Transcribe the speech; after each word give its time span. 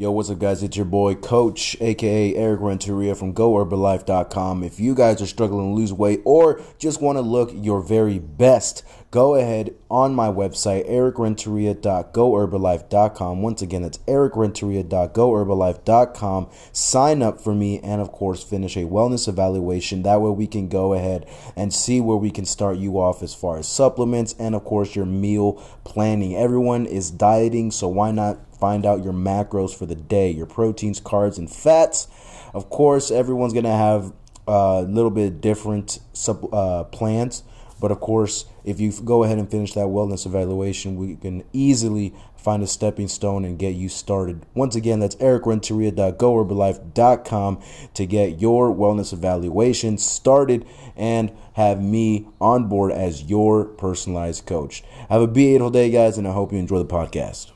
Yo, 0.00 0.12
what's 0.12 0.30
up, 0.30 0.38
guys? 0.38 0.62
It's 0.62 0.76
your 0.76 0.86
boy, 0.86 1.16
Coach, 1.16 1.76
aka 1.80 2.36
Eric 2.36 2.60
Renteria 2.60 3.16
from 3.16 3.34
GoHerbalife.com. 3.34 4.62
If 4.62 4.78
you 4.78 4.94
guys 4.94 5.20
are 5.20 5.26
struggling 5.26 5.70
to 5.70 5.74
lose 5.74 5.92
weight 5.92 6.20
or 6.24 6.62
just 6.78 7.02
want 7.02 7.16
to 7.16 7.20
look 7.20 7.50
your 7.52 7.80
very 7.80 8.20
best, 8.20 8.84
go 9.10 9.34
ahead 9.34 9.74
on 9.90 10.14
my 10.14 10.28
website, 10.28 10.88
ericrenteria.goherbalife.com. 10.88 13.42
Once 13.42 13.60
again, 13.60 13.82
that's 13.82 13.98
ericrenteria.goherbalife.com. 13.98 16.50
Sign 16.70 17.20
up 17.20 17.40
for 17.40 17.54
me 17.56 17.80
and, 17.80 18.00
of 18.00 18.12
course, 18.12 18.44
finish 18.44 18.76
a 18.76 18.84
wellness 18.84 19.26
evaluation. 19.26 20.04
That 20.04 20.20
way, 20.20 20.30
we 20.30 20.46
can 20.46 20.68
go 20.68 20.94
ahead 20.94 21.26
and 21.56 21.74
see 21.74 22.00
where 22.00 22.16
we 22.16 22.30
can 22.30 22.44
start 22.44 22.76
you 22.76 23.00
off 23.00 23.20
as 23.20 23.34
far 23.34 23.58
as 23.58 23.66
supplements 23.66 24.36
and, 24.38 24.54
of 24.54 24.62
course, 24.62 24.94
your 24.94 25.06
meal 25.06 25.54
planning. 25.82 26.36
Everyone 26.36 26.86
is 26.86 27.10
dieting, 27.10 27.72
so 27.72 27.88
why 27.88 28.12
not? 28.12 28.38
Find 28.60 28.84
out 28.84 29.04
your 29.04 29.12
macros 29.12 29.74
for 29.74 29.86
the 29.86 29.94
day, 29.94 30.30
your 30.30 30.46
proteins, 30.46 31.00
carbs, 31.00 31.38
and 31.38 31.50
fats. 31.50 32.08
Of 32.54 32.70
course, 32.70 33.10
everyone's 33.10 33.52
going 33.52 33.64
to 33.64 33.70
have 33.70 34.12
a 34.46 34.82
little 34.82 35.10
bit 35.10 35.40
different 35.40 35.98
sub, 36.12 36.52
uh, 36.52 36.84
plans. 36.84 37.42
But 37.80 37.92
of 37.92 38.00
course, 38.00 38.46
if 38.64 38.80
you 38.80 38.92
go 39.04 39.22
ahead 39.22 39.38
and 39.38 39.48
finish 39.50 39.72
that 39.74 39.86
wellness 39.86 40.26
evaluation, 40.26 40.96
we 40.96 41.14
can 41.16 41.44
easily 41.52 42.12
find 42.36 42.62
a 42.62 42.66
stepping 42.66 43.08
stone 43.08 43.44
and 43.44 43.58
get 43.58 43.74
you 43.74 43.88
started. 43.88 44.44
Once 44.54 44.74
again, 44.74 45.00
that's 45.00 45.16
ericrenteria.goherbalife.com 45.16 47.62
to 47.94 48.06
get 48.06 48.40
your 48.40 48.74
wellness 48.74 49.12
evaluation 49.12 49.98
started 49.98 50.64
and 50.96 51.30
have 51.54 51.82
me 51.82 52.26
on 52.40 52.68
board 52.68 52.92
as 52.92 53.24
your 53.24 53.64
personalized 53.64 54.46
coach. 54.46 54.82
Have 55.08 55.22
a 55.22 55.28
beautiful 55.28 55.70
day, 55.70 55.90
guys, 55.90 56.18
and 56.18 56.26
I 56.26 56.32
hope 56.32 56.52
you 56.52 56.58
enjoy 56.58 56.78
the 56.78 56.84
podcast. 56.84 57.52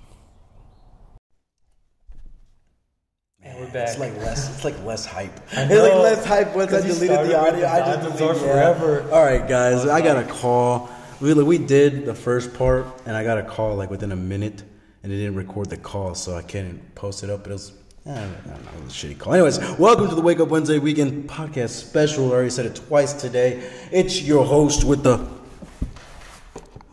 We're 3.62 3.70
back. 3.72 3.88
It's 3.88 3.98
like 3.98 4.16
less. 4.18 4.54
It's 4.54 4.64
like 4.64 4.84
less 4.84 5.06
hype. 5.06 5.32
I 5.56 5.62
It's 5.62 5.70
know. 5.70 5.82
like 5.82 5.94
less 5.94 6.24
hype 6.24 6.54
once 6.54 6.72
I 6.72 6.80
deleted 6.80 7.08
the 7.08 7.38
audio. 7.38 7.60
the 7.60 7.70
I 7.70 7.78
just 7.80 8.18
deleted 8.18 8.42
forever. 8.42 9.02
All 9.12 9.24
right, 9.24 9.46
guys. 9.46 9.86
I 9.86 10.00
got 10.00 10.16
a 10.16 10.26
call. 10.26 10.90
We 11.20 11.34
we 11.34 11.58
did 11.58 12.04
the 12.04 12.14
first 12.14 12.52
part, 12.54 12.86
and 13.06 13.16
I 13.16 13.22
got 13.22 13.38
a 13.38 13.42
call 13.42 13.76
like 13.76 13.90
within 13.90 14.12
a 14.12 14.16
minute, 14.16 14.62
and 15.02 15.12
it 15.12 15.16
didn't 15.16 15.36
record 15.36 15.70
the 15.70 15.76
call, 15.76 16.14
so 16.14 16.34
I 16.34 16.42
couldn't 16.42 16.94
post 16.94 17.22
it 17.22 17.30
up. 17.30 17.44
But 17.44 17.50
it 17.50 17.54
was. 17.54 17.72
I 18.04 18.14
don't 18.14 18.46
know, 18.46 18.54
it 18.78 18.84
was 18.84 19.04
a 19.04 19.06
shitty 19.06 19.16
call. 19.18 19.32
Anyways, 19.32 19.60
welcome 19.78 20.08
to 20.08 20.16
the 20.16 20.20
Wake 20.20 20.40
Up 20.40 20.48
Wednesday 20.48 20.80
Weekend 20.80 21.30
Podcast 21.30 21.68
Special. 21.70 22.32
I 22.32 22.34
already 22.34 22.50
said 22.50 22.66
it 22.66 22.74
twice 22.74 23.12
today. 23.12 23.62
It's 23.92 24.20
your 24.20 24.44
host 24.44 24.82
with 24.82 25.04
the 25.04 25.24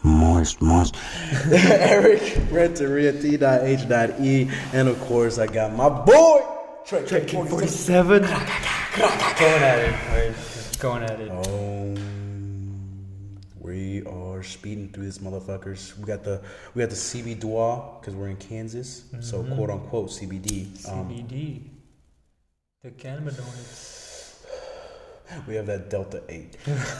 Moist, 0.03 0.61
moist. 0.61 0.95
Eric 1.51 2.39
Renteria, 2.51 3.11
T.H.E. 3.11 4.49
And 4.71 4.87
of 4.87 4.99
course, 5.01 5.37
I 5.37 5.47
got 5.47 5.73
my 5.75 5.89
boy, 5.89 6.41
Trey, 6.89 7.05
Trey, 7.05 7.23
Trey 7.23 7.45
47. 7.45 8.21
going 8.23 8.31
at 8.31 9.77
it. 9.77 9.93
All 9.93 10.17
right, 10.17 10.33
just 10.35 10.79
going 10.79 11.03
at 11.03 11.19
it. 11.19 11.29
Um, 11.29 11.93
we 13.59 14.03
are 14.07 14.41
speeding 14.41 14.89
through 14.89 15.05
this, 15.05 15.19
motherfuckers. 15.19 15.95
We 15.99 16.05
got 16.05 16.23
the 16.23 16.41
we 16.73 16.79
got 16.79 16.89
the 16.89 16.95
CB 16.95 17.41
Dua 17.41 17.99
because 17.99 18.15
we're 18.15 18.29
in 18.29 18.37
Kansas, 18.37 19.03
so 19.19 19.43
quote 19.43 19.69
unquote 19.69 20.09
CBD. 20.09 20.89
Um, 20.89 21.09
CBD. 21.09 21.61
The 22.81 22.89
cannabinoids. 22.89 24.43
we 25.47 25.53
have 25.57 25.67
that 25.67 25.91
Delta 25.91 26.23
Eight. 26.27 26.57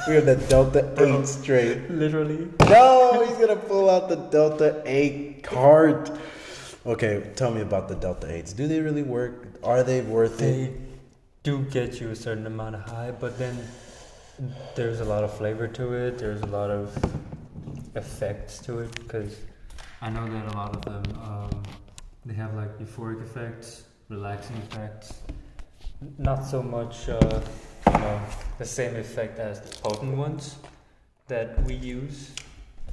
we 0.07 0.13
have 0.13 0.27
that 0.27 0.47
Delta 0.49 0.93
Eight 0.99 1.25
straight. 1.25 1.89
Literally. 1.89 2.47
No, 2.61 3.25
he's 3.27 3.37
gonna 3.39 3.55
pull 3.55 3.89
out 3.89 4.07
the 4.07 4.17
Delta 4.17 4.83
8 4.85 5.41
card. 5.41 6.11
Okay, 6.85 7.31
tell 7.35 7.51
me 7.51 7.61
about 7.61 7.89
the 7.89 7.95
Delta 7.95 8.27
8s. 8.27 8.55
Do 8.55 8.67
they 8.67 8.79
really 8.79 9.03
work? 9.03 9.59
Are 9.63 9.83
they 9.83 10.01
worth 10.01 10.37
They 10.37 10.63
it? 10.63 10.73
They 10.73 10.81
do 11.43 11.63
get 11.63 11.99
you 11.99 12.09
a 12.11 12.15
certain 12.15 12.47
amount 12.47 12.75
of 12.75 12.81
high, 12.81 13.11
but 13.11 13.37
then 13.37 13.57
there's 14.75 15.01
a 15.01 15.05
lot 15.05 15.25
of 15.25 15.33
flavor 15.37 15.67
to 15.67 15.93
it. 15.93 16.17
There's 16.17 16.41
a 16.41 16.45
lot 16.45 16.69
of 16.69 16.95
effects 17.95 18.59
to 18.59 18.79
it 18.79 18.95
because 18.95 19.35
I 20.01 20.09
know 20.09 20.25
that 20.25 20.53
a 20.53 20.57
lot 20.57 20.75
of 20.75 20.85
them 20.85 21.21
um, 21.21 21.63
they 22.25 22.33
have 22.35 22.53
like 22.53 22.77
euphoric 22.79 23.21
effects, 23.21 23.83
relaxing 24.07 24.55
effects. 24.57 25.21
Not 26.17 26.45
so 26.45 26.63
much, 26.63 27.09
uh, 27.09 27.41
you 27.87 27.99
know, 27.99 28.21
the 28.57 28.65
same 28.65 28.95
effect 28.95 29.37
as 29.37 29.59
the 29.59 29.77
potent 29.81 30.15
ones 30.15 30.55
that 31.27 31.61
we 31.63 31.75
use. 31.75 32.31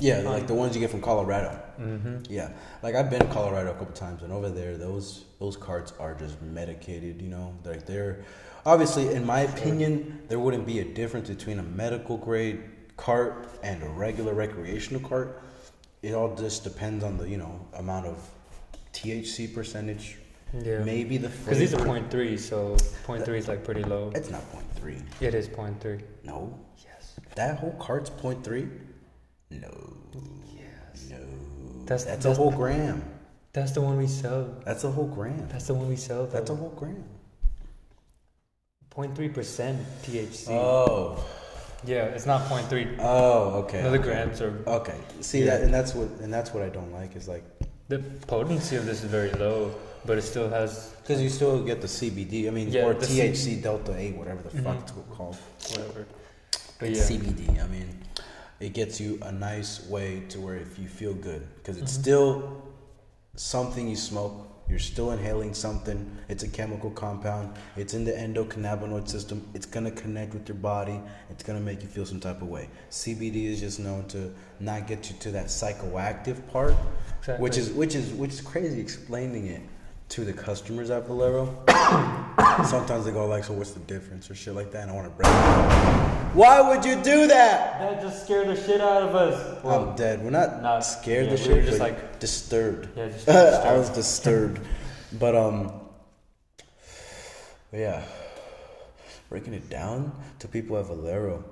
Yeah, 0.01 0.19
like 0.21 0.49
the 0.49 0.55
ones 0.55 0.75
you 0.75 0.81
get 0.81 0.91
from 0.91 1.03
Colorado. 1.03 1.61
Mm-hmm. 1.79 2.33
Yeah, 2.33 2.51
like 2.83 2.95
I've 2.95 3.11
been 3.11 3.21
to 3.21 3.27
Colorado 3.27 3.71
a 3.71 3.75
couple 3.75 3.95
times, 3.95 4.23
and 4.23 4.33
over 4.33 4.49
there, 4.51 4.77
those 4.77 5.25
those 5.39 5.57
carts 5.57 5.93
are 5.99 6.15
just 6.15 6.41
medicated. 6.43 7.21
You 7.21 7.29
know, 7.29 7.55
like 7.65 7.87
they're 7.87 8.25
obviously, 8.65 9.13
in 9.13 9.25
my 9.25 9.41
opinion, 9.41 10.23
there 10.29 10.39
wouldn't 10.39 10.67
be 10.67 10.81
a 10.81 10.85
difference 10.85 11.29
between 11.29 11.59
a 11.59 11.63
medical 11.63 12.17
grade 12.17 12.63
cart 12.97 13.49
and 13.63 13.83
a 13.83 13.89
regular 13.89 14.33
recreational 14.35 15.07
cart. 15.07 15.43
It 16.03 16.15
all 16.15 16.35
just 16.35 16.65
depends 16.65 17.05
on 17.05 17.19
the 17.19 17.29
you 17.29 17.37
know 17.37 17.67
amount 17.75 18.07
of 18.07 18.19
THC 18.93 19.53
percentage. 19.53 20.17
Yeah. 20.63 20.79
Maybe 20.85 21.19
the 21.19 21.29
Because 21.29 21.59
these 21.59 21.75
are 21.75 21.85
point 21.85 22.11
three, 22.11 22.37
so 22.37 22.77
point 23.05 23.25
three 23.25 23.39
is 23.39 23.49
like 23.49 23.65
pretty 23.65 23.83
low. 23.83 24.13
It's 24.15 24.31
not 24.31 24.49
point 24.53 24.67
three. 24.77 24.99
It 25.21 25.35
is 25.35 25.49
point 25.49 25.81
three. 25.81 25.99
No, 26.25 26.59
Yes. 26.85 27.19
that 27.35 27.59
whole 27.59 27.73
cart's 27.81 28.09
point 28.11 28.45
three. 28.45 28.69
No. 29.51 29.93
That's- 31.87 32.05
that's 32.05 32.25
that's- 32.25 32.39
a 32.39 32.41
whole 32.41 32.51
gram. 32.51 33.03
That's 33.53 33.73
the 33.73 33.81
one 33.81 33.97
we 33.97 34.07
sell. 34.07 34.49
That's 34.65 34.85
a 34.85 34.91
whole 34.91 35.07
gram. 35.07 35.49
That's 35.51 35.67
the 35.67 35.75
one 35.75 35.89
we 35.89 35.97
sell. 35.97 36.27
That's 36.27 36.51
a 36.51 36.55
whole 36.55 36.71
gram. 36.77 37.03
0.3 38.95 39.29
percent 39.33 39.79
THC. 40.03 40.49
Oh, 40.51 41.23
yeah, 41.85 42.05
it's 42.07 42.27
not 42.27 42.49
0.3 42.49 42.97
oh, 43.01 43.63
okay. 43.65 43.83
milligrams 43.83 44.41
or 44.41 44.63
Okay, 44.67 44.97
see 45.21 45.41
Yeah. 45.41 45.47
that, 45.59 45.63
and 45.63 45.73
that's 45.75 45.95
what, 45.95 46.09
and 46.21 46.33
that's 46.33 46.53
what 46.55 46.63
I 46.63 46.69
don't 46.71 46.93
like 46.93 47.15
is 47.17 47.29
like, 47.29 47.45
the 47.89 47.99
potency 48.27 48.77
of 48.77 48.87
this 48.87 49.05
is 49.05 49.11
very 49.11 49.31
low, 49.33 49.75
but 50.07 50.19
it 50.19 50.23
still 50.23 50.49
has 50.49 50.91
because 51.03 51.21
you 51.23 51.29
still 51.29 51.63
get 51.63 51.81
the 51.81 51.87
CBD. 51.89 52.49
I 52.49 52.51
mean, 52.51 52.69
Yeah, 52.71 52.87
or 52.87 52.95
THC 52.95 53.57
delta 53.63 53.95
eight, 53.97 54.17
whatever 54.17 54.43
the 54.43 54.51
fuck 54.63 54.77
Mhm. 54.77 54.83
it's 54.83 54.93
called. 55.17 55.37
whatever. 55.71 56.07
But 56.79 56.89
It's 56.89 56.99
yeah, 57.11 57.19
CBD. 57.19 57.61
I 57.61 57.67
mean, 57.69 57.89
it 58.61 58.73
gets 58.73 59.01
you 59.01 59.19
a 59.23 59.33
nice 59.33 59.87
way 59.89 60.23
to 60.31 60.41
where 60.41 60.57
if 60.57 60.79
you 60.79 60.89
feel 60.89 61.15
good, 61.15 61.47
because 61.57 61.77
it's 61.79 61.93
Mhm. 61.97 62.01
still 62.03 62.63
something 63.37 63.89
you 63.89 63.97
smoke. 63.97 64.43
You're 64.69 64.81
still 64.81 65.13
inhaling 65.13 65.55
something. 65.55 66.11
It's 66.29 66.43
a 66.43 66.49
chemical 66.49 66.91
compound. 66.91 67.55
It's 67.77 67.95
in 67.95 68.05
the 68.05 68.11
endocannabinoid 68.11 69.09
system. 69.09 69.47
It's 69.55 69.65
gonna 69.67 69.93
connect 69.93 70.35
with 70.35 70.49
your 70.49 70.57
body. 70.57 71.01
It's 71.31 71.45
gonna 71.45 71.61
make 71.61 71.83
you 71.83 71.89
feel 71.89 72.05
some 72.05 72.19
type 72.19 72.43
of 72.43 72.49
way. 72.49 72.69
CBD 72.91 73.47
is 73.47 73.61
just 73.61 73.79
known 73.79 74.07
to 74.09 74.33
not 74.59 74.89
get 74.89 75.09
you 75.09 75.17
to 75.21 75.31
that 75.33 75.47
psychoactive 75.47 76.49
part, 76.49 76.75
exactly. 77.21 77.43
which 77.45 77.57
is 77.57 77.71
which 77.71 77.95
is 77.95 78.13
which 78.15 78.33
is 78.33 78.41
crazy. 78.41 78.81
Explaining 78.81 79.47
it 79.47 79.63
to 80.09 80.25
the 80.25 80.33
customers 80.33 80.91
at 80.91 81.07
Valero. 81.07 81.47
Sometimes 82.67 83.05
they 83.05 83.13
go 83.13 83.27
like, 83.27 83.45
"So 83.45 83.53
what's 83.53 83.71
the 83.71 83.81
difference?" 83.81 84.29
or 84.31 84.35
shit 84.35 84.55
like 84.55 84.73
that. 84.73 84.83
And 84.83 84.91
I 84.91 84.95
want 84.95 85.07
to 85.07 85.11
break. 85.15 86.16
Why 86.37 86.61
would 86.69 86.85
you 86.85 86.97
do 87.03 87.27
that? 87.29 87.81
that 87.81 88.03
just 88.03 88.25
scared 88.25 88.49
the 88.49 88.57
shit 88.57 88.81
out 88.81 89.03
of 89.03 89.15
us. 89.15 89.65
I'm 89.65 89.97
dead. 89.97 90.23
We're 90.23 90.31
not, 90.31 90.63
not- 90.63 90.85
scared 90.85 91.25
yeah, 91.27 91.35
the 91.35 91.37
we 91.41 91.43
shit, 91.45 91.57
were 91.57 91.63
just 91.71 91.81
like- 91.81 92.21
disturbed. 92.21 92.89
yeah, 92.97 93.07
just 93.09 93.25
disturbed. 93.27 93.67
I 93.67 93.77
was 93.77 93.89
disturbed, 93.91 94.61
but 95.19 95.35
um, 95.35 95.73
yeah, 97.73 98.03
breaking 99.31 99.55
it 99.55 99.69
down 99.71 100.13
to 100.41 100.49
people 100.49 100.77
at 100.79 100.87
Valero 100.87 101.43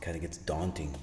kind 0.00 0.16
of 0.16 0.20
gets 0.22 0.36
daunting, 0.38 0.94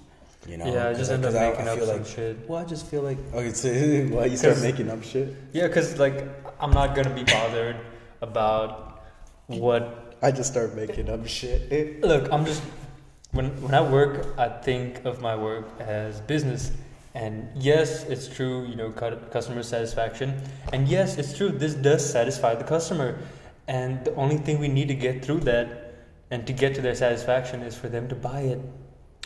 you 0.48 0.58
know. 0.58 0.72
yeah, 0.72 0.90
I 0.90 0.94
just 0.94 1.12
end 1.12 1.26
up 1.26 1.32
'cause 1.34 1.42
I- 1.42 1.50
making 1.50 1.68
I 1.68 1.72
up 1.72 1.78
feel 1.78 1.88
some 1.88 1.98
like, 1.98 2.08
shit. 2.08 2.50
Well, 2.50 2.59
I 2.59 2.66
just 2.66 2.86
feel 2.88 3.02
like 3.02 3.18
okay, 3.34 3.52
so 3.53 3.70
why 4.16 4.26
you 4.26 4.38
start 4.38 4.62
making 4.62 4.90
up 4.90 5.03
shit? 5.03 5.34
Yeah, 5.53 5.68
because 5.68 5.98
like 6.00 6.26
I'm 6.59 6.72
not 6.72 6.96
gonna 6.96 7.14
be 7.14 7.23
bothered 7.23 7.78
about 8.22 8.91
what 9.59 10.16
I 10.22 10.32
just 10.32 10.52
start 10.52 10.76
making 10.76 11.09
up 11.09 11.26
shit. 11.28 12.02
Look, 12.03 12.32
I'm 12.32 12.46
just 12.46 12.62
when 13.32 13.50
when 13.62 13.74
I 13.74 13.82
work, 13.82 14.38
I 14.38 14.48
think 14.50 15.03
of 15.06 15.22
my 15.22 15.36
work 15.36 15.66
as 15.80 16.20
business. 16.22 16.72
And 17.14 17.50
yes, 17.56 18.06
it's 18.06 18.28
true, 18.30 18.66
you 18.66 18.76
know, 18.76 18.90
customer 18.92 19.64
satisfaction. 19.64 20.42
And 20.72 20.88
yes, 20.88 21.18
it's 21.18 21.36
true, 21.36 21.50
this 21.50 21.74
does 21.74 22.09
satisfy 22.09 22.56
the 22.56 22.64
customer. 22.64 23.20
And 23.68 24.03
the 24.06 24.16
only 24.16 24.38
thing 24.38 24.59
we 24.59 24.70
need 24.70 24.88
to 24.88 24.96
get 24.96 25.24
through 25.26 25.42
that 25.42 25.94
and 26.30 26.47
to 26.47 26.54
get 26.54 26.74
to 26.76 26.82
their 26.82 26.96
satisfaction 26.96 27.64
is 27.64 27.76
for 27.76 27.90
them 27.90 28.08
to 28.08 28.16
buy 28.16 28.42
it. 28.42 28.59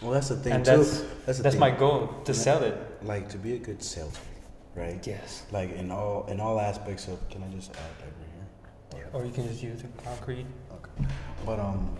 Well, 0.02 0.12
that's 0.12 0.30
the 0.30 0.36
thing 0.38 0.54
and 0.54 0.66
too. 0.66 0.78
that's 0.78 1.02
That's 1.28 1.40
that's 1.40 1.56
thing. 1.56 1.60
my 1.60 1.70
goal 1.70 2.10
to 2.26 2.34
sell 2.34 2.64
it. 2.64 2.76
like 3.04 3.30
to 3.30 3.38
be 3.38 3.54
a 3.54 3.60
good 3.60 3.84
salesman, 3.84 4.26
right? 4.74 5.06
Yes. 5.06 5.46
Like 5.52 5.72
in 5.76 5.92
all 5.92 6.26
in 6.28 6.40
all 6.40 6.60
aspects 6.60 7.08
of. 7.08 7.18
Can 7.30 7.44
I 7.44 7.48
just 7.54 7.70
add 7.72 7.96
that 8.02 8.14
Or 9.14 9.26
you 9.26 9.32
can 9.32 9.48
just 9.48 9.62
use 9.64 9.82
the 9.82 9.88
concrete. 10.04 10.46
Okay. 10.72 11.08
But 11.46 11.60
um, 11.60 11.96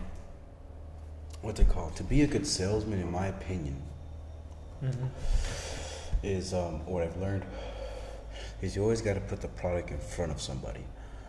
what's 1.42 1.60
it 1.60 1.70
called? 1.70 1.96
To 1.98 2.04
be 2.04 2.22
a 2.24 2.28
good 2.28 2.46
salesman, 2.48 3.00
in 3.02 3.12
my 3.12 3.28
opinion, 3.28 3.82
hmm 4.82 5.06
is 6.24 6.54
um 6.56 6.84
what 6.88 7.04
I've 7.04 7.18
learned 7.18 7.46
is 8.62 8.76
you 8.76 8.82
always 8.82 9.02
got 9.02 9.14
to 9.14 9.20
put 9.20 9.42
the 9.42 9.48
product 9.50 9.92
in 9.92 10.00
front 10.00 10.32
of 10.32 10.42
somebody. 10.42 10.84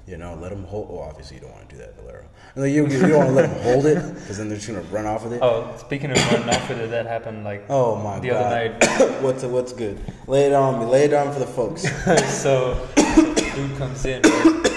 You 0.07 0.17
know, 0.17 0.35
let 0.37 0.51
them 0.51 0.63
hold. 0.65 0.89
Oh, 0.91 1.01
obviously 1.01 1.37
you 1.37 1.43
don't 1.43 1.53
want 1.53 1.69
to 1.69 1.75
do 1.75 1.83
that, 1.83 1.97
Valero. 1.97 2.25
Like, 2.55 2.73
you, 2.73 2.87
you 2.87 3.01
don't 3.01 3.17
want 3.17 3.29
to 3.31 3.35
let 3.35 3.51
them 3.51 3.61
hold 3.63 3.87
it 3.87 4.15
because 4.15 4.39
then 4.39 4.49
they're 4.49 4.57
just 4.57 4.69
gonna 4.69 4.81
run 4.83 5.05
off 5.05 5.25
with 5.25 5.33
it. 5.33 5.41
Oh, 5.43 5.75
speaking 5.79 6.13
of 6.13 6.17
running 6.33 6.49
off 6.49 6.69
with 6.69 6.79
it, 6.81 6.91
that 6.91 7.07
happened 7.07 7.43
like 7.45 7.67
Oh 7.69 7.97
my 7.97 8.21
the 8.21 8.29
god! 8.29 8.45
other 8.47 8.69
night. 8.79 9.21
what's 9.23 9.43
what's 9.43 9.73
good? 9.73 10.01
Lay 10.29 10.47
it 10.47 10.53
on 10.53 10.79
me. 10.79 10.87
Lay 10.87 11.05
it 11.07 11.13
on 11.13 11.33
for 11.33 11.41
the 11.41 11.47
folks. 11.47 11.83
so, 12.43 12.87
so 12.97 13.35
dude 13.35 13.77
comes 13.77 14.05
in, 14.07 14.23
right? 14.23 14.73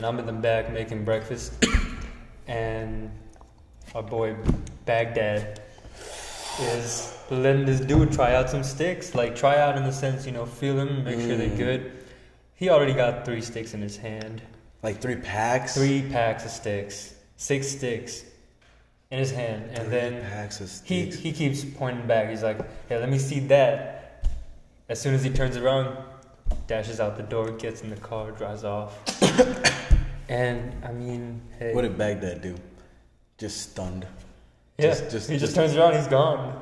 And 0.00 0.06
I'm 0.06 0.18
in 0.18 0.24
the 0.24 0.32
back 0.32 0.72
making 0.72 1.04
breakfast, 1.04 1.52
and 2.48 3.10
our 3.94 4.02
boy 4.02 4.34
Baghdad 4.86 5.60
is 6.58 7.14
letting 7.28 7.66
this 7.66 7.80
dude 7.80 8.10
try 8.10 8.34
out 8.34 8.48
some 8.48 8.64
sticks. 8.64 9.14
Like 9.14 9.36
try 9.36 9.58
out 9.58 9.76
in 9.76 9.84
the 9.84 9.92
sense, 9.92 10.24
you 10.24 10.32
know, 10.32 10.46
feel 10.46 10.74
them, 10.74 11.04
make 11.04 11.20
sure 11.20 11.36
they're 11.36 11.50
Mm. 11.50 11.56
good. 11.58 11.92
He 12.54 12.70
already 12.70 12.94
got 12.94 13.26
three 13.26 13.42
sticks 13.42 13.74
in 13.74 13.82
his 13.82 13.98
hand, 13.98 14.40
Like 14.82 15.02
three 15.02 15.16
packs. 15.16 15.74
three 15.74 16.00
packs 16.10 16.46
of 16.46 16.50
sticks, 16.50 17.12
six 17.36 17.68
sticks 17.68 18.24
in 19.10 19.18
his 19.18 19.32
hand, 19.32 19.64
and 19.74 19.80
Three 19.80 19.90
then 19.90 20.50
he 20.84 21.04
he 21.10 21.30
keeps 21.32 21.62
pointing 21.62 22.06
back. 22.06 22.30
He's 22.30 22.42
like, 22.42 22.58
"Hey, 22.88 22.96
let 22.96 23.10
me 23.10 23.18
see 23.18 23.40
that." 23.48 24.24
As 24.88 24.98
soon 24.98 25.12
as 25.12 25.22
he 25.22 25.28
turns 25.28 25.58
around, 25.58 25.94
dashes 26.66 27.00
out 27.00 27.18
the 27.18 27.22
door, 27.22 27.50
gets 27.50 27.82
in 27.82 27.90
the 27.90 27.96
car, 27.96 28.30
drives 28.30 28.64
off. 28.64 29.19
And 30.28 30.72
I 30.84 30.92
mean, 30.92 31.40
hey, 31.58 31.74
What 31.74 31.82
did 31.82 31.98
Baghdad 31.98 32.40
do? 32.42 32.54
Just 33.38 33.70
stunned. 33.72 34.06
yeah, 34.78 34.86
just- 34.90 35.10
just- 35.10 35.28
he 35.30 35.36
just, 35.36 35.54
just- 35.54 35.56
turns 35.56 35.76
around, 35.76 35.94
he's 35.96 36.06
gone. 36.06 36.56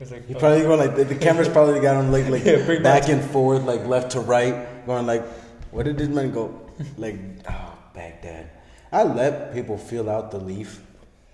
It's 0.00 0.10
like, 0.10 0.26
He 0.26 0.34
oh. 0.34 0.38
probably 0.38 0.62
going 0.62 0.78
like 0.80 0.96
the, 0.96 1.04
the 1.04 1.14
camera's 1.26 1.48
probably 1.48 1.78
got 1.80 1.96
him 2.02 2.10
like 2.10 2.28
like 2.28 2.44
Yeah, 2.46 2.78
back 2.80 3.08
and 3.08 3.22
forth, 3.22 3.62
like 3.64 3.86
left 3.86 4.12
to 4.12 4.20
right, 4.20 4.84
going 4.86 5.06
like, 5.06 5.24
what 5.70 5.84
did 5.84 5.98
this 5.98 6.08
man 6.08 6.32
go? 6.32 6.58
Like, 6.96 7.18
oh, 7.50 7.78
Baghdad. 7.94 8.50
I 8.90 9.04
let 9.04 9.52
people 9.54 9.78
feel 9.78 10.10
out 10.10 10.30
the 10.30 10.38
leaf, 10.40 10.82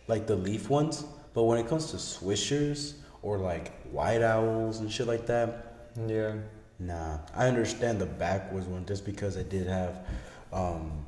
like 0.07 0.27
the 0.27 0.37
leaf 0.37 0.69
ones, 0.69 1.05
but 1.35 1.45
when 1.45 1.59
it 1.59 1.67
comes 1.69 1.91
to 1.93 1.97
swishers 1.97 2.95
or 3.23 3.39
like 3.39 3.73
white 3.91 4.23
owls 4.23 4.81
and 4.81 4.91
shit 4.93 5.07
like 5.07 5.27
that, 5.27 5.91
yeah, 6.07 6.35
Nah, 6.81 7.19
I 7.35 7.49
understand 7.49 8.01
the 8.01 8.07
backwoods 8.07 8.67
one 8.67 8.85
just 8.87 9.05
because 9.05 9.37
I 9.37 9.43
did 9.43 9.67
have 9.67 10.07
um, 10.53 11.05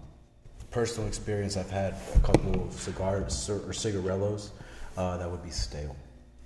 personal 0.70 1.08
experience. 1.08 1.56
I've 1.56 1.70
had 1.70 1.94
a 2.14 2.20
couple 2.20 2.66
of 2.66 2.72
cigars 2.72 3.48
or 3.48 3.58
cigarellos 3.72 4.50
uh, 4.96 5.16
that 5.16 5.30
would 5.30 5.42
be 5.42 5.50
stale 5.50 5.96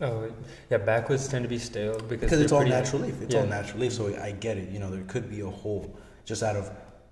oh 0.01 0.31
yeah, 0.71 0.79
backwoods 0.79 1.29
tend 1.29 1.45
to 1.45 1.49
be 1.49 1.59
stale 1.59 1.99
because 2.01 2.33
it's 2.33 2.51
they're 2.51 2.61
all 2.61 2.67
natural 2.67 3.03
leaf. 3.03 3.21
It's 3.23 3.35
yeah. 3.35 3.41
all 3.41 3.47
natural 3.47 3.81
leaf, 3.81 3.93
so 3.93 4.15
I 4.21 4.33
get 4.33 4.59
it. 4.59 4.71
You 4.71 4.79
know, 4.79 4.91
there 4.91 5.05
could 5.05 5.31
be 5.31 5.41
a 5.41 5.51
hole 5.51 5.97
just 6.25 6.43
out 6.43 6.57
of 6.57 6.71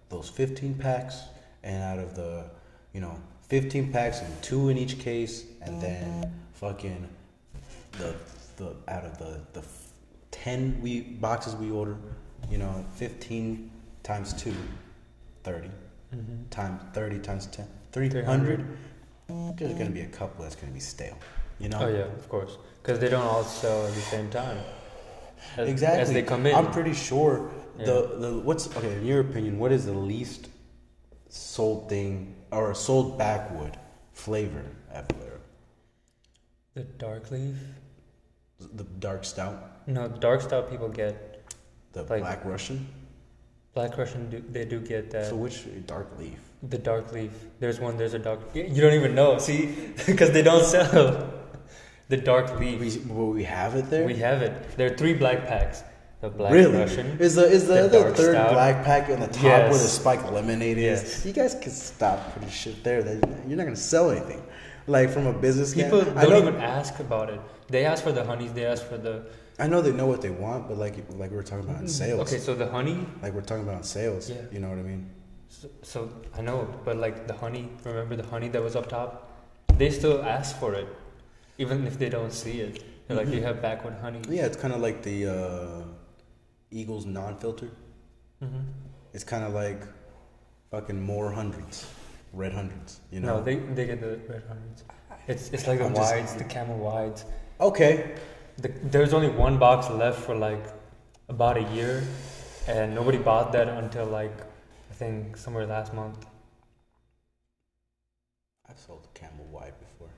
those 0.08 0.28
15 0.28 0.74
packs, 0.74 1.22
and 1.62 1.82
out 1.82 1.98
of 1.98 2.14
the 2.14 2.44
you 2.92 3.00
know 3.00 3.18
15 3.48 3.92
packs 3.92 4.20
and 4.20 4.42
two 4.42 4.68
in 4.68 4.78
each 4.78 4.98
case, 4.98 5.44
and 5.62 5.80
then 5.80 6.32
fucking 6.54 7.08
the 7.92 8.14
the 8.56 8.74
out 8.88 9.04
of 9.04 9.18
the 9.18 9.40
the 9.52 9.64
10 10.30 10.80
we 10.80 11.00
boxes 11.00 11.54
we 11.54 11.70
order, 11.70 11.96
you 12.50 12.58
know, 12.58 12.84
15 12.96 13.70
times 14.02 14.32
2, 14.34 14.52
30 15.44 15.70
Mhm. 16.14 16.50
times 16.50 16.82
30 16.92 17.18
times 17.18 17.46
10, 17.46 17.66
300. 17.92 18.64
There's 19.56 19.74
gonna 19.74 19.90
be 19.90 20.02
a 20.02 20.06
couple 20.08 20.42
that's 20.44 20.56
gonna 20.56 20.72
be 20.72 20.80
stale. 20.80 21.16
You 21.58 21.68
know. 21.68 21.78
Oh 21.82 21.88
yeah, 21.88 22.04
of 22.04 22.28
course, 22.28 22.58
because 22.82 22.98
they 22.98 23.08
don't 23.08 23.24
all 23.26 23.44
sell 23.44 23.86
at 23.86 23.94
the 23.94 24.00
same 24.00 24.28
time. 24.30 24.58
As, 25.56 25.68
Exactly. 25.68 26.02
as 26.02 26.12
they 26.12 26.22
come 26.22 26.46
in. 26.46 26.54
I'm 26.54 26.70
pretty 26.70 26.92
sure 26.92 27.50
Yeah. 27.78 27.86
the 27.86 28.16
the 28.18 28.38
what's 28.38 28.66
okay 28.76 28.94
in 28.98 29.06
your 29.06 29.20
opinion. 29.20 29.58
What 29.58 29.72
is 29.72 29.86
the 29.86 29.92
least 29.92 30.48
sold 31.28 31.88
thing 31.88 32.34
or 32.50 32.74
sold 32.74 33.18
backwood 33.18 33.76
flavor 34.12 34.64
at 34.92 35.10
Valero? 35.12 35.38
the 36.74 36.82
dark 36.84 37.30
leaf. 37.30 37.56
The 38.58 38.84
dark 38.84 39.24
stout, 39.24 39.86
No, 39.88 40.06
the 40.08 40.18
dark 40.18 40.40
stout 40.40 40.70
people 40.70 40.88
get 40.88 41.52
the 41.92 42.02
Like- 42.04 42.20
black 42.22 42.44
Russian. 42.44 42.86
Black 43.74 43.96
Russian. 43.96 44.30
Do, 44.30 44.42
they 44.50 44.64
do 44.64 44.80
get 44.80 45.10
that. 45.10 45.26
So 45.26 45.36
which 45.36 45.64
dark 45.86 46.08
leaf? 46.18 46.38
The 46.68 46.78
dark 46.78 47.12
leaf. 47.12 47.32
There's 47.60 47.80
one. 47.80 47.96
There's 47.96 48.14
a 48.14 48.18
dark. 48.18 48.40
You 48.54 48.80
don't 48.80 48.94
even 48.94 49.14
know. 49.14 49.38
See, 49.38 49.66
because 50.06 50.30
they 50.30 50.42
don't 50.42 50.64
sell 50.64 51.32
the 52.08 52.16
dark 52.16 52.58
leaf. 52.58 52.80
We 52.80 53.12
will 53.14 53.30
we 53.30 53.44
have 53.44 53.74
it 53.74 53.90
there. 53.90 54.06
We 54.06 54.16
have 54.16 54.42
it. 54.42 54.76
There 54.76 54.92
are 54.92 54.96
three 54.96 55.14
black 55.14 55.46
packs. 55.46 55.82
The 56.20 56.30
black 56.30 56.52
really? 56.52 56.78
Russian. 56.78 57.18
Is 57.18 57.34
the 57.34 57.46
is 57.50 57.66
the, 57.66 57.88
the 57.88 57.98
the, 57.98 58.14
third 58.14 58.36
stout. 58.36 58.52
black 58.52 58.84
pack 58.84 59.08
in 59.08 59.18
the 59.18 59.26
top 59.26 59.42
Yes. 59.42 59.70
where 59.72 59.82
the 59.82 59.88
spiked 59.88 60.30
lemonade 60.30 60.78
is? 60.78 61.02
Yes. 61.02 61.26
You 61.26 61.32
guys 61.32 61.56
can 61.56 61.72
stop 61.72 62.32
putting 62.32 62.48
shit 62.48 62.84
there. 62.84 63.02
That 63.02 63.28
you're 63.48 63.56
not 63.56 63.64
gonna 63.64 63.74
sell 63.74 64.10
anything. 64.10 64.40
Like 64.86 65.10
from 65.10 65.26
a 65.26 65.32
business 65.32 65.74
People 65.74 66.00
I 66.16 66.24
don't 66.24 66.42
even 66.42 66.60
ask 66.60 67.00
about 67.00 67.28
it. 67.30 67.40
They 67.68 67.84
ask 67.84 68.04
for 68.04 68.12
the 68.12 68.24
honeys. 68.24 68.52
They 68.52 68.66
ask 68.66 68.84
for 68.84 68.98
the. 68.98 69.24
I 69.62 69.66
know 69.68 69.80
they 69.86 69.92
know 70.00 70.06
what 70.12 70.20
they 70.26 70.30
want, 70.46 70.62
but 70.68 70.76
like 70.84 70.96
like 71.22 71.30
we 71.30 71.36
were 71.40 71.48
talking 71.50 71.66
about 71.68 71.80
in 71.80 71.88
sales. 71.88 72.20
Okay, 72.24 72.38
so 72.46 72.54
the 72.62 72.68
honey. 72.76 72.96
Like 73.22 73.32
we're 73.36 73.48
talking 73.50 73.64
about 73.68 73.78
in 73.82 73.88
sales. 73.98 74.24
Yeah. 74.30 74.36
You 74.54 74.60
know 74.62 74.70
what 74.72 74.78
I 74.84 74.86
mean? 74.92 75.02
So, 75.48 75.68
so 75.82 75.98
I 76.38 76.40
know, 76.48 76.58
but 76.86 76.96
like 77.04 77.16
the 77.30 77.36
honey. 77.44 77.64
Remember 77.84 78.16
the 78.22 78.26
honey 78.34 78.48
that 78.54 78.62
was 78.68 78.74
up 78.80 78.88
top? 78.88 79.12
They 79.80 79.90
still 79.90 80.18
ask 80.36 80.58
for 80.62 80.70
it, 80.74 80.88
even 81.58 81.86
if 81.90 81.98
they 82.02 82.08
don't 82.16 82.32
see 82.42 82.56
it. 82.66 82.82
They're 83.06 83.16
like, 83.16 83.28
Mhm. 83.28 83.34
"You 83.36 83.42
have 83.48 83.56
backwood 83.66 83.94
honey." 84.06 84.20
Yeah, 84.28 84.46
it's 84.50 84.56
kind 84.64 84.74
of 84.74 84.80
like 84.80 84.98
the 85.02 85.16
uh, 85.36 85.82
Eagles 86.70 87.04
non-filter. 87.06 87.70
Mm-hmm. 88.42 88.62
It's 89.14 89.24
kind 89.32 89.44
of 89.44 89.52
like 89.62 89.80
fucking 90.72 91.00
more 91.12 91.30
hundreds, 91.40 91.86
red 92.32 92.52
hundreds. 92.60 93.00
You 93.12 93.20
know? 93.20 93.36
No, 93.38 93.42
they 93.48 93.56
they 93.76 93.86
get 93.92 94.00
the 94.00 94.12
red 94.32 94.42
hundreds. 94.52 94.84
It's 95.28 95.50
it's 95.54 95.66
like 95.68 95.78
the 95.78 95.86
I'm 95.86 95.94
just- 95.94 96.12
wides, 96.14 96.34
the 96.42 96.48
camel 96.56 96.78
wides. 96.78 97.24
okay. 97.60 98.14
The, 98.58 98.68
there's 98.84 99.12
only 99.12 99.28
one 99.28 99.58
box 99.58 99.88
left 99.90 100.20
for 100.20 100.34
like 100.34 100.64
about 101.28 101.56
a 101.56 101.62
year, 101.74 102.04
and 102.68 102.94
nobody 102.94 103.18
bought 103.18 103.52
that 103.52 103.68
until 103.68 104.06
like 104.06 104.36
I 104.90 104.94
think 104.94 105.36
somewhere 105.36 105.66
last 105.66 105.94
month. 105.94 106.26
I've 108.68 108.78
sold 108.78 109.08
Camel 109.14 109.44
White 109.50 109.78
before. 109.80 110.08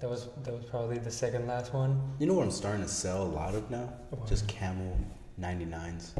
That 0.00 0.08
was 0.08 0.28
that 0.44 0.54
was 0.54 0.64
probably 0.64 0.98
the 0.98 1.10
second 1.10 1.46
last 1.46 1.72
one. 1.74 2.00
You 2.18 2.26
know 2.26 2.34
what 2.34 2.44
I'm 2.44 2.50
starting 2.50 2.82
to 2.82 2.88
sell 2.88 3.22
a 3.22 3.24
lot 3.40 3.54
of 3.54 3.70
now? 3.70 3.92
What? 4.10 4.26
Just 4.28 4.48
Camel 4.48 4.96
99s, 5.40 6.10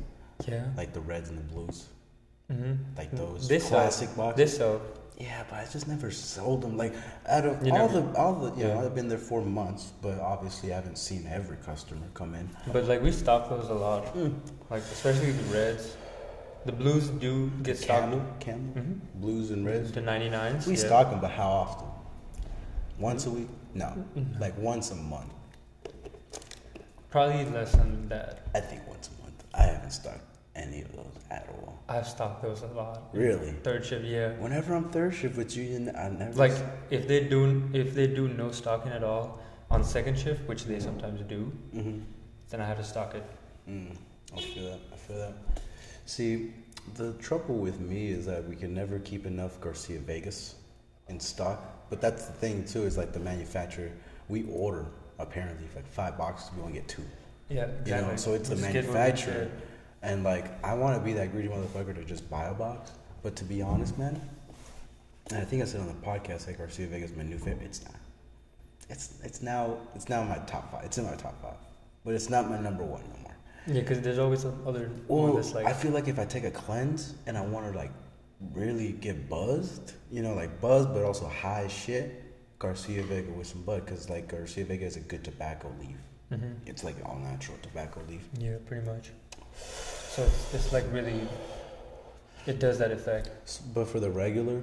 Yeah. 0.46 0.66
like 0.76 0.92
the 0.92 1.00
reds 1.00 1.28
and 1.30 1.38
the 1.38 1.42
blues, 1.54 1.88
Mm-hmm. 2.50 2.74
like 2.98 3.10
those 3.12 3.48
This 3.48 3.69
classic 3.69 4.14
boxes. 4.16 4.36
This 4.36 4.56
so 4.58 4.82
Yeah, 5.19 5.44
but 5.48 5.60
I 5.60 5.66
just 5.70 5.86
never 5.86 6.10
sold 6.10 6.62
them. 6.62 6.76
Like 6.76 6.94
out 7.28 7.46
of 7.46 7.64
You 7.64 7.72
all 7.72 7.86
never- 7.88 8.00
the 8.00 8.19
all 8.19 8.34
the 8.34 8.56
you 8.60 8.64
know 8.69 8.84
I've 8.84 8.94
been 8.94 9.08
there 9.08 9.19
four 9.19 9.42
months, 9.42 9.92
but 10.02 10.19
obviously 10.19 10.72
I 10.72 10.76
haven't 10.76 10.98
seen 10.98 11.26
every 11.31 11.56
customer 11.58 12.06
come 12.14 12.34
in. 12.34 12.48
but 12.72 12.84
like 12.86 13.02
we 13.02 13.12
stock 13.12 13.48
those 13.48 13.69
a 13.69 13.74
lot. 13.74 14.06
Mm. 14.16 14.34
Like 14.70 14.82
especially 14.82 15.32
the 15.32 15.54
reds. 15.54 15.96
The 16.64 16.72
blues 16.72 17.08
do 17.08 17.50
get 17.62 17.76
stocked. 17.76 18.02
Camel, 18.10 18.22
Camel, 18.40 18.72
hmm 18.82 18.92
blues 19.20 19.50
and 19.50 19.66
reds. 19.66 19.92
The 19.92 20.00
99s. 20.00 20.66
We 20.66 20.74
yeah. 20.74 20.78
stock 20.86 21.10
them, 21.10 21.20
but 21.20 21.31
how 21.32 21.48
often? 21.50 21.88
Once 22.98 23.26
a 23.26 23.31
week? 23.31 23.48
No, 23.74 23.86
Mhm. 24.16 24.38
like 24.40 24.56
once 24.58 24.90
a 24.92 24.94
month. 24.94 25.32
Probably 27.10 27.44
less 27.46 27.72
than 27.72 28.08
that. 28.08 28.40
I 28.54 28.60
think 28.60 28.86
once 28.88 29.08
a 29.08 29.22
month. 29.22 29.44
I 29.54 29.62
haven't 29.64 29.90
stocked 29.90 30.20
any 30.55 30.82
of 30.82 30.93
those 30.93 31.15
at 31.31 31.49
all. 31.51 31.82
I've 31.89 32.06
stocked 32.06 32.43
those 32.43 32.63
a 32.63 32.67
lot. 32.69 33.09
Really? 33.13 33.53
Third 33.63 33.85
shift, 33.85 34.05
yeah. 34.05 34.32
Whenever 34.35 34.75
I'm 34.75 34.91
third 34.91 35.15
shift 35.15 35.37
with 35.37 35.56
you, 35.56 35.91
I 35.97 36.09
never 36.11 36.32
Like 36.35 36.53
if 36.91 37.09
they 37.09 37.25
do 37.25 37.69
if 37.73 37.94
they 37.94 38.06
do 38.06 38.29
no 38.29 38.51
stocking 38.53 38.93
at 38.93 39.03
all 39.03 39.41
on 39.71 39.82
second 39.85 40.19
shift, 40.19 40.47
which 40.49 40.65
they 40.65 40.79
sometimes 40.81 41.21
do, 41.23 41.53
hmm 41.73 42.01
then 42.51 42.61
I 42.61 42.67
have 42.67 42.77
to 42.77 42.85
stock 42.85 43.15
it. 43.15 43.25
Mm, 43.67 43.97
I 44.37 44.41
feel 44.43 44.65
that. 44.65 44.81
I 44.93 44.97
feel 44.97 45.17
that. 45.17 45.32
See, 46.05 46.53
the 46.97 47.15
trouble 47.15 47.55
with 47.55 47.81
me 47.81 48.09
is 48.09 48.27
that 48.27 48.47
we 48.47 48.56
can 48.56 48.75
never 48.75 48.99
keep 48.99 49.25
enough 49.25 49.59
Garcia 49.63 50.01
Vegas 50.01 50.56
in 51.09 51.19
stock. 51.19 51.89
But 51.89 52.03
that's 52.03 52.27
the 52.27 52.32
thing 52.35 52.67
too. 52.67 52.82
Is 52.82 52.99
like 52.99 53.15
the 53.15 53.21
manufacturer. 53.21 53.91
We 54.29 54.44
order 54.53 54.85
apparently 55.19 55.67
like 55.75 55.87
five 55.87 56.19
boxes. 56.19 56.51
We 56.55 56.61
only 56.63 56.75
get 56.75 56.89
two. 56.89 57.03
Yeah, 57.49 57.67
You 57.67 57.73
exactly. 57.81 58.11
know, 58.11 58.17
so 58.17 58.35
it's 58.35 58.49
the 58.51 58.56
manufacturer. 58.56 59.51
And 60.03 60.25
like, 60.25 60.47
I 60.65 60.75
want 60.75 60.99
to 60.99 61.05
be 61.05 61.13
that 61.15 61.32
greedy 61.32 61.49
motherfucker 61.49 61.94
to 61.94 62.05
just 62.05 62.29
buy 62.29 62.47
a 62.47 62.55
box. 62.55 62.93
But 63.23 63.37
to 63.37 63.44
be 63.44 63.63
honest, 63.63 63.97
man, 63.99 64.21
and 65.31 65.39
I 65.39 65.44
think 65.44 65.63
I 65.63 65.65
said 65.65 65.81
on 65.81 65.87
the 65.87 65.94
podcast, 65.94 66.47
like 66.49 66.59
Garcia 66.59 66.87
Vegas 66.89 67.11
is 67.13 67.17
my 67.17 67.23
new 67.23 67.39
favorite. 67.39 67.67
It's 67.67 67.85
not. 67.85 67.94
It's 68.91 69.15
it's 69.23 69.43
now 69.43 69.77
it's 69.94 70.09
now 70.09 70.25
my 70.25 70.39
top 70.39 70.73
five. 70.73 70.85
It's 70.85 70.99
in 70.99 71.06
my 71.06 71.15
top 71.15 71.41
five, 71.41 71.55
but 72.05 72.15
it's 72.15 72.29
not 72.29 72.51
my 72.51 72.59
number 72.59 72.82
one 72.85 73.03
no 73.15 73.23
more. 73.23 73.35
Yeah, 73.69 73.75
because 73.81 74.01
there's 74.01 74.19
always 74.19 74.44
other 74.44 74.91
Well, 75.06 75.35
that's 75.35 75.55
like 75.55 75.67
I 75.67 75.73
feel 75.73 75.93
like 75.93 76.09
if 76.09 76.19
I 76.19 76.25
take 76.25 76.44
a 76.44 76.51
cleanse 76.51 77.15
and 77.27 77.39
I 77.39 77.43
want 77.47 77.71
to 77.71 77.79
like 77.79 77.93
really 78.53 78.93
get 78.93 79.29
buzzed, 79.31 79.93
you 80.11 80.21
know, 80.21 80.35
like 80.35 80.61
buzzed 80.61 80.93
but 80.93 81.05
also 81.05 81.29
high 81.29 81.63
as 81.67 81.73
shit, 81.73 82.25
Garcia 82.59 83.05
Vega 83.05 83.31
with 83.31 83.47
some 83.47 83.63
bud, 83.63 83.85
because 83.85 84.11
like 84.11 84.27
Garcia 84.27 84.65
Vega 84.65 84.85
is 84.85 84.97
a 84.97 85.01
good 85.01 85.23
tobacco 85.23 85.73
leaf. 85.81 85.97
Mhm. 86.32 86.56
It's 86.67 86.82
like 86.82 86.97
all 87.06 87.19
natural 87.19 87.56
tobacco 87.63 88.01
leaf. 88.09 88.29
Yeah, 88.37 88.56
pretty 88.67 88.85
much. 88.85 89.13
So 90.14 90.22
it's, 90.24 90.54
it's 90.54 90.72
like 90.72 90.84
really, 90.92 91.20
it 92.46 92.58
does 92.58 92.78
that 92.78 92.90
effect. 92.90 93.31
But 93.74 93.88
for 93.88 93.98
the 93.98 94.10
regular, 94.10 94.60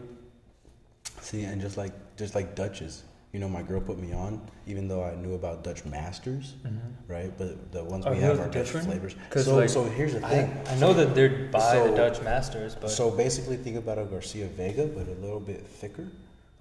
see, 1.21 1.43
and 1.43 1.59
just 1.59 1.75
like 1.77 1.91
just 2.17 2.35
like 2.35 2.53
Dutches, 2.53 3.03
you 3.33 3.39
know, 3.39 3.49
my 3.49 3.63
girl 3.63 3.81
put 3.81 3.97
me 3.97 4.13
on, 4.13 4.39
even 4.67 4.87
though 4.87 5.03
I 5.03 5.15
knew 5.15 5.33
about 5.33 5.63
Dutch 5.63 5.85
Masters, 5.85 6.53
Mm-hmm. 6.63 7.11
right? 7.11 7.31
But 7.35 7.71
the 7.71 7.83
ones 7.83 8.05
Are 8.05 8.13
we 8.13 8.19
have 8.19 8.39
are 8.39 8.45
Dutch 8.45 8.53
different? 8.67 8.87
flavors. 8.87 9.15
'Cause, 9.31 9.45
So, 9.45 9.55
like, 9.55 9.69
so 9.69 9.85
here's 9.85 10.13
the 10.13 10.19
thing. 10.21 10.55
I 10.67 10.75
know 10.75 10.93
that 10.93 11.15
they're 11.15 11.47
by 11.51 11.59
so- 11.73 11.89
the 11.89 11.95
Dutch 11.97 12.21
masters, 12.21 12.75
but 12.75 12.91
So 12.91 13.09
basically, 13.09 13.57
think 13.57 13.75
about 13.77 13.97
a 13.97 14.03
Garcia 14.05 14.47
Vega, 14.49 14.85
but 14.85 15.07
a 15.07 15.15
little 15.19 15.39
bit 15.39 15.65
thicker, 15.65 16.07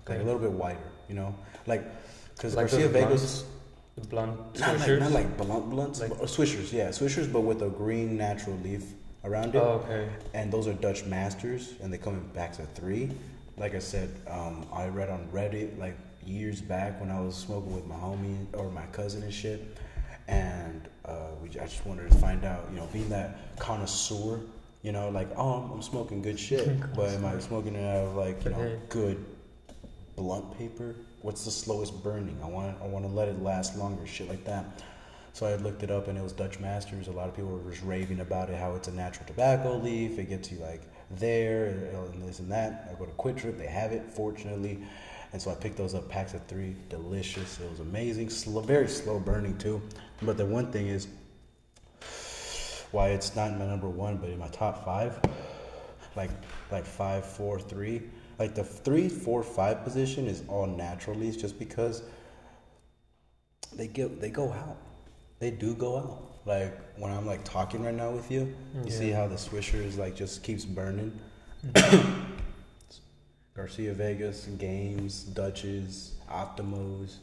like 0.09 0.21
a 0.21 0.23
little 0.23 0.41
bit 0.41 0.53
wider. 0.53 0.79
You 1.11 1.15
know, 1.17 1.35
like 1.67 1.83
because 2.37 2.55
like 2.57 2.71
Garcia 2.71 2.89
Vegas. 2.89 3.45
The 4.01 4.07
blunt 4.09 4.59
Not 4.61 4.79
like, 4.79 5.01
not 5.01 5.13
like 5.13 5.37
blunt 5.37 5.71
blunts, 5.71 6.01
Like- 6.01 6.13
or 6.13 6.27
swishers, 6.27 6.73
yeah, 6.73 6.89
swishers, 6.89 7.33
but 7.33 7.41
with 7.41 7.63
a 7.63 7.69
green 7.69 8.17
natural 8.17 8.57
leaf 8.63 8.85
around 9.25 9.55
it. 9.55 9.59
oh, 9.59 9.83
okay. 9.85 10.09
And 10.35 10.53
those 10.53 10.67
are 10.69 10.73
Dutch 10.73 11.05
Masters, 11.05 11.75
and 11.83 11.93
they 11.93 11.99
come 11.99 12.15
in 12.15 12.29
packs 12.31 12.59
of 12.59 12.69
three. 12.73 13.11
Like 13.57 13.75
I 13.75 13.81
said, 13.81 14.11
um, 14.29 14.67
I 14.73 14.87
read 14.89 15.11
on 15.11 15.29
Reddit 15.33 15.79
like 15.79 15.97
years 16.25 16.61
back 16.61 17.01
when 17.01 17.11
I 17.11 17.21
was 17.21 17.35
smoking 17.35 17.75
with 17.75 17.87
my 17.87 17.97
homie 17.97 18.47
or 18.53 18.71
my 18.71 18.87
cousin 18.93 19.23
and 19.23 19.33
shit, 19.33 19.77
and 20.29 20.89
uh, 21.05 21.31
we 21.43 21.49
I 21.59 21.65
just 21.65 21.85
wanted 21.85 22.11
to 22.11 22.17
find 22.19 22.45
out, 22.45 22.67
you 22.71 22.77
know, 22.79 22.89
being 22.93 23.09
that 23.09 23.57
connoisseur, 23.59 24.41
you 24.83 24.93
know, 24.93 25.09
like 25.09 25.29
oh, 25.37 25.55
I'm, 25.55 25.73
I'm 25.73 25.83
smoking 25.83 26.23
good 26.23 26.39
shit, 26.39 26.69
but 26.95 27.11
am 27.11 27.25
I 27.25 27.39
smoking 27.41 27.75
it 27.75 27.85
out 27.85 28.07
of 28.07 28.15
like 28.15 28.45
you 28.45 28.51
know 28.51 28.79
good 28.89 29.25
blunt 30.15 30.57
paper? 30.57 30.95
What's 31.23 31.45
the 31.45 31.51
slowest 31.51 32.03
burning? 32.03 32.39
I 32.43 32.47
want 32.47 32.77
I 32.83 32.87
want 32.87 33.05
to 33.05 33.11
let 33.11 33.29
it 33.29 33.43
last 33.43 33.77
longer, 33.77 34.07
shit 34.07 34.29
like 34.29 34.45
that. 34.45 34.83
So 35.33 35.47
I 35.47 35.57
looked 35.57 35.83
it 35.83 35.91
up 35.91 36.09
and 36.09 36.19
it 36.19 36.23
was 36.23 36.33
Dutch 36.33 36.59
Masters. 36.59 37.09
A 37.09 37.13
lot 37.13 37.29
of 37.29 37.37
people 37.37 37.51
were 37.51 37.71
just 37.71 37.85
raving 37.85 38.21
about 38.21 38.51
it, 38.51 38.57
how 38.57 38.75
it's 38.75 38.89
a 38.89 38.93
natural 38.93 39.27
tobacco 39.27 39.77
leaf. 39.77 40.19
It 40.19 40.29
gets 40.29 40.51
you 40.51 40.59
like 40.59 40.83
there 41.11 41.67
and 41.67 41.97
uh, 41.97 42.27
this 42.27 42.39
and 42.41 42.51
that. 42.51 42.89
I 42.91 42.99
go 42.99 43.05
to 43.05 43.13
QuikTrip, 43.13 43.57
they 43.57 43.67
have 43.67 43.93
it, 43.93 44.11
fortunately. 44.11 44.83
And 45.33 45.41
so 45.41 45.51
I 45.51 45.55
picked 45.55 45.77
those 45.77 45.95
up, 45.95 46.09
packs 46.09 46.35
of 46.35 46.45
three, 46.47 46.75
delicious. 46.89 47.61
It 47.61 47.71
was 47.71 47.81
amazing, 47.81 48.31
slow, 48.31 48.63
very 48.63 48.89
slow 48.89 49.21
burning 49.21 49.57
too. 49.59 49.83
But 50.23 50.39
the 50.39 50.47
one 50.47 50.73
thing 50.73 50.89
is, 50.89 51.07
why 52.91 53.11
it's 53.11 53.37
not 53.37 53.53
in 53.53 53.59
my 53.59 53.67
number 53.67 53.89
one, 53.89 54.17
but 54.17 54.31
in 54.31 54.39
my 54.39 54.49
top 54.49 54.85
five, 54.85 55.21
like 56.17 56.31
like 56.71 56.87
five, 56.87 57.25
four, 57.25 57.61
three. 57.61 58.03
Like 58.39 58.55
the 58.55 58.65
three, 58.65 59.09
four, 59.09 59.43
five 59.43 59.83
position 59.83 60.27
is 60.27 60.45
all 60.49 60.67
natural 60.67 61.17
leaves, 61.17 61.37
just 61.37 61.59
because 61.59 62.03
they 63.73 63.89
get 63.89 64.21
they 64.21 64.31
go 64.31 64.53
out. 64.53 64.77
They 65.41 65.51
do 65.51 65.75
go 65.75 65.99
out. 65.99 66.23
Like 66.47 66.79
when 66.97 67.13
I'm 67.13 67.27
like 67.27 67.45
talking 67.45 67.85
right 67.85 67.95
now 67.95 68.11
with 68.11 68.31
you, 68.31 68.41
you 68.41 68.81
mm-hmm. 68.81 68.89
see 68.89 69.11
how 69.11 69.27
the 69.27 69.35
swisher 69.35 69.83
is 69.85 69.99
like 69.99 70.15
just 70.15 70.43
keeps 70.43 70.65
burning. 70.65 71.19
Mm-hmm. 71.67 72.23
Garcia 73.57 73.93
Vegas, 73.93 74.47
Games, 74.59 75.25
Dutches, 75.25 76.15
Optimos. 76.31 77.17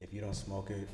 If 0.00 0.14
you 0.14 0.20
don't 0.20 0.34
smoke 0.34 0.70
it, 0.70 0.88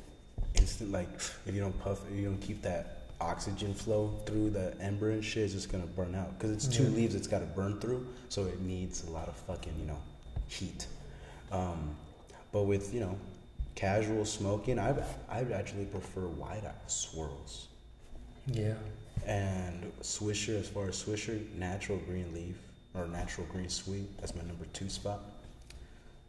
instant 0.55 0.91
like 0.91 1.09
if 1.45 1.53
you 1.53 1.61
don't 1.61 1.79
puff, 1.79 1.99
if 2.11 2.17
you 2.17 2.25
don't 2.25 2.41
keep 2.41 2.63
that 2.63 2.98
oxygen 3.21 3.73
flow 3.73 4.19
through 4.25 4.49
the 4.51 4.73
ember 4.81 5.09
and 5.11 5.23
shit, 5.23 5.43
it's 5.43 5.53
just 5.53 5.71
gonna 5.71 5.85
burn 5.85 6.15
out. 6.15 6.37
Cause 6.39 6.51
it's 6.51 6.67
two 6.67 6.83
Yeah. 6.83 6.89
leaves 6.89 7.15
it's 7.15 7.27
got 7.27 7.39
to 7.39 7.45
burn 7.45 7.79
through, 7.79 8.05
so 8.29 8.45
it 8.45 8.59
needs 8.61 9.03
a 9.05 9.09
lot 9.09 9.27
of 9.27 9.35
fucking 9.35 9.73
you 9.79 9.85
know 9.85 9.99
heat. 10.47 10.87
Um, 11.51 11.95
but 12.51 12.63
with 12.63 12.93
you 12.93 12.99
know 13.01 13.17
casual 13.75 14.25
smoking, 14.25 14.79
I 14.79 14.93
I 15.29 15.41
actually 15.53 15.85
prefer 15.85 16.21
White 16.21 16.65
Owl 16.65 16.73
swirls. 16.87 17.67
Yeah. 18.47 18.75
And 19.25 19.91
Swisher, 20.01 20.59
as 20.59 20.67
far 20.69 20.87
as 20.87 21.03
Swisher, 21.03 21.39
natural 21.55 21.97
green 21.99 22.33
leaf 22.33 22.55
or 22.93 23.05
natural 23.07 23.45
green 23.51 23.69
sweet, 23.69 24.17
that's 24.19 24.33
my 24.35 24.41
number 24.43 24.65
two 24.73 24.89
spot. 24.89 25.19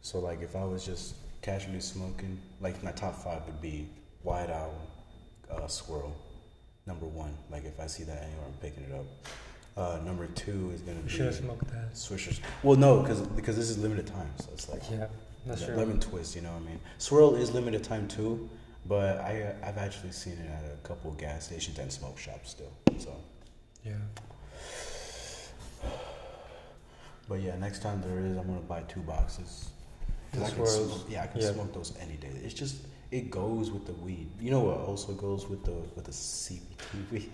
So 0.01 0.19
like 0.19 0.41
if 0.41 0.55
I 0.55 0.63
was 0.65 0.85
just 0.85 1.15
casually 1.41 1.79
smoking, 1.79 2.37
like 2.59 2.83
my 2.83 2.91
top 2.91 3.15
five 3.15 3.45
would 3.45 3.61
be 3.61 3.87
White 4.23 4.49
Owl, 4.49 4.73
uh, 5.49 5.67
Swirl, 5.67 6.13
number 6.85 7.05
one. 7.05 7.33
Like 7.51 7.65
if 7.65 7.79
I 7.79 7.87
see 7.87 8.03
that 8.03 8.23
anywhere, 8.23 8.45
I'm 8.45 8.53
picking 8.61 8.83
it 8.83 8.93
up. 8.93 9.05
Uh, 9.77 9.99
number 10.03 10.27
two 10.27 10.71
is 10.73 10.81
gonna 10.81 10.97
We 10.97 11.03
be 11.03 11.09
should 11.09 11.25
have 11.27 11.35
smoked 11.35 11.67
that. 11.69 11.93
Swishers. 11.93 12.39
Well, 12.63 12.77
no, 12.77 13.01
because 13.01 13.21
because 13.21 13.55
this 13.55 13.69
is 13.69 13.77
limited 13.77 14.07
time, 14.07 14.29
so 14.39 14.49
it's 14.53 14.67
like 14.69 14.81
Yeah, 14.91 15.07
that's 15.45 15.63
true. 15.65 15.75
lemon 15.75 15.99
twist. 15.99 16.35
You 16.35 16.41
know 16.41 16.51
what 16.51 16.61
I 16.63 16.65
mean? 16.65 16.79
Swirl 16.97 17.35
is 17.35 17.51
limited 17.51 17.83
time 17.83 18.07
too, 18.07 18.49
but 18.85 19.19
I 19.19 19.55
I've 19.63 19.77
actually 19.77 20.11
seen 20.11 20.33
it 20.33 20.49
at 20.49 20.65
a 20.73 20.87
couple 20.87 21.11
of 21.11 21.17
gas 21.17 21.45
stations 21.45 21.79
and 21.79 21.91
smoke 21.91 22.17
shops 22.17 22.49
still. 22.51 22.71
So. 22.99 23.15
Yeah. 23.85 23.93
But 27.29 27.41
yeah, 27.41 27.55
next 27.57 27.81
time 27.81 28.01
there 28.01 28.19
is, 28.25 28.37
I'm 28.37 28.45
gonna 28.47 28.59
buy 28.59 28.81
two 28.83 28.99
boxes. 29.01 29.69
I 30.33 30.49
can 30.49 30.65
smoke, 30.65 31.01
yeah, 31.09 31.23
I 31.23 31.27
can 31.27 31.41
Yeah. 31.41 31.53
smoke 31.53 31.73
those 31.73 31.93
any 31.99 32.15
day. 32.17 32.29
It's 32.43 32.53
just 32.53 32.75
it 33.11 33.29
goes 33.29 33.71
with 33.71 33.85
the 33.85 33.93
weed. 33.93 34.29
You 34.39 34.51
know 34.51 34.61
what 34.61 34.77
also 34.79 35.13
goes 35.13 35.47
with 35.47 35.63
the 35.65 35.73
with 35.95 36.05
the 36.05 36.11
CBD 36.11 37.11
weed. 37.11 37.31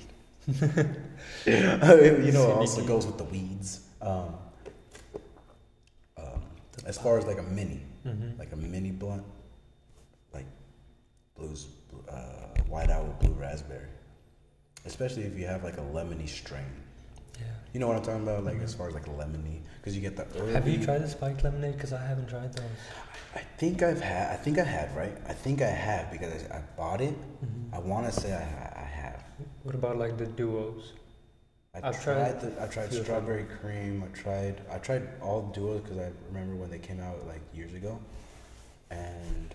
you 1.45 2.31
know 2.31 2.47
what 2.47 2.57
also 2.57 2.83
goes 2.85 3.05
with 3.05 3.17
the 3.17 3.23
weeds. 3.25 3.81
Um, 4.01 4.35
um, 6.17 6.41
as 6.85 6.97
far 6.97 7.17
as 7.17 7.25
like 7.25 7.39
a 7.39 7.43
mini, 7.43 7.81
Mm-hmm. 8.05 8.39
like 8.39 8.53
a 8.53 8.55
mini 8.55 8.91
blunt, 8.91 9.23
like 10.33 10.45
blues, 11.35 11.67
uh, 12.09 12.15
white 12.69 12.89
owl, 12.89 13.13
blue 13.19 13.33
raspberry. 13.33 13.89
Especially 14.85 15.23
if 15.23 15.37
you 15.37 15.45
have 15.45 15.63
like 15.65 15.77
a 15.77 15.81
lemony 15.81 16.27
strain. 16.29 16.63
Yeah. 17.39 17.45
You 17.73 17.79
know 17.79 17.87
what 17.87 17.97
I'm 17.97 18.03
talking 18.03 18.23
about? 18.23 18.43
Like 18.43 18.59
as 18.61 18.73
far 18.73 18.87
as 18.87 18.93
like 18.93 19.05
lemony, 19.05 19.61
because 19.77 19.95
you 19.95 20.01
get 20.01 20.15
the 20.15 20.25
herby. 20.39 20.53
Have 20.53 20.67
you 20.67 20.83
tried 20.83 20.99
the 20.99 21.07
spiked 21.07 21.43
lemonade? 21.43 21.75
Because 21.75 21.93
I 21.93 22.05
haven't 22.05 22.27
tried 22.29 22.53
those. 22.53 22.65
I 23.35 23.39
think 23.57 23.83
I've 23.83 24.01
had. 24.01 24.31
I 24.31 24.35
think 24.35 24.57
I 24.57 24.63
have, 24.63 24.95
right? 24.95 25.15
I 25.27 25.33
think 25.33 25.61
I 25.61 25.67
have 25.69 26.11
because 26.11 26.43
I, 26.51 26.57
I 26.57 26.61
bought 26.75 27.01
it. 27.01 27.13
Mm-hmm. 27.13 27.75
I 27.75 27.79
want 27.79 28.11
to 28.11 28.11
say 28.11 28.33
I, 28.33 28.81
I 28.81 28.85
have. 28.85 29.23
What 29.63 29.75
about 29.75 29.97
like 29.97 30.17
the 30.17 30.25
duos? 30.25 30.93
I 31.75 31.89
I've 31.89 32.03
tried. 32.03 32.39
tried 32.39 32.41
the, 32.41 32.63
I 32.63 32.67
tried 32.67 32.89
few 32.89 32.99
of 33.01 33.05
them. 33.05 33.15
strawberry 33.15 33.45
cream. 33.61 34.03
I 34.03 34.17
tried. 34.17 34.61
I 34.71 34.77
tried 34.79 35.07
all 35.21 35.51
duos 35.53 35.81
because 35.81 35.99
I 35.99 36.11
remember 36.29 36.55
when 36.55 36.71
they 36.71 36.79
came 36.79 36.99
out 36.99 37.27
like 37.27 37.41
years 37.53 37.73
ago, 37.73 37.99
and 38.89 39.53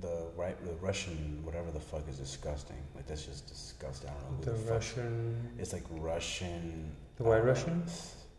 the 0.00 0.26
right 0.36 0.56
the 0.64 0.72
Russian 0.74 1.40
whatever 1.44 1.70
the 1.70 1.80
fuck 1.80 2.08
is 2.08 2.18
disgusting. 2.18 2.76
Like 2.94 3.06
that's 3.06 3.24
just 3.24 3.46
disgusting. 3.48 4.10
I 4.10 4.12
don't 4.24 4.40
know 4.40 4.52
The 4.52 4.58
who 4.58 4.64
the. 4.66 4.72
Russian, 4.72 5.50
It's 5.58 5.72
like 5.72 5.84
Russian. 5.90 6.94
the 7.16 7.24
White 7.24 7.40
uh, 7.40 7.44
Russian. 7.44 7.84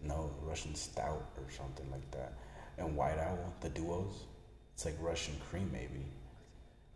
No, 0.03 0.31
Russian 0.41 0.73
stout 0.75 1.25
or 1.37 1.51
something 1.51 1.89
like 1.91 2.09
that. 2.11 2.33
And 2.77 2.95
White 2.95 3.19
Owl, 3.19 3.53
the 3.61 3.69
duos. 3.69 4.25
It's 4.73 4.85
like 4.85 4.95
Russian 4.99 5.35
cream, 5.49 5.69
maybe. 5.71 6.05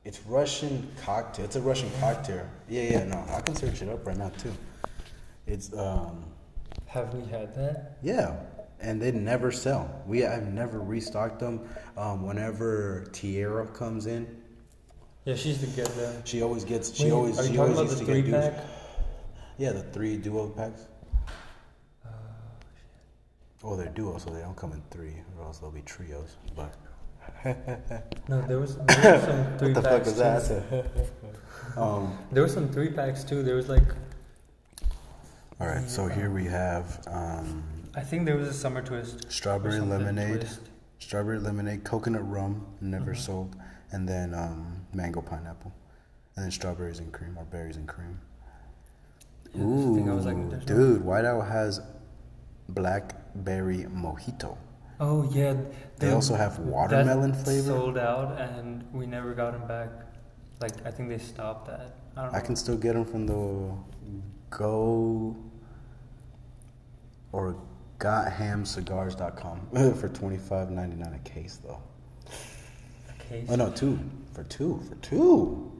It's 0.04 0.22
Russian 0.26 0.90
cocktail. 1.04 1.46
It's 1.46 1.56
a 1.56 1.62
Russian 1.62 1.90
cocktail. 2.00 2.48
Yeah, 2.70 2.84
yeah. 2.84 3.04
No, 3.06 3.24
I 3.30 3.42
can 3.42 3.56
search 3.56 3.82
it 3.82 3.90
up 3.90 4.06
right 4.08 4.18
now 4.18 4.30
too. 4.38 4.54
It's 5.48 5.72
um, 5.74 6.26
Have 6.88 7.14
we 7.14 7.28
had 7.30 7.54
that? 7.56 7.98
yeah, 8.02 8.36
and 8.80 9.02
they 9.02 9.12
never 9.12 9.52
sell. 9.52 10.02
We 10.08 10.26
I've 10.26 10.48
never 10.52 10.80
restocked 10.82 11.40
them. 11.40 11.62
Um, 11.98 12.24
whenever 12.26 13.08
Tierra 13.14 13.68
comes 13.68 14.06
in, 14.08 14.42
Yeah, 15.26 15.36
she's 15.36 15.60
the 15.60 15.68
good 15.68 15.88
then. 15.98 16.22
she 16.24 16.42
always 16.44 16.64
gets. 16.64 16.96
She 16.96 17.06
Wait, 17.06 17.12
always. 17.12 17.40
Are 17.40 17.44
you 17.44 17.50
she 17.50 17.56
talking 17.56 17.74
always 17.76 17.92
about 17.94 18.06
the 18.06 18.06
three 18.22 18.32
pack? 18.32 18.54
Yeah, 19.58 19.72
the 19.72 19.82
three 19.82 20.18
duo 20.18 20.48
packs. 20.50 20.86
Oh, 22.06 22.10
Well, 23.64 23.76
they're 23.78 23.90
duo, 23.90 24.18
so 24.20 24.30
they 24.30 24.42
don't 24.42 24.56
come 24.56 24.74
in 24.74 24.84
three, 24.92 25.16
or 25.38 25.46
else 25.46 25.58
they'll 25.60 25.72
be 25.72 25.82
trios. 25.82 26.36
But 26.56 26.76
no, 28.30 28.42
there 28.44 28.60
was, 28.60 28.78
there 28.78 29.14
was 29.16 29.24
some 29.24 29.58
three 29.58 29.74
what 29.74 29.84
the 29.84 29.90
packs. 29.90 30.12
fuck 30.14 30.42
is 30.42 30.48
too. 30.48 30.64
that? 31.74 31.78
um, 31.82 32.18
There 32.32 32.44
was 32.44 32.54
some 32.54 32.70
three 32.70 32.92
packs 32.92 33.24
too. 33.24 33.42
There 33.42 33.56
was 33.56 33.68
like, 33.70 33.84
all 35.60 35.68
right, 35.68 35.90
so 35.90 36.08
here 36.08 36.30
we 36.30 36.44
have 36.46 37.02
um, 37.08 37.64
I 37.96 38.02
think 38.02 38.26
there 38.26 38.36
was 38.36 38.50
a 38.50 38.54
summer 38.54 38.82
twist. 38.82 39.32
strawberry 39.32 39.80
lemonade, 39.80 40.42
twist. 40.42 40.60
Strawberry 41.06 41.38
lemonade, 41.40 41.84
coconut 41.84 42.28
rum, 42.28 42.66
never 42.82 43.14
Mhm. 43.14 43.18
sold, 43.18 43.56
and 43.92 44.10
then 44.10 44.34
um, 44.34 44.88
mango 44.92 45.22
pineapple, 45.22 45.72
and 46.36 46.44
then 46.44 46.52
strawberries 46.52 46.98
and 46.98 47.12
cream 47.14 47.38
or 47.38 47.44
berries 47.46 47.78
and 47.78 47.88
cream. 47.88 48.20
Yeah, 49.54 49.64
that's 49.66 49.86
the 49.86 49.94
thing, 49.94 50.10
I 50.10 50.14
was 50.16 50.26
like, 50.26 50.36
Ooh, 50.36 50.50
no- 50.50 50.60
dude, 50.66 51.06
White 51.06 51.24
Owl 51.26 51.42
has 51.42 51.80
blackberry 52.70 53.84
mojito. 53.86 54.58
Oh 55.00 55.30
yeah. 55.32 55.54
They 56.00 56.08
the- 56.10 56.16
also 56.16 56.34
have 56.36 56.58
watermelon 56.58 57.34
flavor. 57.34 57.68
Sold 57.68 57.98
out, 58.00 58.40
and 58.42 58.84
we 58.92 59.06
never 59.06 59.36
got 59.36 59.52
them 59.54 59.68
back. 59.68 59.90
Like 60.60 60.84
I 60.88 60.90
think 60.90 61.10
they 61.10 61.20
stopped 61.20 61.68
that. 61.68 61.92
I 62.18 62.24
don't 62.24 62.32
know. 62.32 62.38
I 62.40 62.42
can 62.42 62.56
still 62.56 62.78
get 62.78 62.94
them 62.94 63.06
from 63.06 63.28
the 63.28 63.74
Go 64.50 65.36
or 67.32 67.56
GothamCigars.com 68.00 69.96
for 70.00 70.10
twenty 70.10 70.38
five 70.38 70.70
ninety 70.70 70.96
nine 70.96 71.14
a 71.14 71.30
case 71.30 71.60
though. 71.64 71.82
A 73.10 73.24
Case. 73.24 73.48
Oh 73.50 73.56
no, 73.56 73.72
two 73.72 74.00
for 74.34 74.44
two 74.44 74.82
for 74.90 74.96
two 74.96 75.72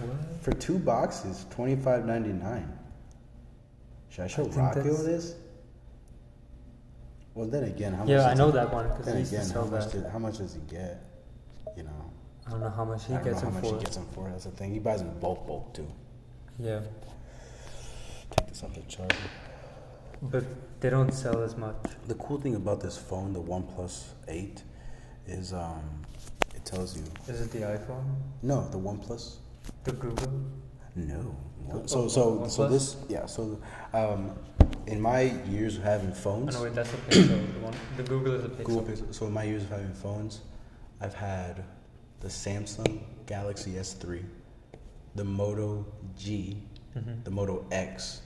What? 0.00 0.42
for 0.42 0.52
two 0.52 0.78
boxes 0.78 1.46
twenty 1.50 1.76
five 1.76 2.04
ninety 2.04 2.32
nine. 2.32 2.72
Should 4.10 4.24
I 4.24 4.28
show 4.28 4.44
think 4.44 4.56
Rocky 4.56 4.80
that's- 4.80 5.02
this? 5.04 5.34
Well, 7.34 7.46
then 7.48 7.64
again, 7.64 7.92
how 7.92 8.00
much? 8.00 8.08
Yeah, 8.08 8.24
I 8.24 8.30
does 8.30 8.38
know 8.38 8.46
he- 8.46 8.52
that 8.52 8.72
one 8.72 8.88
because 8.88 9.04
Then 9.04 9.14
he 9.16 9.20
used 9.20 9.32
to 9.32 9.36
again, 9.40 9.50
how 9.50 9.64
much, 9.64 9.84
that. 9.84 9.92
did, 9.92 10.06
how 10.10 10.18
much 10.18 10.38
does 10.38 10.54
he 10.54 10.60
get? 10.74 11.02
You 11.76 11.82
know, 11.82 12.10
I 12.46 12.50
don't 12.50 12.60
know 12.60 12.70
how 12.70 12.84
much 12.86 13.04
he 13.04 13.12
I 13.12 13.16
don't 13.16 13.24
gets 13.24 13.42
know 13.42 13.50
how 13.50 13.52
them 13.52 13.54
much 13.62 13.70
for. 13.70 13.76
he 13.78 13.84
gets 13.84 13.96
them 13.96 14.06
for. 14.14 14.30
That's 14.30 14.44
the 14.44 14.50
thing. 14.52 14.72
He 14.72 14.78
buys 14.78 15.00
them 15.02 15.12
bulk, 15.20 15.46
bulk 15.46 15.74
too. 15.74 15.86
Yeah, 16.58 16.80
Take 18.30 18.48
this 18.48 18.62
off 18.64 18.72
the 18.74 18.80
charger. 18.82 19.14
But 20.22 20.44
they 20.80 20.90
don't 20.90 21.12
sell 21.12 21.42
as 21.42 21.56
much. 21.56 21.76
The 22.08 22.14
cool 22.14 22.40
thing 22.40 22.54
about 22.54 22.80
this 22.80 22.96
phone, 22.98 23.32
the 23.32 23.40
OnePlus 23.42 24.04
8, 24.28 24.62
is 25.26 25.52
um, 25.52 25.82
it 26.54 26.64
tells 26.64 26.96
you. 26.96 27.04
Is 27.28 27.40
it 27.40 27.50
the 27.50 27.60
iPhone? 27.60 28.04
No, 28.42 28.68
the 28.68 28.78
OnePlus. 28.78 29.36
The 29.84 29.92
Google? 29.92 30.32
No. 30.94 31.36
The- 31.70 31.88
So 31.88 32.02
oh, 32.04 32.08
so 32.08 32.46
so 32.48 32.68
this 32.68 32.96
yeah 33.08 33.26
so 33.26 33.60
um, 33.92 34.30
in 34.86 35.00
my 35.00 35.22
years 35.50 35.76
of 35.78 35.82
having 35.82 36.10
Oh 36.12 36.14
phones, 36.14 36.54
no, 36.54 36.62
wait, 36.62 36.74
that's 36.76 36.92
a 36.94 36.96
Pixel. 36.96 37.52
the 37.54 37.60
one, 37.60 37.74
the 37.96 38.02
Google 38.04 38.34
is 38.34 38.44
a 38.44 38.48
Pixel. 38.48 38.64
Google 38.64 38.82
Pixel. 38.84 39.12
So 39.14 39.26
in 39.26 39.32
my 39.32 39.42
years 39.42 39.64
of 39.64 39.70
having 39.70 39.92
phones, 39.92 40.42
I've 41.00 41.14
had 41.14 41.64
the 42.20 42.28
Samsung 42.28 43.00
Galaxy 43.26 43.72
S3, 43.72 44.22
the 45.16 45.24
Moto 45.24 45.84
G, 46.16 46.62
Mhm. 46.96 47.24
the 47.24 47.30
Moto 47.32 47.66
X, 47.72 48.22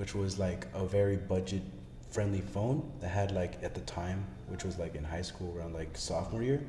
which 0.00 0.14
was 0.14 0.38
like 0.38 0.66
a 0.72 0.86
very 0.86 1.18
budget 1.18 1.60
friendly 2.10 2.40
phone 2.40 2.90
that 3.00 3.08
had 3.08 3.32
like 3.32 3.62
at 3.62 3.74
the 3.74 3.82
time, 3.82 4.24
which 4.48 4.64
was 4.64 4.78
like 4.78 4.94
in 4.94 5.04
high 5.04 5.20
school 5.20 5.54
around 5.54 5.74
like 5.74 5.94
sophomore 5.94 6.42
year, 6.42 6.62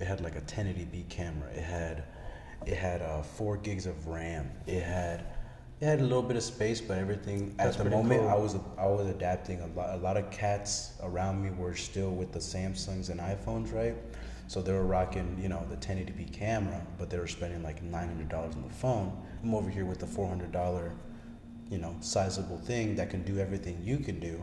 it 0.00 0.04
had 0.04 0.20
like 0.20 0.34
a 0.34 0.40
1080p 0.40 1.08
camera. 1.08 1.48
It 1.52 1.62
had 1.62 2.02
it 2.66 2.74
had 2.74 3.02
uh, 3.02 3.22
four 3.22 3.56
gigs 3.56 3.86
of 3.86 4.08
RAM. 4.08 4.50
It 4.66 4.82
had 4.82 5.26
it 5.80 5.86
had 5.86 6.00
a 6.00 6.02
little 6.02 6.24
bit 6.24 6.36
of 6.36 6.42
space, 6.42 6.80
but 6.80 6.98
everything 6.98 7.54
That's 7.56 7.78
at 7.78 7.84
the 7.84 7.90
moment 7.90 8.22
cool. 8.22 8.30
I 8.30 8.34
was 8.34 8.56
I 8.76 8.86
was 8.86 9.06
adapting. 9.06 9.60
A 9.60 9.68
lot 9.68 9.94
a 9.94 9.98
lot 9.98 10.16
of 10.16 10.28
cats 10.32 10.94
around 11.04 11.40
me 11.40 11.50
were 11.50 11.76
still 11.76 12.10
with 12.10 12.32
the 12.32 12.40
Samsungs 12.40 13.10
and 13.10 13.20
iPhones, 13.20 13.72
right? 13.72 13.94
So 14.48 14.60
they 14.60 14.72
were 14.72 14.86
rocking, 14.86 15.38
you 15.40 15.48
know, 15.48 15.64
the 15.70 15.76
1080p 15.76 16.32
camera, 16.32 16.84
but 16.98 17.10
they 17.10 17.18
were 17.18 17.26
spending 17.28 17.62
like 17.62 17.82
$900 17.82 18.32
on 18.34 18.62
the 18.62 18.74
phone. 18.74 19.12
I'm 19.42 19.54
over 19.54 19.70
here 19.70 19.84
with 19.84 19.98
the 19.98 20.06
$400, 20.06 20.92
you 21.70 21.78
know, 21.78 21.94
sizable 22.00 22.58
thing 22.58 22.94
that 22.96 23.10
can 23.10 23.22
do 23.22 23.38
everything 23.38 23.78
you 23.82 23.98
can 23.98 24.18
do 24.20 24.40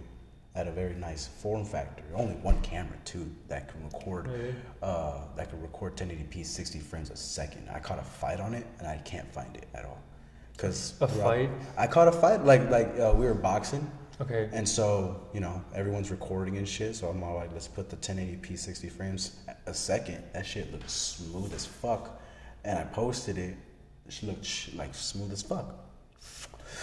at 0.56 0.68
a 0.68 0.72
very 0.72 0.94
nice 0.94 1.26
form 1.26 1.66
factor. 1.66 2.04
Only 2.16 2.36
one 2.36 2.62
camera 2.62 2.98
too 3.06 3.30
that 3.48 3.70
can 3.70 3.84
record, 3.86 4.28
Really? 4.28 4.56
uh, 4.84 5.20
that 5.36 5.50
can 5.50 5.62
record 5.62 5.96
1080p 5.96 6.46
60 6.46 6.80
frames 6.80 7.10
a 7.10 7.16
second. 7.16 7.68
I 7.74 7.80
caught 7.80 7.98
a 8.00 8.04
fight 8.04 8.40
on 8.40 8.54
it 8.54 8.66
and 8.80 8.88
I 8.88 8.98
can't 8.98 9.32
find 9.34 9.56
it 9.56 9.68
at 9.74 9.86
all. 9.86 10.00
Cause 10.58 10.94
A 11.02 11.08
fight? 11.08 11.50
I 11.78 11.88
caught 11.88 12.08
a 12.08 12.12
fight 12.12 12.46
like 12.46 12.70
like 12.70 13.00
uh, 13.00 13.14
we 13.16 13.26
were 13.26 13.34
boxing. 13.34 13.90
Okay. 14.22 14.48
And 14.54 14.70
so, 14.70 15.20
you 15.34 15.40
know, 15.40 15.64
everyone's 15.74 16.12
recording 16.12 16.58
and 16.58 16.70
shit. 16.70 16.96
So 16.96 17.08
I'm 17.08 17.24
all 17.24 17.34
like, 17.36 17.52
let's 17.52 17.68
put 17.68 17.90
the 17.90 17.96
1080p 17.96 18.60
60 18.60 18.88
frames 18.90 19.38
a 19.66 19.74
second. 19.74 20.24
That 20.34 20.46
shit 20.46 20.72
looked 20.72 20.90
smooth 20.92 21.52
as 21.56 21.66
fuck. 21.66 22.22
And 22.64 22.78
I 22.78 22.84
posted 22.84 23.40
it. 23.40 23.58
It 24.08 24.20
looked 24.22 24.46
sh- 24.46 24.70
like 24.76 24.94
smooth 24.94 25.32
as 25.32 25.42
fuck. 25.42 25.83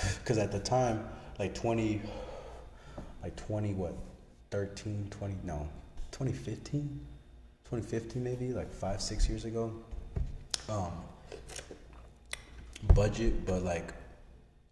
Because 0.19 0.39
at 0.39 0.53
the 0.53 0.59
time, 0.59 1.07
like 1.39 1.55
20, 1.55 2.01
like 3.23 3.37
20, 3.37 3.75
what, 3.75 3.95
13, 4.51 5.09
20, 5.11 5.37
no, 5.45 5.69
2015? 6.13 7.01
2015 7.65 8.23
maybe, 8.23 8.53
like 8.53 8.73
five, 8.73 9.01
six 9.01 9.29
years 9.29 9.45
ago. 9.45 9.73
Um, 10.69 10.93
budget, 12.95 13.47
but 13.47 13.63
like 13.63 13.93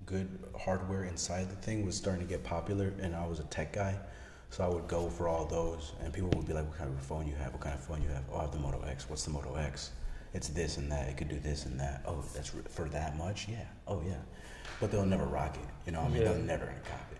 good 0.06 0.28
hardware 0.58 1.04
inside 1.04 1.50
the 1.50 1.56
thing 1.56 1.84
was 1.84 1.96
starting 1.96 2.26
to 2.26 2.28
get 2.28 2.42
popular, 2.42 2.92
and 3.00 3.14
I 3.14 3.26
was 3.26 3.40
a 3.40 3.44
tech 3.44 3.72
guy, 3.72 3.96
so 4.50 4.64
I 4.64 4.68
would 4.68 4.88
go 4.88 5.08
for 5.08 5.28
all 5.28 5.44
those, 5.44 5.92
and 6.02 6.12
people 6.12 6.30
would 6.36 6.46
be 6.46 6.54
like, 6.54 6.66
"What 6.66 6.78
kind 6.78 6.90
of 6.90 7.00
phone 7.00 7.26
you 7.26 7.34
have? 7.34 7.52
What 7.52 7.60
kind 7.60 7.74
of 7.74 7.84
phone 7.84 8.02
you 8.02 8.08
have? 8.08 8.24
Oh, 8.32 8.38
I 8.38 8.42
have 8.42 8.52
the 8.52 8.58
Moto 8.58 8.82
X. 8.82 9.08
What's 9.08 9.24
the 9.24 9.30
Moto 9.30 9.54
X? 9.56 9.90
It's 10.34 10.48
this 10.48 10.76
and 10.76 10.90
that. 10.92 11.08
It 11.08 11.16
could 11.16 11.28
do 11.28 11.38
this 11.40 11.66
and 11.66 11.78
that. 11.80 12.02
Oh, 12.06 12.24
that's 12.34 12.50
for 12.68 12.88
that 12.90 13.16
much? 13.16 13.48
Yeah. 13.48 13.64
Oh, 13.86 14.02
yeah. 14.06 14.20
But 14.80 14.90
they'll 14.90 15.06
never 15.06 15.24
rock 15.24 15.56
it. 15.56 15.68
You 15.86 15.92
know, 15.92 16.00
what 16.02 16.10
I 16.10 16.14
mean, 16.14 16.22
Yeah. 16.22 16.32
they'll 16.32 16.42
never 16.42 16.66
cop 16.66 17.12
it. 17.12 17.18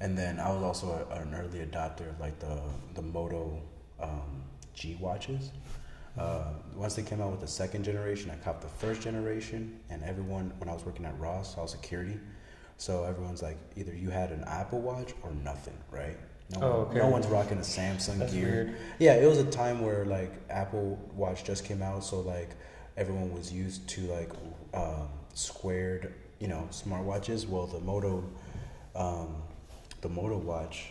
And 0.00 0.16
then 0.16 0.38
I 0.40 0.50
was 0.52 0.62
also 0.62 1.06
a, 1.10 1.14
an 1.20 1.34
early 1.34 1.60
adopter 1.64 2.08
of 2.10 2.18
like 2.20 2.38
the 2.38 2.60
the 2.94 3.02
Moto 3.02 3.60
um, 4.00 4.42
G 4.74 4.96
watches. 5.00 5.50
Uh, 6.18 6.44
once 6.74 6.94
they 6.96 7.02
came 7.02 7.20
out 7.22 7.30
with 7.30 7.40
the 7.40 7.46
second 7.46 7.84
generation, 7.84 8.30
I 8.30 8.36
copped 8.36 8.62
the 8.62 8.68
first 8.68 9.00
generation, 9.00 9.78
and 9.90 10.02
everyone 10.02 10.52
when 10.58 10.68
I 10.68 10.72
was 10.72 10.84
working 10.84 11.04
at 11.06 11.18
Ross, 11.20 11.56
I 11.56 11.60
was 11.62 11.70
security, 11.70 12.18
so 12.78 13.04
everyone's 13.04 13.42
like, 13.42 13.56
either 13.76 13.94
you 13.94 14.10
had 14.10 14.30
an 14.32 14.42
Apple 14.44 14.80
Watch 14.80 15.12
or 15.22 15.30
nothing, 15.44 15.76
right? 15.90 16.16
No, 16.50 16.58
Oh, 16.60 16.70
one- 16.78 16.86
okay. 16.88 16.98
no 16.98 17.08
one's 17.08 17.26
rocking 17.28 17.58
a 17.58 17.60
Samsung 17.60 18.18
That's 18.18 18.32
gear. 18.32 18.44
weird. 18.50 18.76
Yeah, 18.98 19.14
it 19.14 19.26
was 19.28 19.38
a 19.38 19.44
time 19.44 19.82
where 19.82 20.04
like 20.04 20.32
Apple 20.50 20.98
Watch 21.14 21.44
just 21.44 21.64
came 21.64 21.80
out, 21.80 22.02
so 22.02 22.20
like 22.20 22.50
everyone 22.96 23.32
was 23.32 23.52
used 23.52 23.88
to 23.90 24.00
like 24.08 24.30
um, 24.74 25.08
squared, 25.34 26.12
you 26.40 26.48
know, 26.48 26.66
smartwatches. 26.72 27.46
Well, 27.46 27.66
the 27.66 27.78
Moto, 27.80 28.24
um, 28.96 29.36
the 30.00 30.08
Moto 30.08 30.38
Watch, 30.38 30.86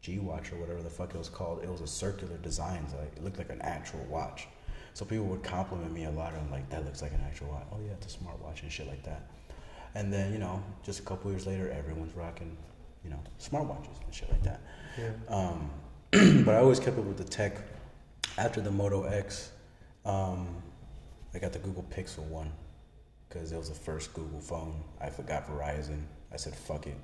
G 0.00 0.18
Watch 0.18 0.52
or 0.52 0.56
whatever 0.56 0.82
the 0.82 0.90
fuck 0.90 1.14
it 1.14 1.18
was 1.18 1.28
called, 1.28 1.62
it 1.62 1.68
was 1.68 1.80
a 1.82 1.86
circular 1.86 2.38
design, 2.38 2.86
so 2.88 2.96
like 2.96 3.14
it 3.16 3.22
looked 3.22 3.38
like 3.38 3.50
an 3.50 3.60
actual 3.60 4.04
watch. 4.08 4.46
So 4.94 5.04
people 5.04 5.26
would 5.26 5.42
compliment 5.42 5.92
me 5.92 6.04
a 6.04 6.10
lot. 6.10 6.32
I'm 6.34 6.50
like, 6.50 6.68
that 6.70 6.84
looks 6.84 7.02
like 7.02 7.12
an 7.12 7.22
actual 7.26 7.48
watch. 7.48 7.66
Oh 7.72 7.78
yeah, 7.84 7.92
it's 7.92 8.14
a 8.14 8.18
smartwatch 8.18 8.62
and 8.62 8.70
shit 8.70 8.86
like 8.86 9.02
that. 9.04 9.28
And 9.94 10.12
then 10.12 10.32
you 10.32 10.38
know, 10.38 10.62
just 10.82 11.00
a 11.00 11.02
couple 11.02 11.30
years 11.30 11.46
later, 11.46 11.70
everyone's 11.70 12.14
rocking, 12.14 12.56
you 13.04 13.10
know, 13.10 13.20
smartwatches 13.40 14.02
and 14.04 14.14
shit 14.14 14.30
like 14.30 14.42
that. 14.44 14.60
Yeah. 14.98 15.10
Um, 15.28 15.70
but 16.44 16.54
I 16.54 16.58
always 16.58 16.78
kept 16.78 16.98
up 16.98 17.04
with 17.04 17.18
the 17.18 17.24
tech. 17.24 17.58
After 18.38 18.62
the 18.62 18.70
Moto 18.70 19.02
X, 19.02 19.50
um, 20.06 20.62
I 21.34 21.38
got 21.38 21.52
the 21.52 21.58
Google 21.58 21.84
Pixel 21.94 22.24
one 22.28 22.50
because 23.32 23.52
it 23.52 23.56
was 23.56 23.68
the 23.68 23.74
first 23.74 24.12
Google 24.14 24.40
phone. 24.40 24.82
I 25.00 25.08
forgot 25.08 25.46
Verizon. 25.48 26.02
I 26.32 26.36
said 26.36 26.54
fuck 26.54 26.86
it. 26.86 26.96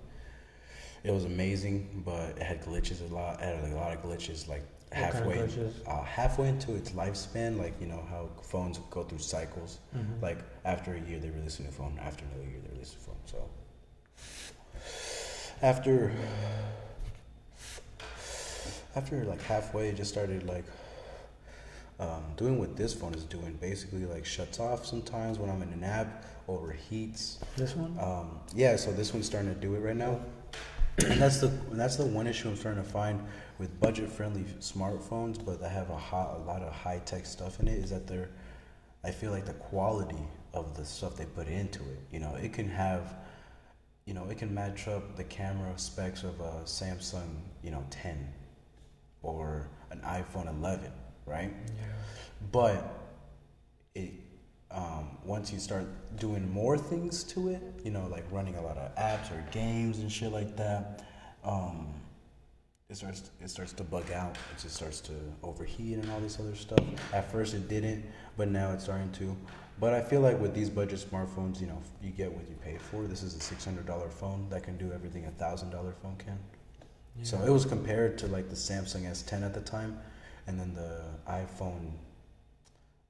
It 1.04 1.10
was 1.12 1.24
amazing, 1.24 2.02
but 2.04 2.30
it 2.36 2.42
had 2.42 2.62
glitches 2.64 3.08
a 3.08 3.14
lot. 3.14 3.40
It 3.40 3.44
had 3.62 3.72
a 3.72 3.74
lot 3.76 3.92
of 3.96 4.02
glitches, 4.02 4.48
like 4.48 4.62
What 4.62 4.92
kind 4.92 5.04
of 5.06 5.14
halfway, 5.14 5.36
glitches? 5.36 5.72
uh, 5.86 6.02
halfway 6.02 6.48
into 6.48 6.74
its 6.74 6.90
lifespan. 6.90 7.58
Like 7.58 7.74
you 7.80 7.86
know 7.86 8.04
how 8.10 8.28
phones 8.42 8.78
go 8.90 9.04
through 9.04 9.18
cycles. 9.20 9.78
Mhm. 9.96 10.20
Like 10.22 10.38
after 10.64 10.94
a 10.94 11.00
year, 11.00 11.18
they 11.18 11.30
release 11.30 11.58
a 11.60 11.62
new 11.62 11.70
phone. 11.70 11.98
After 12.02 12.24
another 12.24 12.48
year, 12.48 12.60
they 12.64 12.72
release 12.72 12.94
a 12.94 12.98
phone. 12.98 13.16
So 13.26 13.48
after 15.62 16.12
after 18.96 19.24
like 19.24 19.40
halfway, 19.42 19.88
it 19.90 19.96
just 19.96 20.10
started 20.10 20.42
like 20.46 20.64
um, 22.00 22.22
doing 22.36 22.58
what 22.58 22.76
this 22.76 22.94
phone 22.94 23.14
is 23.14 23.24
doing. 23.24 23.58
Basically, 23.60 24.04
like 24.04 24.24
shuts 24.24 24.60
off 24.60 24.86
sometimes 24.86 25.38
when 25.38 25.50
I'm 25.50 25.62
in 25.62 25.72
an 25.72 25.84
app, 25.84 26.24
overheats. 26.48 27.38
This 27.56 27.74
one? 27.74 27.96
Um, 28.00 28.40
yeah, 28.54 28.76
so 28.76 28.92
this 28.92 29.12
one's 29.12 29.26
starting 29.26 29.54
to 29.54 29.60
do 29.60 29.74
it 29.74 29.80
right 29.80 29.96
now, 29.96 30.20
and 30.98 31.20
that's 31.20 31.38
the 31.38 31.48
and 31.48 31.78
that's 31.78 31.96
the 31.96 32.06
one 32.06 32.26
issue 32.26 32.48
I'm 32.48 32.56
starting 32.56 32.82
to 32.82 32.88
find 32.88 33.24
with 33.58 33.78
budget-friendly 33.80 34.44
smartphones, 34.60 35.44
but 35.44 35.60
that 35.60 35.70
have 35.70 35.90
a, 35.90 35.96
hot, 35.96 36.36
a 36.36 36.42
lot 36.42 36.62
of 36.62 36.72
high-tech 36.72 37.26
stuff 37.26 37.58
in 37.60 37.68
it. 37.68 37.78
Is 37.78 37.90
that 37.90 38.06
they're, 38.06 38.30
I 39.04 39.10
feel 39.10 39.32
like 39.32 39.46
the 39.46 39.54
quality 39.54 40.22
of 40.54 40.76
the 40.76 40.84
stuff 40.84 41.16
they 41.16 41.24
put 41.24 41.48
into 41.48 41.80
it. 41.80 42.00
You 42.10 42.20
know, 42.20 42.34
it 42.36 42.52
can 42.52 42.68
have, 42.68 43.16
you 44.06 44.14
know, 44.14 44.28
it 44.30 44.38
can 44.38 44.54
match 44.54 44.88
up 44.88 45.16
the 45.16 45.24
camera 45.24 45.72
specs 45.76 46.22
of 46.22 46.40
a 46.40 46.62
Samsung, 46.64 47.28
you 47.62 47.70
know, 47.70 47.84
10 47.90 48.32
or 49.22 49.68
an 49.90 50.00
iPhone 50.00 50.48
11, 50.48 50.90
right? 51.28 51.52
Yeah. 51.66 51.84
But 52.52 52.94
it 53.94 54.12
um, 54.70 55.16
once 55.24 55.52
you 55.52 55.58
start 55.58 55.86
doing 56.18 56.50
more 56.52 56.76
things 56.76 57.24
to 57.24 57.48
it, 57.48 57.62
you 57.84 57.90
know, 57.90 58.06
like 58.10 58.24
running 58.30 58.56
a 58.56 58.62
lot 58.62 58.76
of 58.76 58.94
apps 58.96 59.30
or 59.30 59.42
games 59.50 59.98
and 59.98 60.12
shit 60.12 60.30
like 60.30 60.56
that, 60.56 61.06
um, 61.42 61.88
it 62.90 62.96
starts 62.96 63.30
it 63.40 63.48
starts 63.50 63.72
to 63.74 63.84
bug 63.84 64.10
out. 64.12 64.36
It 64.54 64.62
just 64.62 64.76
starts 64.76 65.00
to 65.02 65.12
overheat 65.42 65.98
and 65.98 66.10
all 66.10 66.20
this 66.20 66.38
other 66.40 66.54
stuff. 66.54 66.84
At 67.12 67.30
first 67.30 67.54
it 67.54 67.68
didn't, 67.68 68.04
but 68.36 68.48
now 68.48 68.72
it's 68.72 68.84
starting 68.84 69.10
to. 69.12 69.36
But 69.80 69.94
I 69.94 70.00
feel 70.00 70.20
like 70.20 70.40
with 70.40 70.54
these 70.54 70.70
budget 70.70 70.98
smartphones, 70.98 71.60
you 71.60 71.68
know, 71.68 71.80
you 72.02 72.10
get 72.10 72.32
what 72.32 72.48
you 72.48 72.56
pay 72.64 72.78
for. 72.78 73.04
This 73.04 73.22
is 73.22 73.34
a 73.34 73.40
six 73.40 73.64
hundred 73.64 73.86
dollar 73.86 74.08
phone 74.08 74.48
that 74.50 74.62
can 74.62 74.76
do 74.76 74.92
everything 74.92 75.26
a 75.26 75.30
thousand 75.30 75.70
dollar 75.70 75.94
phone 76.02 76.16
can. 76.16 76.38
So 77.22 77.40
it 77.42 77.50
was 77.50 77.64
compared 77.64 78.16
to 78.18 78.26
like 78.28 78.48
the 78.48 78.54
Samsung 78.54 79.02
S10 79.02 79.44
at 79.44 79.54
the 79.54 79.60
time, 79.60 79.98
and 80.48 80.58
then 80.58 80.72
the 80.72 81.02
iPhone, 81.30 81.92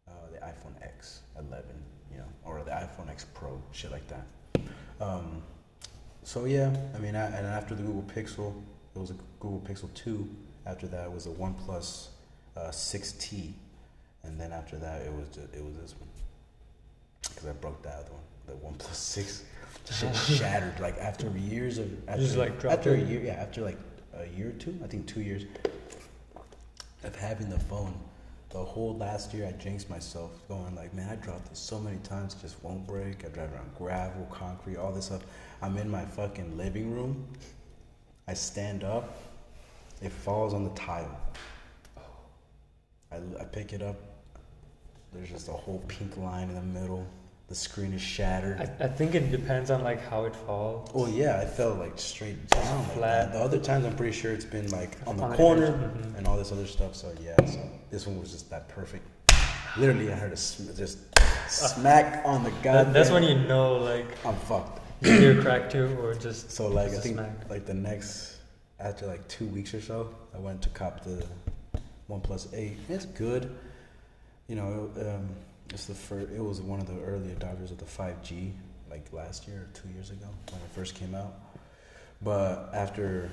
uh, 0.09 0.11
the 0.33 0.39
iPhone 0.39 0.75
X11, 0.83 1.63
you 2.11 2.19
know, 2.19 2.25
or 2.45 2.63
the 2.65 2.73
iPhone 2.73 3.09
X 3.09 3.25
Pro, 3.33 3.63
shit 3.71 3.93
like 3.93 4.07
that. 4.09 4.27
Um, 5.01 5.43
so 6.25 6.45
yeah, 6.45 6.77
I 6.95 6.99
mean, 6.99 7.15
I, 7.15 7.27
and 7.27 7.47
after 7.47 7.77
the 7.77 7.83
Google 7.85 8.03
Pixel, 8.03 8.61
it 8.95 8.99
was 8.99 9.11
a 9.11 9.17
Google 9.39 9.61
Pixel 9.61 9.93
2. 9.95 10.29
After 10.67 10.89
that 10.89 11.11
was 11.11 11.27
a 11.27 11.31
OnePlus 11.31 12.09
uh, 12.57 12.69
6T, 12.69 13.53
and 14.25 14.39
then 14.39 14.53
after 14.53 14.77
that 14.77 15.03
it 15.03 15.13
was 15.13 15.29
just, 15.29 15.55
it 15.55 15.65
was 15.65 15.77
this 15.77 15.95
one 15.99 16.09
because 17.23 17.47
I 17.47 17.53
broke 17.53 17.81
that 17.85 17.95
other 18.01 18.11
one, 18.11 18.23
the 18.47 18.85
OnePlus 18.85 18.95
6. 18.95 19.45
shit 19.93 20.17
shattered. 20.39 20.79
Like 20.81 20.99
after 20.99 21.31
years 21.39 21.79
of 21.79 21.89
after, 22.09 22.21
Just, 22.21 22.37
like, 22.37 22.65
after 22.65 22.95
a 22.95 23.01
year, 23.01 23.23
yeah, 23.23 23.35
after 23.35 23.63
like 23.63 23.79
a 24.13 24.27
year 24.37 24.49
or 24.49 24.53
two, 24.53 24.77
I 24.83 24.89
think 24.89 25.07
two 25.07 25.21
years 25.23 25.45
of 27.09 27.17
having 27.17 27.49
the 27.49 27.59
phone. 27.59 27.95
The 28.51 28.59
whole 28.59 28.97
last 28.97 29.35
year, 29.35 29.47
I 29.47 29.53
jinxed 29.53 29.91
myself, 29.91 30.31
going 30.49 30.75
like, 30.77 30.95
man, 30.95 31.09
I 31.11 31.17
dropped 31.17 31.51
this 31.51 31.59
so 31.59 31.79
many 31.81 31.99
times, 31.99 32.35
it 32.35 32.41
just 32.41 32.63
won't 32.63 32.87
break. 32.87 33.25
I 33.25 33.29
drive 33.29 33.53
around 33.53 33.75
gravel, 33.77 34.27
concrete, 34.31 34.77
all 34.77 34.93
this 34.93 35.07
stuff. 35.07 35.23
I'm 35.61 35.77
in 35.77 35.91
my 35.91 36.05
fucking 36.05 36.57
living 36.57 36.95
room. 36.95 37.27
I 38.27 38.35
stand 38.35 38.85
up, 38.85 39.17
it 40.01 40.13
falls 40.13 40.55
on 40.55 40.65
the 40.65 40.71
tile. 40.71 41.21
I, 43.11 43.17
I 43.41 43.45
pick 43.45 43.73
it 43.73 43.83
up. 43.83 43.97
There's 45.13 45.31
just 45.31 45.49
a 45.49 45.53
whole 45.53 45.83
pink 45.89 46.17
line 46.19 46.51
in 46.51 46.55
the 46.55 46.81
middle. 46.81 47.07
The 47.49 47.55
screen 47.55 47.95
is 47.95 48.03
shattered. 48.03 48.61
I, 48.61 48.85
I 48.85 48.89
think 48.89 49.15
it 49.15 49.31
depends 49.31 49.71
on 49.71 49.83
like 49.83 50.07
how 50.11 50.25
it 50.27 50.37
falls. 50.37 50.91
Well, 50.93 51.09
yeah, 51.09 51.41
I 51.41 51.47
fell 51.47 51.75
like 51.75 51.99
straight 51.99 52.51
down. 52.51 52.79
Like 52.79 52.93
flat. 52.93 53.33
that. 53.33 53.39
The 53.39 53.43
other 53.43 53.59
times, 53.59 53.87
I'm 53.87 53.97
pretty 53.97 54.13
sure 54.13 54.33
it's 54.33 54.45
been 54.45 54.71
like 54.71 54.97
on 55.07 55.17
the 55.17 55.23
On 55.25 55.35
corner 55.37 55.73
mhm. 55.73 56.19
and 56.19 56.27
all 56.27 56.37
this 56.37 56.53
other 56.53 56.67
stuff. 56.67 56.95
So 56.95 57.11
yeah, 57.23 57.37
so 57.47 57.59
this 57.91 58.07
one 58.07 58.21
was 58.21 58.33
just 58.33 58.51
that 58.51 58.69
perfect. 58.69 59.07
Literally, 59.79 60.13
I 60.13 60.17
heard 60.17 60.33
a 60.33 60.37
sm- 60.37 60.77
just 60.77 60.99
smack 61.49 62.23
on 62.27 62.45
the 62.45 62.51
That, 62.63 62.93
that's 62.93 63.11
when 63.11 63.23
you 63.23 63.39
know 63.39 63.77
like 63.77 64.07
I'm 64.27 64.37
fucked. 64.37 64.81
you 65.01 65.13
hear 65.13 65.41
crack 65.41 65.71
too, 65.71 65.97
or 66.03 66.13
just 66.15 66.51
So 66.51 66.69
like, 66.69 66.89
just 66.89 66.99
a 66.99 67.03
think 67.03 67.15
smack. 67.17 67.49
like 67.49 67.65
the 67.65 67.75
next 67.75 68.37
after 68.79 69.07
like 69.07 69.27
two 69.29 69.47
weeks 69.47 69.73
or 69.73 69.81
so, 69.81 70.15
I 70.35 70.39
went 70.39 70.61
to 70.63 70.69
cop 70.71 71.03
the 71.03 71.25
One 72.09 72.21
Plus 72.21 72.49
Eight. 72.53 72.77
It's 72.91 73.07
good. 73.07 73.57
You 74.49 74.57
know, 74.57 74.91
um, 75.01 75.29
it's 75.71 75.87
the 75.87 75.95
first. 75.95 76.31
It 76.33 76.43
was 76.43 76.61
one 76.61 76.81
of 76.81 76.87
the 76.87 77.01
early 77.03 77.29
adopters 77.29 77.71
of 77.71 77.79
the 77.79 77.85
5G, 77.85 78.53
like 78.91 79.13
last 79.13 79.47
year 79.47 79.69
or 79.69 79.69
two 79.75 79.89
years 79.95 80.11
ago 80.11 80.27
when 80.51 80.61
it 80.61 80.71
first 80.75 80.95
came 80.95 81.15
out. 81.15 81.35
But 82.23 82.71
after, 82.75 83.31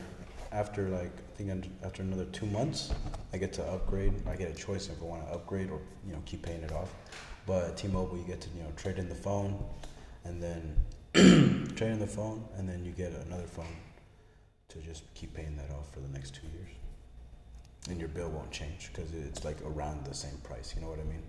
after 0.52 0.90
like 0.90 1.12
I 1.18 1.38
think 1.38 1.66
after 1.84 2.04
another 2.04 2.26
two 2.26 2.46
months, 2.48 2.94
I 3.34 3.38
get 3.38 3.54
to 3.54 3.64
upgrade. 3.64 4.14
I 4.28 4.36
get 4.36 4.52
a 4.52 4.54
choice 4.54 4.90
if 4.90 5.02
I 5.02 5.06
want 5.06 5.28
to 5.28 5.34
upgrade 5.34 5.70
or 5.70 5.80
you 6.06 6.14
know 6.14 6.22
keep 6.26 6.44
paying 6.44 6.62
it 6.62 6.72
off. 6.72 6.94
But 7.46 7.78
T-Mobile, 7.78 8.18
you 8.18 8.24
get 8.24 8.42
to 8.42 8.50
you 8.56 8.64
know 8.64 8.72
trade 8.76 8.98
in 8.98 9.10
the 9.10 9.16
phone, 9.16 9.64
and 10.24 10.42
then 10.42 10.76
trade 11.76 11.92
in 11.92 12.00
the 12.00 12.08
phone, 12.08 12.44
and 12.58 12.68
then 12.68 12.86
you 12.86 12.92
get 12.92 13.14
another 13.28 13.48
phone 13.48 13.76
to 14.70 14.80
just 14.80 15.04
keep 15.14 15.34
paying 15.34 15.56
that 15.58 15.72
off 15.72 15.94
for 15.94 16.00
the 16.00 16.10
next 16.10 16.36
two 16.36 16.48
years. 16.54 16.70
And 17.90 18.00
your 18.00 18.10
bill 18.10 18.30
won't 18.30 18.52
change 18.52 18.90
because 18.92 19.14
it's 19.14 19.46
like 19.46 19.58
around 19.64 20.06
the 20.06 20.14
same 20.14 20.38
price. 20.44 20.74
You 20.76 20.82
know 20.82 20.90
what 20.90 21.00
I 21.00 21.04
mean? 21.04 21.22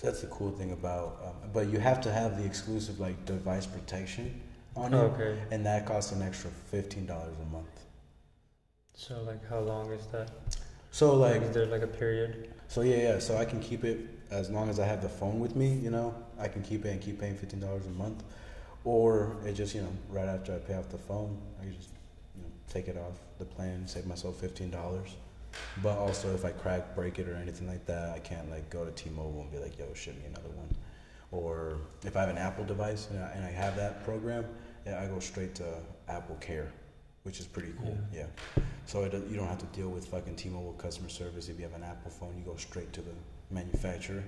So 0.00 0.06
that's 0.06 0.22
the 0.22 0.28
cool 0.28 0.50
thing 0.50 0.72
about. 0.72 1.20
Um, 1.22 1.50
but 1.52 1.68
you 1.68 1.78
have 1.78 2.00
to 2.02 2.10
have 2.10 2.38
the 2.38 2.44
exclusive 2.46 2.98
like 3.00 3.22
device 3.26 3.66
protection 3.66 4.40
on 4.74 4.94
it, 4.94 4.96
Okay. 4.96 5.38
and 5.50 5.66
that 5.66 5.84
costs 5.84 6.12
an 6.12 6.22
extra 6.22 6.50
fifteen 6.70 7.04
dollars 7.04 7.34
a 7.42 7.52
month. 7.52 7.66
So 8.94 9.22
like 9.24 9.46
how 9.46 9.58
long 9.60 9.92
is 9.92 10.06
that? 10.06 10.30
So 10.90 11.14
like 11.16 11.42
is 11.42 11.52
there 11.52 11.66
like 11.66 11.82
a 11.82 11.86
period? 11.86 12.48
So 12.68 12.80
yeah, 12.80 12.96
yeah. 12.96 13.18
So 13.18 13.36
I 13.36 13.44
can 13.44 13.60
keep 13.60 13.84
it 13.84 13.98
as 14.30 14.48
long 14.48 14.70
as 14.70 14.80
I 14.80 14.86
have 14.86 15.02
the 15.02 15.08
phone 15.10 15.38
with 15.38 15.54
me. 15.54 15.74
You 15.74 15.90
know, 15.90 16.14
I 16.38 16.48
can 16.48 16.62
keep 16.62 16.86
it 16.86 16.88
and 16.92 17.00
keep 17.02 17.20
paying 17.20 17.36
fifteen 17.36 17.60
dollars 17.60 17.84
a 17.84 17.90
month, 17.90 18.22
or 18.84 19.36
it 19.44 19.52
just 19.52 19.74
you 19.74 19.82
know 19.82 19.92
right 20.08 20.28
after 20.28 20.54
I 20.54 20.58
pay 20.60 20.76
off 20.76 20.88
the 20.88 20.96
phone, 20.96 21.36
I 21.60 21.64
can 21.64 21.74
just 21.76 21.90
you 22.36 22.42
know 22.42 22.48
take 22.72 22.88
it 22.88 22.96
off 22.96 23.18
the 23.38 23.44
plan, 23.44 23.86
save 23.86 24.06
myself 24.06 24.36
fifteen 24.36 24.70
dollars. 24.70 25.10
But 25.82 25.98
also, 25.98 26.34
if 26.34 26.44
I 26.44 26.50
crack, 26.50 26.94
break 26.94 27.18
it, 27.18 27.28
or 27.28 27.34
anything 27.34 27.68
like 27.68 27.86
that, 27.86 28.10
I 28.10 28.18
can't 28.18 28.50
like 28.50 28.70
go 28.70 28.84
to 28.84 28.90
T-Mobile 28.90 29.40
and 29.42 29.50
be 29.50 29.58
like, 29.58 29.78
"Yo, 29.78 29.92
ship 29.94 30.16
me 30.16 30.24
another 30.26 30.50
one." 30.50 30.68
Or 31.32 31.78
if 32.04 32.16
I 32.16 32.20
have 32.20 32.28
an 32.28 32.38
Apple 32.38 32.64
device 32.64 33.08
and 33.10 33.20
I, 33.20 33.30
and 33.30 33.44
I 33.44 33.50
have 33.50 33.76
that 33.76 34.04
program, 34.04 34.44
yeah, 34.84 35.00
I 35.00 35.06
go 35.06 35.20
straight 35.20 35.54
to 35.56 35.64
Apple 36.08 36.36
Care, 36.40 36.72
which 37.22 37.38
is 37.38 37.46
pretty 37.46 37.72
cool. 37.78 37.96
Yeah. 38.12 38.26
So 38.86 39.04
it, 39.04 39.12
you 39.30 39.36
don't 39.36 39.46
have 39.46 39.58
to 39.58 39.66
deal 39.66 39.88
with 39.88 40.06
fucking 40.06 40.34
T-Mobile 40.34 40.72
customer 40.72 41.08
service. 41.08 41.48
If 41.48 41.58
you 41.58 41.64
have 41.64 41.74
an 41.74 41.84
Apple 41.84 42.10
phone, 42.10 42.36
you 42.36 42.44
go 42.44 42.56
straight 42.56 42.92
to 42.94 43.00
the 43.00 43.12
manufacturer. 43.50 44.24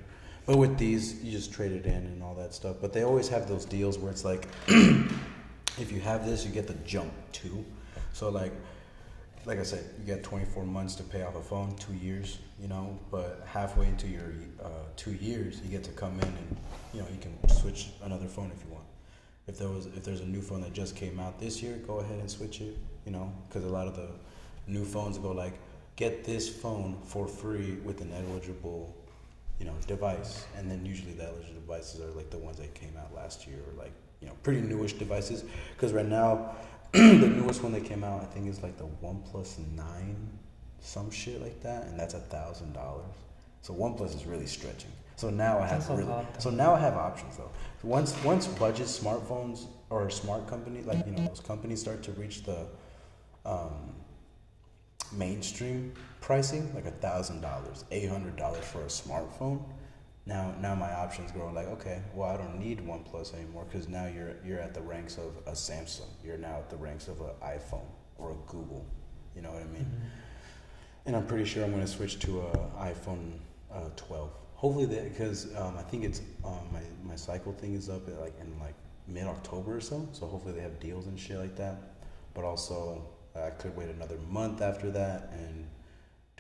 But 0.47 0.59
with 0.59 0.79
these, 0.79 1.23
you 1.23 1.31
just 1.33 1.53
trade 1.53 1.73
it 1.73 1.87
in 1.87 1.95
and 1.95 2.23
all 2.23 2.35
that 2.35 2.55
stuff. 2.55 2.77
But 2.81 2.93
they 2.93 3.03
always 3.03 3.29
have 3.29 3.49
those 3.49 3.65
deals 3.65 3.99
where 3.99 4.11
it's 4.11 4.25
like, 4.25 4.49
if 4.69 5.91
you 5.91 6.01
have 6.01 6.27
this, 6.27 6.45
you 6.45 6.51
get 6.51 6.67
the 6.67 6.75
jump 6.87 7.13
too. 7.33 7.65
So 8.13 8.29
like, 8.29 8.53
like 9.45 9.59
I 9.59 9.65
said, 9.65 9.85
you 9.99 10.05
get 10.05 10.23
24 10.23 10.65
months 10.65 10.95
to 10.97 11.03
pay 11.03 11.23
off 11.23 11.35
a 11.35 11.43
phone, 11.43 11.75
two 11.77 11.95
years, 11.95 12.39
you 12.61 12.69
know. 12.69 12.99
But 13.11 13.45
halfway 13.47 13.87
into 13.87 14.07
your 14.07 14.33
uh, 14.63 14.69
two 14.97 15.13
years, 15.13 15.61
you 15.65 15.71
get 15.71 15.83
to 15.85 15.91
come 15.93 16.15
in 16.19 16.29
and 16.29 16.57
you 16.95 17.01
know 17.01 17.07
you 17.13 17.19
can 17.19 17.49
switch 17.49 17.91
another 18.05 18.27
phone 18.27 18.53
if 18.57 18.65
you 18.65 18.73
want. 18.73 18.85
If 19.49 19.59
there 19.59 19.69
was 19.69 19.87
if 19.87 20.05
there's 20.05 20.21
a 20.21 20.27
new 20.27 20.41
phone 20.41 20.61
that 20.63 20.73
just 20.73 20.95
came 20.95 21.19
out 21.19 21.41
this 21.41 21.63
year, 21.63 21.77
go 21.87 21.99
ahead 21.99 22.21
and 22.21 22.31
switch 22.31 22.61
it. 22.61 22.77
You 23.05 23.13
know, 23.13 23.33
because 23.49 23.65
a 23.65 23.69
lot 23.69 23.89
of 23.89 23.97
the 23.97 24.09
new 24.69 24.85
phones 24.85 25.19
go 25.19 25.33
like, 25.33 25.55
get 25.97 26.25
this 26.25 26.49
phone 26.49 26.99
for 27.05 27.27
free 27.27 27.79
with 27.85 28.01
an 28.01 28.13
eligible, 28.13 28.95
you 29.59 29.67
know, 29.67 29.75
device, 29.89 30.45
and 30.57 30.71
then 30.71 30.87
usually 30.87 31.15
the 31.15 31.25
eligible 31.25 31.55
devices 31.55 32.01
are 32.01 32.11
like 32.13 32.31
the 32.31 32.39
ones 32.39 32.59
that 32.59 32.73
came 32.75 32.95
out 32.97 33.13
last 33.13 33.47
year 33.49 33.59
or 33.67 33.83
like 33.83 33.93
you 34.21 34.29
know 34.29 34.35
pretty 34.45 34.61
newish 34.61 34.93
devices. 34.93 35.45
Because 35.75 35.93
right 35.93 36.07
now, 36.07 36.55
the 37.21 37.29
newest 37.29 37.63
one 37.63 37.73
that 37.73 37.85
came 37.85 38.05
out, 38.05 38.21
I 38.21 38.27
think 38.27 38.49
is 38.49 38.63
like 38.63 38.77
the 38.77 38.87
OnePlus 39.03 39.59
Nine, 39.75 40.29
some 40.81 41.11
shit 41.11 41.41
like 41.41 41.63
that, 41.63 41.87
and 41.87 41.99
that's 41.99 42.15
a 42.15 42.21
thousand 42.21 42.75
dollars. 42.75 43.15
So 43.63 43.73
OnePlus 43.73 44.15
is 44.15 44.27
really 44.27 44.47
stretching. 44.47 44.91
So 45.17 45.31
now 45.31 45.59
I 45.59 45.67
have 45.67 45.89
really, 45.89 46.07
so 46.39 46.51
now 46.51 46.75
I 46.75 46.81
have 46.81 46.95
options 46.97 47.37
though. 47.37 47.51
Once 47.83 48.15
once 48.25 48.47
budget 48.47 48.87
smartphones 48.87 49.67
or 49.89 50.11
smart 50.11 50.47
company 50.49 50.83
like 50.83 51.07
you 51.07 51.13
know 51.13 51.27
those 51.27 51.41
companies 51.41 51.81
start 51.81 52.03
to 52.03 52.13
reach 52.13 52.43
the 52.43 52.67
um, 53.47 53.95
mainstream 55.13 55.93
pricing, 56.21 56.75
like 56.75 56.87
a 56.87 56.91
thousand 56.91 57.41
dollars, 57.41 57.85
eight 57.91 58.09
hundred 58.09 58.37
dollars 58.37 58.65
for 58.65 58.83
a 58.83 58.87
smartphone. 58.87 59.63
Now, 60.25 60.55
now 60.61 60.75
my 60.75 60.93
options 60.93 61.33
grow. 61.33 61.51
Like, 61.53 61.67
okay, 61.67 62.01
well, 62.15 62.31
I 62.31 62.37
don't 62.37 62.61
need 62.61 62.87
OnePlus 62.87 63.35
anymore 63.35 63.67
because 63.69 63.89
now 63.89 64.07
you're 64.07 64.37
you're 64.45 64.61
at 64.61 64.73
the 64.73 64.81
ranks 64.81 65.19
of 65.19 65.37
a 65.47 65.53
Samsung. 65.53 66.09
You're 66.25 66.39
now 66.39 66.59
at 66.59 66.71
the 66.71 66.77
ranks 66.77 67.09
of 67.09 67.21
an 67.21 67.31
iPhone 67.43 67.87
or 68.19 68.31
a 68.31 68.37
Google. 68.47 68.87
You 69.35 69.43
know 69.43 69.51
what 69.51 69.63
I 69.63 69.67
mean? 69.67 69.91
And 71.05 71.17
I'm 71.17 71.27
pretty 71.27 71.45
sure 71.45 71.65
I'm 71.65 71.73
going 71.73 71.85
to 71.85 71.91
switch 71.91 72.21
to 72.21 72.43
a 72.43 72.57
iPhone 72.79 73.39
uh, 73.73 73.89
12. 73.97 74.31
Hopefully, 74.55 74.85
that 74.87 75.09
because 75.09 75.53
um, 75.57 75.77
I 75.77 75.83
think 75.83 76.05
it's 76.05 76.21
um, 76.45 76.61
my 76.73 76.83
my 77.03 77.17
cycle 77.17 77.53
thing 77.53 77.75
is 77.75 77.89
up 77.89 78.07
at 78.09 78.21
like 78.21 78.39
in 78.41 78.57
like 78.61 78.75
mid 79.09 79.25
October 79.25 79.77
or 79.77 79.81
so. 79.81 80.09
So 80.13 80.27
hopefully 80.27 80.55
they 80.55 80.61
have 80.61 80.79
deals 80.79 81.07
and 81.07 81.19
shit 81.19 81.39
like 81.39 81.57
that. 81.57 81.77
But 82.35 82.45
also, 82.45 83.03
I 83.35 83.51
could 83.51 83.77
wait 83.77 83.89
another 83.89 84.19
month 84.31 84.63
after 84.63 84.93
that 84.93 85.33
and 85.33 85.67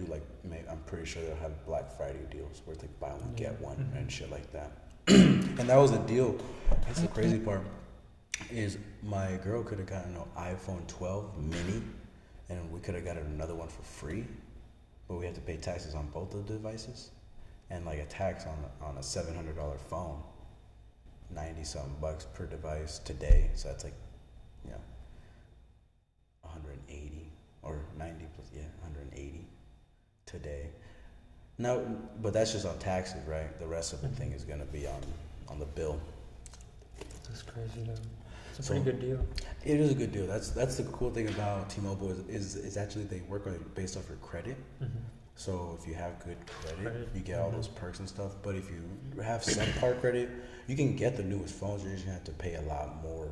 do 0.05 0.13
like 0.13 0.23
I'm 0.71 0.79
pretty 0.87 1.07
sure 1.07 1.23
they'll 1.23 1.37
have 1.37 1.65
Black 1.67 1.91
Friday 1.97 2.19
deals 2.31 2.63
where 2.65 2.75
it's 2.75 2.83
like 2.83 3.01
buy 3.01 3.11
one 3.11 3.33
get 3.37 3.61
one 3.61 3.77
Mhm. 3.77 3.99
and 3.99 4.13
shit 4.13 4.31
like 4.31 4.51
that. 4.53 4.73
and 5.09 5.59
that 5.69 5.77
was 5.77 5.93
a 5.93 5.99
deal. 6.01 6.37
That's 6.87 7.01
the 7.01 7.09
crazy 7.09 7.39
part. 7.39 7.63
Is 8.51 8.79
my 9.03 9.37
girl 9.45 9.63
could 9.63 9.79
have 9.79 9.87
gotten 9.89 10.17
an 10.17 10.23
iPhone 10.37 10.87
12 10.89 11.39
mini, 11.39 11.83
and 12.49 12.73
we 12.73 12.81
could 12.81 12.95
have 12.95 13.05
gotten 13.05 13.27
another 13.27 13.55
one 13.55 13.69
for 13.69 13.83
free, 13.83 14.27
but 15.09 15.17
we 15.19 15.25
had 15.27 15.35
to 15.37 15.41
pay 15.41 15.57
taxes 15.57 15.95
on 15.95 16.09
both 16.09 16.35
of 16.35 16.47
the 16.47 16.55
devices, 16.55 17.11
and 17.71 17.85
like 17.87 17.99
a 17.99 18.07
tax 18.07 18.47
on 18.47 18.59
on 18.81 18.97
a 18.99 19.03
seven 19.03 19.35
hundred 19.35 19.57
dollar 19.57 19.79
phone, 19.79 20.23
ninety 21.31 21.63
something 21.65 21.95
bucks 22.01 22.27
per 22.35 22.47
device 22.47 22.99
today. 23.01 23.51
So 23.55 23.69
that's 23.69 23.85
like, 23.85 23.95
you 24.65 24.71
know, 24.73 24.81
one 26.43 26.53
hundred 26.53 26.73
and 26.73 26.83
eighty 26.89 27.31
or 27.63 27.81
ninety 27.99 28.27
plus 28.35 28.49
yeah, 28.55 28.63
one 28.81 28.93
hundred 28.93 29.13
and 29.13 29.15
eighty 29.15 29.47
today. 30.33 30.67
No, 31.59 31.85
but 32.21 32.33
that's 32.33 32.53
just 32.53 32.67
on 32.67 32.79
taxes, 32.79 33.21
right? 33.29 33.57
The 33.61 33.67
rest 33.67 33.93
of 33.93 34.01
the 34.01 34.09
thing 34.09 34.33
is 34.33 34.43
gonna 34.45 34.65
be 34.65 34.87
on 34.87 35.01
on 35.49 35.59
the 35.61 35.67
bill. 35.67 36.01
That's 37.29 37.43
crazy 37.43 37.83
though. 37.87 37.93
It's 38.51 38.59
a 38.59 38.63
So- 38.63 38.75
pretty 38.75 38.91
good 38.91 39.01
deal. 39.01 39.27
It 39.65 39.79
is 39.81 39.91
a 39.91 39.95
good 39.95 40.13
deal. 40.13 40.27
That's 40.27 40.51
that's 40.51 40.77
the 40.77 40.85
cool 40.85 41.11
thing 41.11 41.29
about 41.29 41.71
T-Mobile 41.71 42.11
is 42.11 42.19
is, 42.29 42.57
is 42.57 42.77
actually 42.77 43.05
they 43.05 43.21
work 43.29 43.47
on 43.47 43.59
based 43.75 43.97
off 43.97 44.09
your 44.09 44.19
credit. 44.19 44.57
hmm 44.79 44.87
So 45.37 45.77
if 45.81 45.87
you 45.87 45.95
have 45.95 46.19
good 46.25 46.37
credit, 46.47 46.81
Credit, 46.83 47.09
you 47.15 47.21
get 47.21 47.39
all 47.41 47.51
mhm. 47.51 47.57
those 47.57 47.69
perks 47.69 47.99
and 48.01 48.09
stuff. 48.09 48.33
But 48.43 48.55
if 48.57 48.69
you 48.71 49.23
have 49.23 49.43
subpar 49.43 50.01
credit, 50.01 50.29
you 50.67 50.77
can 50.77 50.97
get 50.97 51.17
the 51.17 51.23
newest 51.23 51.55
phones. 51.55 51.83
You're 51.85 51.93
just 51.93 52.05
gonna 52.05 52.15
have 52.17 52.25
to 52.25 52.33
pay 52.33 52.55
a 52.55 52.63
lot 52.63 53.03
more. 53.03 53.29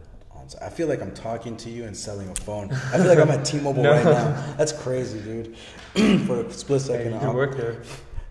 I 0.60 0.68
feel 0.68 0.88
like 0.88 1.00
I'm 1.00 1.12
talking 1.14 1.56
to 1.58 1.70
you 1.70 1.84
and 1.84 1.96
selling 1.96 2.28
a 2.28 2.34
phone. 2.34 2.72
I 2.72 2.96
feel 2.98 3.06
like 3.06 3.18
I'm 3.18 3.30
at 3.30 3.44
T-Mobile 3.44 3.82
No. 3.82 3.92
right 3.92 4.04
now. 4.04 4.54
That's 4.56 4.72
crazy, 4.72 5.20
dude. 5.20 5.56
For 6.26 6.40
a 6.40 6.52
split 6.52 6.82
Hey, 6.82 6.88
second, 6.88 7.12
you 7.12 7.18
I'm- 7.18 7.34
work 7.34 7.56
there. 7.56 7.82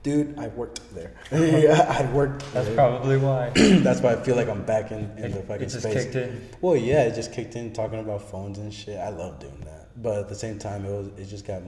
dude, 0.03 0.37
I 0.37 0.47
worked 0.49 0.81
there. 0.93 1.13
yeah, 1.31 1.85
I 1.87 2.11
worked. 2.11 2.43
That's 2.53 2.67
there. 2.67 2.75
probably 2.75 3.17
why. 3.17 3.49
That's 3.55 4.01
why 4.01 4.13
I 4.13 4.15
feel 4.17 4.35
like 4.35 4.49
I'm 4.49 4.63
back 4.65 4.91
in, 4.91 5.11
in 5.17 5.25
It, 5.25 5.33
the 5.33 5.41
fucking 5.43 5.63
it 5.67 5.69
just 5.69 5.81
space. 5.83 6.05
kicked 6.05 6.15
in. 6.15 6.49
Well, 6.61 6.75
yeah, 6.75 7.03
it 7.03 7.15
just 7.15 7.31
kicked 7.31 7.55
in 7.55 7.71
talking 7.73 7.99
about 7.99 8.21
phones 8.29 8.57
and 8.57 8.73
shit. 8.73 8.97
I 8.99 9.09
love 9.09 9.39
doing 9.39 9.59
that, 9.61 10.01
but 10.01 10.17
at 10.19 10.27
the 10.29 10.35
same 10.35 10.57
time, 10.59 10.85
it 10.85 10.89
was 10.91 11.07
it 11.17 11.25
just 11.25 11.45
got 11.45 11.61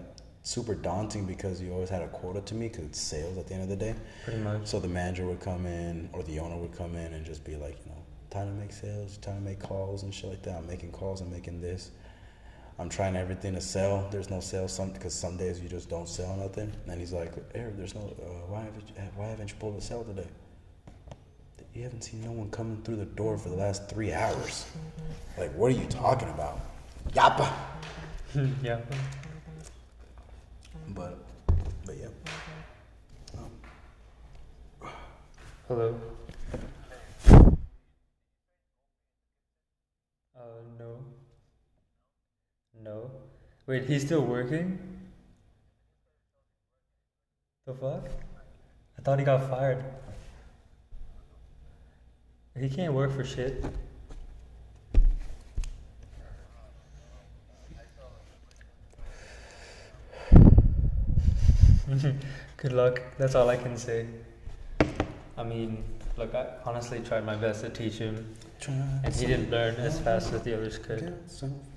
super 0.43 0.73
daunting 0.75 1.25
because 1.25 1.61
you 1.61 1.71
always 1.71 1.89
had 1.89 2.01
a 2.01 2.07
quota 2.07 2.41
to 2.41 2.55
me 2.55 2.67
because 2.67 2.85
it's 2.85 2.99
sales 2.99 3.37
at 3.37 3.47
the 3.47 3.53
end 3.53 3.63
of 3.63 3.69
the 3.69 3.75
day. 3.75 3.93
Pretty 4.25 4.39
much. 4.39 4.65
So 4.65 4.79
the 4.79 4.87
manager 4.87 5.25
would 5.27 5.39
come 5.39 5.65
in 5.67 6.09
or 6.13 6.23
the 6.23 6.39
owner 6.39 6.57
would 6.57 6.75
come 6.75 6.95
in 6.95 7.13
and 7.13 7.23
just 7.25 7.43
be 7.45 7.55
like, 7.55 7.77
you 7.85 7.91
know, 7.91 8.00
time 8.31 8.47
to 8.47 8.53
make 8.53 8.71
sales, 8.71 9.19
trying 9.21 9.35
to 9.35 9.41
make 9.43 9.59
calls 9.59 10.03
and 10.03 10.13
shit 10.13 10.29
like 10.29 10.41
that. 10.43 10.57
I'm 10.57 10.65
making 10.65 10.91
calls, 10.91 11.21
I'm 11.21 11.29
making 11.29 11.61
this. 11.61 11.91
I'm 12.79 12.89
trying 12.89 13.15
everything 13.15 13.53
to 13.53 13.61
sell. 13.61 14.07
There's 14.09 14.29
no 14.29 14.39
sales 14.39 14.73
some 14.73 14.91
because 14.91 15.13
some 15.13 15.37
days 15.37 15.59
you 15.59 15.69
just 15.69 15.89
don't 15.89 16.07
sell 16.07 16.35
nothing. 16.37 16.71
And 16.87 16.99
he's 16.99 17.11
like, 17.11 17.33
Eric, 17.53 17.77
there's 17.77 17.93
no. 17.93 18.01
Uh, 18.01 18.29
why 18.47 18.61
haven't 18.61 18.87
you, 18.87 18.95
why 19.15 19.27
haven't 19.27 19.49
you 19.49 19.55
pulled 19.59 19.77
a 19.77 19.81
sale 19.81 20.03
today? 20.03 20.27
You 21.75 21.83
haven't 21.83 22.01
seen 22.01 22.23
no 22.23 22.31
one 22.31 22.49
coming 22.49 22.81
through 22.81 22.95
the 22.97 23.05
door 23.05 23.37
for 23.37 23.49
the 23.49 23.55
last 23.55 23.87
three 23.89 24.11
hours. 24.11 24.65
Like, 25.37 25.53
what 25.53 25.71
are 25.71 25.75
you 25.75 25.85
talking 25.87 26.29
about? 26.29 26.59
Yappa. 27.11 27.51
yeah. 28.63 28.79
But, 30.89 31.17
but 31.85 31.95
yeah. 31.97 32.07
Hello. 35.67 35.97
No. 40.79 40.97
No. 42.83 43.11
Wait, 43.67 43.85
he's 43.85 44.05
still 44.05 44.21
working? 44.21 44.79
The 47.65 47.73
fuck? 47.73 48.07
I 48.97 49.01
thought 49.01 49.19
he 49.19 49.25
got 49.25 49.49
fired. 49.49 49.83
He 52.59 52.69
can't 52.69 52.93
work 52.93 53.11
for 53.15 53.23
shit. 53.23 53.63
Good 62.57 62.73
luck. 62.73 63.01
That's 63.17 63.35
all 63.35 63.49
I 63.49 63.57
can 63.57 63.77
say. 63.77 64.05
I 65.37 65.43
mean, 65.43 65.83
look, 66.17 66.35
I 66.35 66.47
honestly 66.65 66.99
tried 66.99 67.25
my 67.25 67.35
best 67.35 67.61
to 67.61 67.69
teach 67.69 67.95
him, 67.95 68.35
and 68.67 69.13
he 69.13 69.25
didn't 69.25 69.49
learn 69.49 69.75
as 69.75 69.99
fast 69.99 70.33
as 70.33 70.41
the 70.43 70.55
others 70.55 70.77
could. 70.77 71.17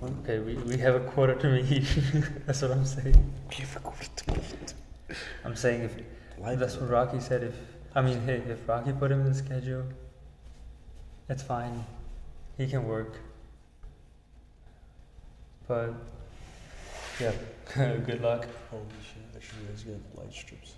Okay, 0.03 0.39
we, 0.39 0.55
we 0.55 0.77
have 0.79 0.95
a 0.95 1.01
quarter 1.01 1.35
to 1.35 1.49
meet. 1.49 1.87
that's 2.47 2.63
what 2.63 2.71
I'm 2.73 2.85
saying. 2.85 3.33
I'm 5.45 5.57
saying 5.57 5.83
if 5.83 5.97
Life 6.39 6.59
that's 6.59 6.77
what 6.77 6.91
Rocky 6.91 7.21
said. 7.21 7.45
If 7.45 7.55
I 7.95 8.03
mean, 8.03 8.21
hey, 8.23 8.43
if 8.49 8.69
Rocky 8.69 8.93
put 8.93 9.13
him 9.13 9.21
in 9.21 9.27
the 9.27 9.35
schedule, 9.35 9.85
it's 11.29 11.43
fine. 11.43 11.85
He 12.59 12.67
can 12.67 12.87
work. 12.87 13.19
But 15.69 15.95
yeah, 17.21 17.33
good 17.75 18.21
luck. 18.21 18.47
Holy 18.71 18.85
shit, 19.03 19.23
let's 19.33 19.85
get 19.85 20.01
light 20.17 20.33
strips. 20.33 20.75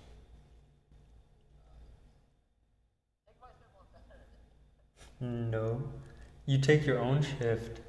No, 5.19 5.81
you 6.45 6.59
take 6.59 6.85
your 6.85 6.99
own 6.99 7.23
shift. 7.23 7.81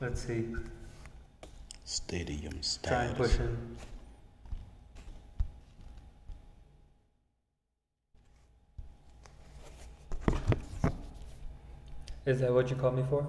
Let's 0.00 0.22
see. 0.22 0.46
Stadium 1.84 2.60
Try 2.82 3.04
and 3.04 3.16
push 3.16 3.32
him. 3.32 3.76
Is 12.28 12.40
that 12.40 12.52
what 12.52 12.68
you 12.68 12.76
called 12.76 12.94
me 12.94 13.02
for? 13.08 13.26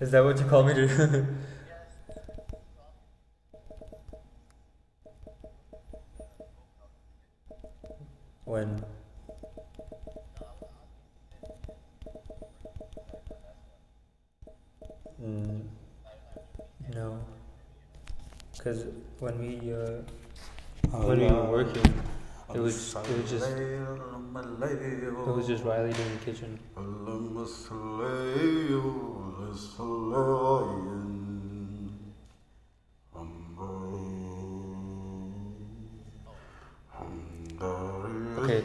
Is 0.00 0.10
that 0.10 0.24
what 0.24 0.36
you 0.36 0.44
called 0.46 0.66
me 0.66 0.74
to? 0.74 0.88
when? 8.46 8.84
Mm, 15.22 15.62
no. 16.96 17.24
Because 18.56 18.86
when 19.20 19.38
we 19.38 19.72
uh, 19.72 20.02
when 20.98 21.20
we 21.20 21.26
were 21.26 21.44
working, 21.44 21.94
it 22.54 22.60
was 22.60 22.94
it 22.94 23.20
was 23.20 23.30
just 23.30 23.48
it 23.50 25.34
was 25.36 25.46
just 25.46 25.64
Riley 25.64 25.92
doing 25.92 26.12
the 26.18 26.24
kitchen. 26.24 26.58
Okay. 38.38 38.62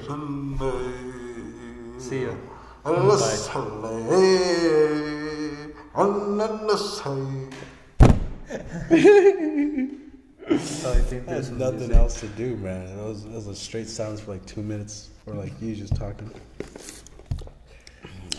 See 1.99 2.23
ya. 2.23 2.33
So 10.57 10.91
I 10.91 10.95
think 11.01 11.27
There's 11.27 11.51
nothing 11.51 11.91
else 11.91 12.19
to 12.21 12.27
do, 12.29 12.55
man. 12.57 12.87
It 12.87 13.03
was, 13.03 13.23
that 13.23 13.33
was 13.33 13.47
a 13.47 13.55
straight 13.55 13.87
silence 13.87 14.19
for 14.21 14.31
like 14.31 14.45
two 14.47 14.63
minutes, 14.63 15.09
or 15.27 15.35
like 15.35 15.53
you 15.61 15.75
just 15.75 15.95
talking. 15.95 16.31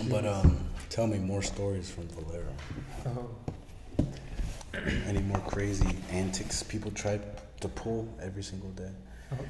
But 0.09 0.27
um, 0.27 0.59
tell 0.89 1.07
me 1.07 1.19
more 1.19 1.43
stories 1.43 1.89
from 1.89 2.09
Valero. 2.09 2.53
Oh, 3.07 3.31
Any 5.07 5.21
more 5.21 5.39
crazy 5.39 5.87
antics 6.11 6.63
people 6.65 6.91
try 6.91 7.21
to 7.61 7.69
pull 7.69 8.09
every 8.21 8.43
single 8.43 8.71
day? 8.71 8.91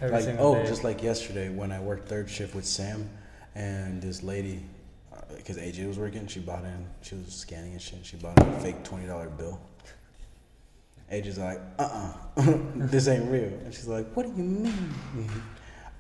every 0.03 0.11
like 0.11 0.25
single 0.25 0.47
oh, 0.49 0.55
day. 0.57 0.67
just 0.67 0.85
like 0.85 1.03
yesterday 1.03 1.49
when 1.49 1.73
I 1.73 1.81
worked 1.81 2.09
third 2.09 2.29
shift 2.29 2.55
with 2.55 2.67
Sam, 2.67 3.09
and 3.55 4.03
this 4.03 4.23
lady, 4.23 4.63
because 5.35 5.57
AJ 5.57 5.87
was 5.89 5.99
working, 5.99 6.27
she 6.27 6.41
bought 6.41 6.65
in, 6.65 6.87
she 7.01 7.15
was 7.15 7.33
scanning 7.35 7.73
and 7.73 7.81
shit. 7.81 8.05
She 8.05 8.17
bought 8.17 8.39
in 8.43 8.49
a 8.49 8.61
fake 8.61 8.83
twenty 8.85 9.07
dollar 9.07 9.31
bill. 9.31 9.59
AJ's 11.13 11.39
like, 11.39 11.61
uh 11.79 12.13
uh 12.37 12.57
this 12.77 13.09
ain't 13.09 13.31
real. 13.31 13.45
And 13.45 13.75
she's 13.75 13.89
like, 13.89 14.13
what 14.15 14.27
do 14.27 14.33
you 14.37 14.45
mean? 14.45 14.93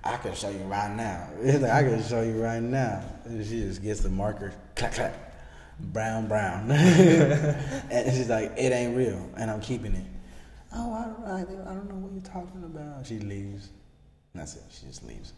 I 0.03 0.16
can 0.16 0.35
show 0.35 0.51
you 0.51 0.64
right 0.64 0.94
now. 0.94 1.29
Like, 1.42 1.73
I 1.73 1.83
can 1.83 2.03
show 2.03 2.23
you 2.23 2.42
right 2.42 2.62
now. 2.62 3.03
And 3.25 3.44
she 3.44 3.61
just 3.61 3.83
gets 3.83 4.01
the 4.01 4.09
marker, 4.09 4.53
clack, 4.77 4.94
clack, 4.94 5.14
brown, 5.79 6.27
brown. 6.29 6.70
and 6.70 8.16
she's 8.16 8.29
like, 8.29 8.53
it 8.57 8.73
ain't 8.73 8.96
real, 8.96 9.29
and 9.37 9.51
I'm 9.51 9.61
keeping 9.61 9.94
it. 9.94 10.07
Oh, 10.73 10.92
I, 10.92 11.31
I, 11.31 11.40
I 11.40 11.75
don't 11.75 11.88
know 11.88 11.96
what 11.96 12.12
you're 12.12 12.23
talking 12.23 12.62
about. 12.64 13.07
She 13.07 13.18
leaves. 13.18 13.70
And 14.33 14.40
that's 14.40 14.55
it. 14.55 14.62
She 14.70 14.87
just 14.87 15.05
leaves. 15.05 15.33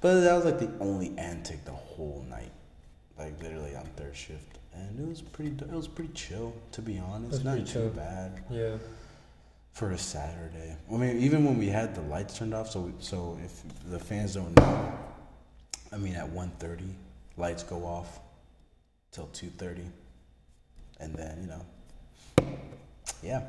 But 0.00 0.20
that 0.20 0.34
was 0.34 0.44
like 0.44 0.58
the 0.58 0.70
only 0.80 1.12
antic 1.18 1.64
the 1.64 1.72
whole 1.72 2.24
night, 2.28 2.52
like 3.18 3.40
literally 3.42 3.74
on 3.74 3.84
third 3.96 4.16
shift, 4.16 4.58
and 4.72 4.98
it 5.00 5.08
was 5.08 5.20
pretty. 5.20 5.50
It 5.50 5.72
was 5.72 5.88
pretty 5.88 6.12
chill, 6.12 6.54
to 6.72 6.80
be 6.80 6.98
honest. 6.98 7.44
Not 7.44 7.58
too 7.58 7.64
chill. 7.64 7.88
bad 7.90 8.40
yeah. 8.48 8.76
For 9.78 9.92
a 9.92 9.98
Saturday. 9.98 10.74
I 10.92 10.96
mean, 10.96 11.20
even 11.20 11.44
when 11.44 11.56
we 11.56 11.68
had 11.68 11.94
the 11.94 12.00
lights 12.02 12.36
turned 12.36 12.52
off, 12.52 12.68
so 12.68 12.92
so 12.98 13.38
if 13.44 13.62
the 13.88 13.98
fans 14.00 14.34
don't 14.34 14.54
know, 14.56 14.92
I 15.92 15.96
mean, 15.98 16.14
at 16.16 16.28
1.30, 16.28 16.90
lights 17.36 17.62
go 17.62 17.84
off 17.84 18.18
till 19.12 19.28
two 19.28 19.46
thirty, 19.50 19.86
and 20.98 21.14
then 21.14 21.38
you 21.42 21.46
know, 21.46 22.58
yeah, 23.22 23.42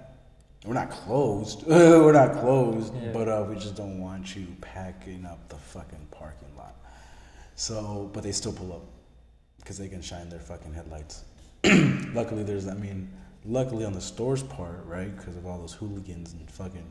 we're 0.65 0.76
not 0.76 0.92
closed. 0.92 1.63
we're 1.68 2.12
not 2.13 2.34
closed, 2.34 2.94
Yeah. 2.94 3.12
but 3.12 3.28
uh, 3.28 3.46
we 3.50 3.56
just 3.56 3.76
don't 3.76 4.00
want 4.00 4.36
you 4.36 4.46
packing 4.62 5.26
up 5.26 5.50
the 5.50 5.58
fucking 5.58 6.08
parking 6.12 6.56
lot. 6.56 6.76
So, 7.56 8.12
but 8.13 8.22
they 8.22 8.34
still 8.34 8.54
pull 8.54 8.72
up 8.74 8.86
because 9.58 9.80
they 9.80 9.88
can 9.88 10.04
shine 10.04 10.30
their 10.30 10.39
fucking 10.39 10.76
headlights. 10.76 11.24
luckily, 12.13 12.44
there's, 12.44 12.68
I 12.68 12.76
mean, 12.76 13.10
luckily 13.45 13.86
on 13.86 13.93
the 13.93 14.02
store's 14.02 14.43
part, 14.43 14.86
right? 14.86 15.15
Because 15.15 15.36
of 15.36 15.45
all 15.45 15.58
those 15.58 15.73
hooligans 15.73 16.34
and 16.34 16.49
fucking 16.49 16.86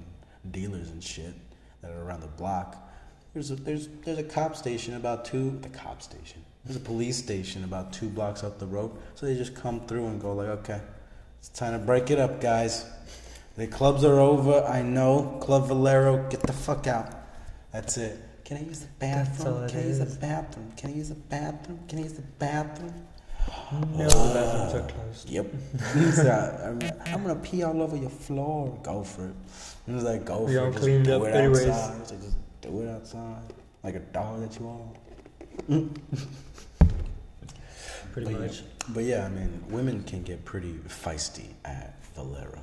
dealers 0.51 0.91
and 0.91 1.03
shit 1.03 1.35
that 1.83 1.91
are 1.91 2.03
around 2.03 2.21
the 2.21 2.29
block. 2.29 2.89
There's 3.35 3.51
a 3.51 3.57
there's 3.57 3.89
there's 4.05 4.19
a 4.19 4.25
cop 4.25 4.57
station 4.57 4.95
about 4.95 5.25
two 5.25 5.59
the 5.63 5.69
cop 5.69 6.03
station. 6.03 6.45
There's 6.65 6.77
a 6.77 6.81
police 6.81 7.17
station 7.17 7.65
about 7.65 7.93
two 7.93 8.09
blocks 8.09 8.43
up 8.43 8.59
the 8.59 8.67
road. 8.67 8.93
So 9.15 9.27
they 9.27 9.35
just 9.35 9.55
come 9.55 9.87
through 9.87 10.07
and 10.07 10.21
go 10.21 10.35
like, 10.35 10.49
okay, 10.49 10.81
it's 11.39 11.49
time 11.49 11.73
to 11.73 11.79
break 11.79 12.11
it 12.11 12.19
up, 12.19 12.41
guys. 12.41 12.85
The 13.57 13.67
clubs 13.67 14.05
are 14.05 14.21
over. 14.21 14.65
I 14.65 14.83
know. 14.83 15.39
Club 15.41 15.67
Valero, 15.67 16.29
get 16.31 16.43
the 16.43 16.53
fuck 16.53 16.87
out. 16.87 17.11
That's 17.73 17.97
it. 17.97 18.19
Can 18.45 18.57
I 18.57 18.63
use 18.63 18.81
the 18.81 18.89
bathroom? 18.99 19.69
Can 19.69 19.79
I 19.79 19.85
use 19.85 19.99
the 19.99 20.19
bathroom? 20.21 20.73
Can 20.77 20.91
I 20.91 20.95
use 20.95 21.09
the 21.11 21.15
bathroom? 21.15 21.81
Can 21.89 21.99
I 21.99 22.03
use 22.03 22.13
the 22.15 22.23
bathroom? 22.23 22.95
No, 23.73 24.09
the 24.09 24.35
bathrooms 24.35 24.75
are 24.75 24.81
oh, 24.81 24.93
closed. 24.93 25.31
Yep. 25.31 25.47
Like, 26.17 26.29
I'm, 26.63 26.81
I'm 27.07 27.23
gonna 27.23 27.35
pee 27.37 27.63
all 27.63 27.81
over 27.83 27.97
your 27.97 28.11
floor. 28.11 28.79
Go 28.83 29.03
for 29.03 29.27
it. 29.29 29.35
He 29.87 29.93
was 29.93 30.05
like, 30.05 30.25
go 30.25 30.43
We 30.43 30.55
for 30.55 30.69
it. 30.69 30.73
Just 30.73 30.83
cleaned 30.83 31.05
do 31.07 31.15
up 31.17 31.23
it 31.29 31.35
anyways. 31.35 31.67
outside. 31.67 32.11
Like, 32.11 32.23
just 32.23 32.37
do 32.61 32.83
it 32.83 32.89
outside, 32.89 33.43
like 33.83 33.95
a 33.95 34.01
dog 34.01 34.41
that 34.41 34.59
you 34.59 34.69
are. 34.69 34.89
pretty 38.13 38.25
But 38.33 38.33
yeah. 38.33 38.47
much. 38.47 38.63
But 38.91 39.05
yeah, 39.05 39.27
I 39.27 39.29
mean, 39.29 39.63
women 39.69 40.03
can 40.05 40.23
get 40.23 40.45
pretty 40.45 40.75
feisty 40.89 41.49
at 41.65 41.95
Valero, 42.15 42.59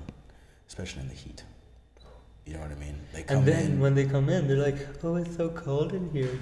especially 0.67 1.01
in 1.03 1.09
the 1.09 1.13
heat. 1.15 1.43
You 2.45 2.53
know 2.53 2.59
what 2.59 2.71
I 2.71 2.75
mean? 2.75 2.95
They 3.13 3.23
come 3.23 3.37
And 3.39 3.47
then 3.47 3.65
in. 3.73 3.79
when 3.79 3.95
they 3.95 4.05
come 4.05 4.29
in, 4.29 4.47
they're 4.47 4.57
like, 4.57 4.77
"Oh, 5.03 5.15
it's 5.15 5.35
so 5.35 5.49
cold 5.49 5.93
in 5.93 6.09
here." 6.11 6.37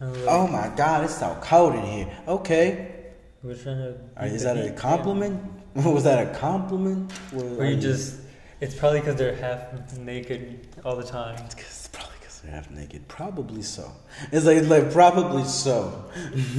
Like, 0.00 0.18
oh 0.28 0.46
my 0.46 0.68
God, 0.76 1.04
it's 1.04 1.18
so 1.18 1.36
cold 1.40 1.74
in 1.74 1.82
here. 1.84 2.08
Okay, 2.28 2.97
We're 3.42 3.54
trying 3.54 3.76
to. 3.78 3.88
All 3.92 4.22
right, 4.22 4.32
is 4.32 4.42
that 4.42 4.56
a 4.56 4.72
compliment? 4.72 5.40
Was 5.74 6.04
that 6.04 6.26
a 6.34 6.38
compliment? 6.38 7.12
Or 7.36 7.44
Or 7.44 7.64
you 7.64 7.76
just. 7.76 8.20
It's 8.60 8.74
probably 8.74 8.98
because 9.00 9.14
they're 9.14 9.36
half 9.36 9.96
naked 9.96 10.66
all 10.84 10.96
the 10.96 11.04
time. 11.04 11.40
It's 11.44 11.86
probably 11.88 12.16
because 12.18 12.40
they're 12.40 12.50
half 12.50 12.68
naked. 12.70 13.06
Probably 13.06 13.62
so. 13.62 13.92
It's 14.32 14.44
like 14.44 14.64
like 14.64 14.92
probably 14.92 15.44
so. 15.44 16.10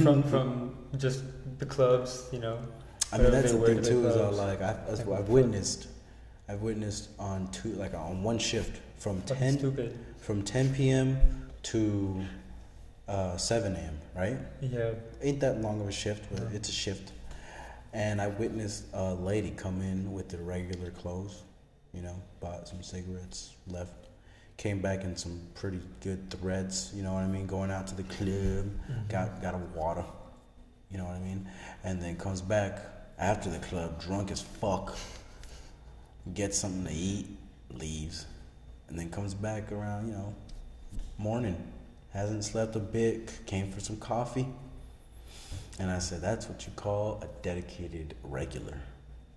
from 0.02 0.22
from 0.22 0.76
just 0.96 1.22
the 1.58 1.66
clubs, 1.66 2.28
you 2.32 2.38
know. 2.38 2.58
I 3.12 3.18
mean, 3.18 3.30
that's 3.30 3.52
the 3.52 3.58
thing 3.58 3.82
to 3.82 3.88
too. 3.90 4.06
Is 4.06 4.16
uh, 4.16 4.30
like 4.32 4.62
I, 4.62 4.76
that's 4.88 5.02
what 5.02 5.18
I've 5.18 5.28
witnessed. 5.28 5.88
I've 6.48 6.62
witnessed 6.62 7.10
on 7.18 7.48
two, 7.48 7.72
like 7.74 7.92
on 7.92 8.22
one 8.22 8.38
shift 8.38 8.80
from 8.98 9.20
Fucking 9.22 9.36
ten 9.36 9.58
stupid. 9.58 9.98
from 10.18 10.42
ten 10.42 10.72
p.m. 10.74 11.18
to 11.64 12.24
uh, 13.10 13.36
seven 13.36 13.74
a.m. 13.74 13.98
Right? 14.16 14.38
Yeah. 14.60 14.92
Ain't 15.22 15.40
that 15.40 15.60
long 15.60 15.80
of 15.80 15.88
a 15.88 15.92
shift, 15.92 16.24
but 16.30 16.42
Yeah. 16.42 16.56
it's 16.56 16.68
a 16.68 16.72
shift. 16.72 17.12
And 17.92 18.20
I 18.20 18.28
witnessed 18.28 18.84
a 18.92 19.14
lady 19.14 19.50
come 19.50 19.82
in 19.82 20.12
with 20.12 20.28
the 20.28 20.38
regular 20.38 20.90
clothes. 20.92 21.42
You 21.92 22.02
know, 22.02 22.14
bought 22.38 22.68
some 22.68 22.82
cigarettes, 22.84 23.54
left, 23.66 23.92
came 24.56 24.80
back 24.80 25.02
in 25.02 25.16
some 25.16 25.40
pretty 25.54 25.80
good 26.00 26.30
threads. 26.30 26.92
You 26.94 27.02
know 27.02 27.14
what 27.14 27.24
I 27.24 27.26
mean? 27.26 27.46
Going 27.48 27.72
out 27.72 27.88
to 27.88 27.96
the 27.96 28.04
club, 28.04 28.66
Mhm. 28.88 29.08
got 29.08 29.42
got 29.42 29.54
a 29.54 29.58
water. 29.74 30.04
You 30.90 30.98
know 30.98 31.04
what 31.06 31.14
I 31.16 31.20
mean? 31.20 31.48
And 31.82 32.00
then 32.00 32.16
comes 32.16 32.40
back 32.42 32.78
after 33.18 33.50
the 33.50 33.58
club, 33.58 34.00
drunk 34.00 34.30
as 34.30 34.40
fuck. 34.40 34.96
Gets 36.34 36.58
something 36.58 36.84
to 36.84 36.92
eat, 36.92 37.26
leaves, 37.70 38.26
and 38.88 38.96
then 38.98 39.10
comes 39.10 39.34
back 39.34 39.72
around. 39.72 40.06
You 40.08 40.12
know, 40.14 40.34
morning. 41.18 41.56
Hasn't 42.12 42.44
slept 42.44 42.76
a 42.76 42.80
bit. 42.80 43.40
Came 43.46 43.70
for 43.70 43.80
some 43.80 43.96
coffee. 43.96 44.46
And 45.78 45.90
I 45.90 45.98
said, 45.98 46.20
that's 46.20 46.48
what 46.48 46.66
you 46.66 46.72
call 46.76 47.22
a 47.22 47.42
dedicated 47.42 48.14
regular. 48.22 48.78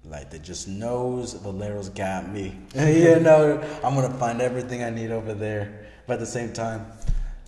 Like 0.06 0.32
that 0.32 0.42
just 0.42 0.68
knows 0.68 1.34
Valero's 1.34 1.90
got 1.90 2.30
me. 2.30 2.58
you 2.76 3.20
know, 3.22 3.62
I'm 3.84 3.96
gonna 3.96 4.14
find 4.18 4.42
everything 4.42 4.84
I 4.84 4.90
need 4.90 5.12
over 5.12 5.34
there. 5.34 5.88
But 6.06 6.16
at 6.16 6.20
the 6.20 6.26
same 6.26 6.52
time, 6.52 6.86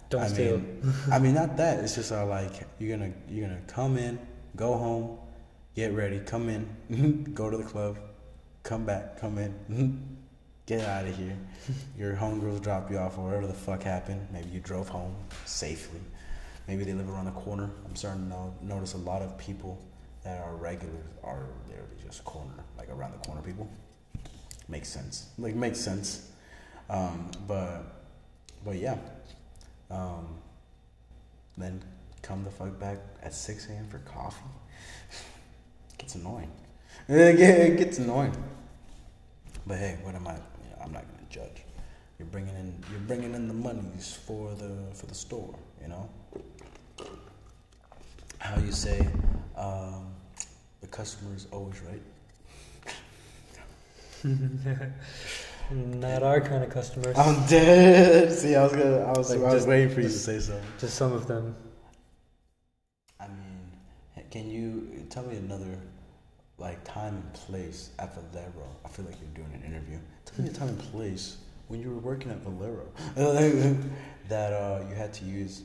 Don't 0.10 0.22
I 0.22 0.28
steal. 0.28 0.60
mean, 0.60 0.94
I 1.12 1.20
mean, 1.20 1.34
not 1.34 1.58
that. 1.58 1.84
It's 1.84 1.96
just 1.96 2.14
all 2.14 2.28
like 2.28 2.66
you're 2.80 2.98
gonna 2.98 3.12
you're 3.30 3.50
gonna 3.50 3.60
come 3.68 3.98
in, 3.98 4.18
go 4.56 4.78
home, 4.78 5.18
get 5.76 5.92
ready, 5.94 6.20
come 6.20 6.48
in, 6.48 7.34
go 7.34 7.50
to 7.50 7.58
the 7.58 7.64
club, 7.64 7.98
come 8.64 8.86
back, 8.86 9.20
come 9.20 9.38
in, 9.38 10.15
get 10.66 10.82
out 10.88 11.06
of 11.06 11.16
here. 11.16 11.38
Your 11.98 12.16
homegirls 12.16 12.62
drop 12.62 12.90
you 12.90 12.98
off 12.98 13.18
or 13.18 13.26
whatever 13.26 13.48
the 13.48 13.54
fuck 13.54 13.84
happened. 13.84 14.28
Maybe 14.32 14.50
you 14.50 14.60
drove 14.60 14.88
home 14.88 15.16
safely. 15.46 16.00
Maybe 16.68 16.84
they 16.84 16.94
live 16.94 17.10
around 17.10 17.26
the 17.26 17.32
corner. 17.32 17.70
I'm 17.88 17.96
starting 17.96 18.30
to 18.30 18.66
notice 18.66 18.94
a 18.94 18.98
lot 18.98 19.22
of 19.22 19.38
people 19.38 19.80
that 20.24 20.42
are 20.42 20.56
regulars 20.56 21.06
are 21.24 21.46
literally 21.68 21.96
just 22.04 22.24
corner, 22.26 22.64
like 22.78 22.90
around 22.90 23.12
the 23.12 23.20
corner 23.28 23.42
people. 23.42 23.70
Makes 24.68 24.90
sense. 24.90 25.28
Like 25.38 25.54
makes 25.54 25.80
sense. 25.80 26.32
Um, 26.90 27.30
but 27.48 27.84
but 28.64 28.78
yeah. 28.78 28.98
Um, 29.92 30.28
then 31.58 31.84
come 32.24 32.44
the 32.44 32.50
fuck 32.50 32.80
back 32.80 32.98
at 33.22 33.34
6 33.34 33.70
a.m. 33.70 33.88
for 33.88 34.00
coffee. 34.00 34.44
gets 35.98 36.16
annoying. 36.16 36.52
It 37.08 37.78
gets 37.78 38.00
annoying. 38.00 38.36
But 39.68 39.78
hey, 39.78 39.98
what 40.02 40.16
am 40.16 40.28
I? 40.28 40.38
I'm 40.86 40.94
not 40.94 41.04
gonna 41.10 41.28
judge. 41.30 41.64
You're 42.20 42.28
bringing 42.28 42.56
in 42.56 42.84
you're 42.92 43.00
bringing 43.02 43.34
in 43.34 43.48
the 43.48 43.54
monies 43.54 44.18
for 44.26 44.54
the 44.54 44.78
for 44.94 45.08
the 45.08 45.16
store. 45.16 45.54
You 45.82 45.88
know. 45.90 46.10
How 48.40 48.60
you 48.60 48.72
say, 48.72 49.08
um, 49.58 50.14
the 50.82 50.88
customer 50.88 51.34
is 51.36 51.48
always 51.52 51.82
right. 51.82 52.02
Not 55.72 56.22
our 56.22 56.40
kind 56.42 56.64
of 56.64 56.70
customers. 56.70 57.18
I'm 57.18 57.44
dead. 57.48 58.32
See, 58.32 58.56
I 58.56 58.64
was 58.64 58.72
gonna, 58.74 58.98
I 59.00 59.18
was, 59.18 59.32
Like, 59.32 59.40
I 59.40 59.44
was 59.46 59.54
just- 59.54 59.68
waiting 59.68 59.90
for 59.90 60.02
you 60.02 60.08
to 60.10 60.14
say 60.14 60.40
something. 60.40 60.64
Just 60.80 60.96
some 60.96 61.12
of 61.12 61.26
them. 61.28 61.56
I 63.20 63.28
mean, 63.28 63.72
can 64.30 64.48
you 64.50 65.06
tell 65.10 65.24
me 65.24 65.38
another 65.38 65.80
like 66.58 66.84
time 66.84 67.16
and 67.16 67.34
place 67.34 67.90
at 68.00 68.14
Valero? 68.16 68.68
I 68.86 68.90
feel 68.90 69.06
like 69.06 69.16
you're 69.20 69.44
doing 69.46 69.54
an 69.54 69.64
interview. 69.64 69.98
Tell 70.26 70.44
me 70.44 70.50
a 70.50 70.54
time 70.54 70.70
and 70.70 70.80
place 70.80 71.38
when 71.68 71.82
you 71.82 71.90
were 71.90 72.00
working 72.00 72.32
at 72.32 72.38
Valero 72.38 72.88
that 74.30 74.54
uh, 74.54 74.84
you 74.90 74.96
had 74.96 75.14
to 75.14 75.26
use 75.26 75.64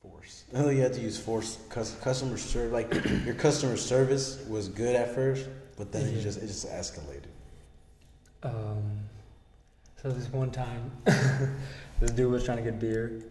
force. 0.00 0.44
you 0.52 0.80
had 0.80 0.92
to 0.94 1.00
use 1.00 1.18
force. 1.18 1.58
Cus- 1.68 1.96
customer 2.02 2.36
service, 2.38 2.72
like 2.72 2.92
your 3.24 3.34
customer 3.34 3.76
service 3.76 4.44
was 4.48 4.68
good 4.68 4.96
at 4.96 5.14
first, 5.14 5.48
but 5.76 5.92
then 5.92 6.06
it 6.06 6.20
just 6.22 6.38
it 6.42 6.46
just 6.46 6.66
escalated. 6.68 7.30
Um, 8.42 8.82
so 10.02 10.10
this 10.10 10.28
one 10.32 10.50
time, 10.50 10.90
this 11.04 12.10
dude 12.10 12.30
was 12.30 12.44
trying 12.44 12.56
to 12.56 12.62
get 12.64 12.80
beer, 12.80 13.22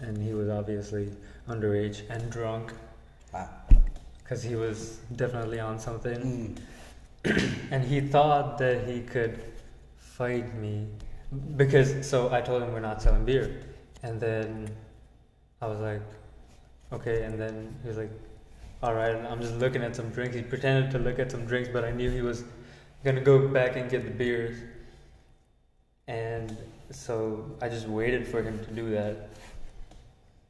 and 0.00 0.20
he 0.20 0.34
was 0.34 0.48
obviously 0.48 1.12
underage 1.48 2.02
and 2.10 2.28
drunk, 2.30 2.72
Ah. 3.32 3.48
Because 4.26 4.42
he 4.42 4.56
was 4.56 4.98
definitely 5.14 5.60
on 5.60 5.78
something. 5.78 6.58
Mm. 7.24 7.52
and 7.70 7.84
he 7.84 8.00
thought 8.00 8.58
that 8.58 8.88
he 8.88 9.00
could 9.00 9.40
fight 9.98 10.52
me 10.56 10.88
because 11.56 12.08
so 12.08 12.32
I 12.32 12.40
told 12.40 12.62
him 12.62 12.72
we're 12.72 12.80
not 12.80 13.00
selling 13.00 13.24
beer, 13.24 13.62
and 14.02 14.20
then 14.20 14.68
I 15.60 15.66
was 15.66 15.78
like, 15.78 16.02
okay, 16.92 17.22
and 17.22 17.38
then 17.38 17.74
he 17.82 17.88
was 17.88 17.98
like, 17.98 18.10
all 18.82 18.94
right, 18.94 19.14
and 19.14 19.26
I'm 19.26 19.40
just 19.40 19.54
looking 19.54 19.82
at 19.82 19.94
some 19.94 20.10
drinks. 20.10 20.34
He 20.34 20.42
pretended 20.42 20.90
to 20.92 20.98
look 20.98 21.18
at 21.18 21.30
some 21.30 21.46
drinks, 21.46 21.68
but 21.72 21.84
I 21.84 21.92
knew 21.92 22.10
he 22.10 22.22
was 22.22 22.44
gonna 23.04 23.20
go 23.20 23.46
back 23.48 23.76
and 23.76 23.88
get 23.88 24.04
the 24.04 24.10
beers, 24.10 24.56
and 26.08 26.56
so 26.90 27.44
I 27.62 27.68
just 27.68 27.86
waited 27.86 28.26
for 28.26 28.42
him 28.42 28.58
to 28.64 28.70
do 28.72 28.90
that. 28.90 29.30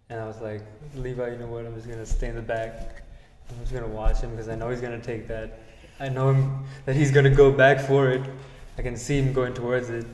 And 0.09 0.21
I 0.21 0.27
was 0.27 0.41
like, 0.41 0.63
Levi, 0.95 1.33
you 1.33 1.39
know 1.39 1.47
what? 1.47 1.67
I'm 1.67 1.75
just 1.75 1.89
gonna 1.89 2.07
stay 2.07 2.29
in 2.29 2.37
the 2.37 2.43
back. 2.43 3.06
I'm 3.51 3.59
just 3.61 3.73
gonna 3.73 3.87
watch 3.87 4.21
him 4.21 4.31
because 4.31 4.49
I 4.49 4.55
know 4.55 4.71
he's 4.71 4.81
gonna 4.81 5.01
take 5.01 5.27
that. 5.29 5.59
I 6.01 6.09
know 6.09 6.31
him 6.31 6.65
that 6.85 6.95
he's 6.97 7.11
gonna 7.11 7.31
go 7.35 7.51
back 7.53 7.81
for 7.81 8.11
it. 8.11 8.23
I 8.79 8.83
can 8.83 8.97
see 8.97 9.19
him 9.19 9.33
going 9.33 9.55
towards 9.55 9.89
it, 9.89 10.05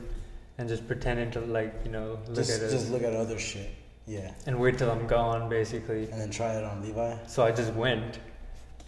and 0.57 0.69
just 0.69 0.87
pretending 0.87 1.31
to 1.31 1.41
like 1.41 1.73
you 1.83 1.91
know 1.91 2.19
look 2.27 2.35
Just 2.35 2.51
at 2.51 2.61
it 2.67 2.71
just 2.71 2.89
look 2.91 3.03
at 3.03 3.13
other 3.13 3.37
shit. 3.39 3.69
Yeah, 4.05 4.31
and 4.45 4.59
wait 4.59 4.77
till 4.77 4.91
I'm 4.91 5.07
gone, 5.07 5.49
basically. 5.49 6.03
and 6.11 6.19
then 6.21 6.29
try 6.29 6.53
it 6.55 6.63
on 6.63 6.81
Levi. 6.81 7.15
So 7.25 7.43
I 7.45 7.51
just 7.51 7.73
went, 7.73 8.19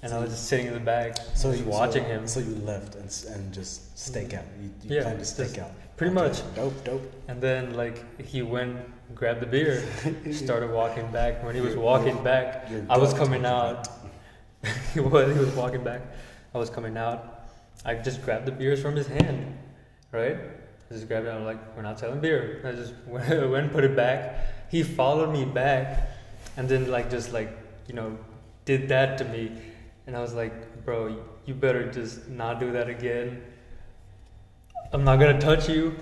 and 0.01 0.13
I 0.13 0.19
was 0.19 0.29
just 0.31 0.47
sitting 0.47 0.67
in 0.67 0.73
the 0.73 0.79
back, 0.79 1.15
So 1.35 1.51
just 1.51 1.63
you 1.63 1.69
watching 1.71 2.03
so, 2.03 2.09
him. 2.09 2.27
So 2.27 2.39
you 2.41 2.55
left 2.55 2.95
and 2.95 3.09
and 3.33 3.53
just 3.53 3.97
stake 3.97 4.33
out. 4.33 4.43
You, 4.61 4.69
you 4.83 4.95
Yeah, 4.97 5.03
planned 5.03 5.19
to 5.19 5.25
stake 5.25 5.57
out. 5.57 5.71
pretty 5.95 6.13
Okay, 6.13 6.27
much. 6.27 6.55
Dope, 6.55 6.83
dope. 6.83 7.13
And 7.29 7.41
then 7.41 7.75
like 7.75 8.03
he 8.21 8.41
went, 8.41 8.75
grabbed 9.15 9.39
the 9.41 9.45
beer, 9.45 9.83
started 10.33 10.71
walking 10.71 11.09
back. 11.11 11.41
When 11.43 11.55
he 11.55 11.61
was 11.61 11.75
walking 11.77 12.21
back, 12.23 12.69
I 12.89 12.97
was 12.97 13.13
coming 13.13 13.45
out. 13.45 13.87
he 14.93 14.99
was 14.99 15.33
he 15.33 15.39
was 15.39 15.53
walking 15.55 15.83
back. 15.83 16.01
I 16.53 16.57
was 16.57 16.69
coming 16.69 16.97
out. 16.97 17.47
I 17.83 17.95
just 17.95 18.23
grabbed 18.23 18.45
the 18.45 18.51
beers 18.51 18.81
from 18.81 18.95
his 18.95 19.07
hand, 19.07 19.57
right? 20.11 20.37
I 20.89 20.93
just 20.93 21.07
grabbed 21.07 21.27
it. 21.27 21.29
I'm 21.29 21.45
like, 21.45 21.75
we're 21.75 21.81
not 21.81 21.99
selling 21.99 22.19
beer. 22.19 22.61
I 22.63 22.71
just 22.71 22.93
went, 23.07 23.29
went 23.29 23.65
and 23.65 23.71
put 23.71 23.83
it 23.83 23.95
back. 23.95 24.69
He 24.71 24.83
followed 24.83 25.31
me 25.31 25.45
back, 25.45 26.09
and 26.57 26.67
then 26.67 26.89
like 26.89 27.09
just 27.09 27.33
like 27.33 27.57
you 27.87 27.93
know 27.93 28.17
did 28.65 28.89
that 28.89 29.17
to 29.19 29.25
me, 29.25 29.51
and 30.07 30.15
I 30.15 30.21
was 30.21 30.33
like, 30.33 30.85
bro, 30.85 31.17
you 31.45 31.53
better 31.53 31.91
just 31.91 32.27
not 32.27 32.59
do 32.59 32.71
that 32.71 32.89
again. 32.89 33.43
I'm 34.91 35.03
not 35.03 35.19
gonna 35.19 35.39
touch 35.39 35.69
you. 35.69 35.95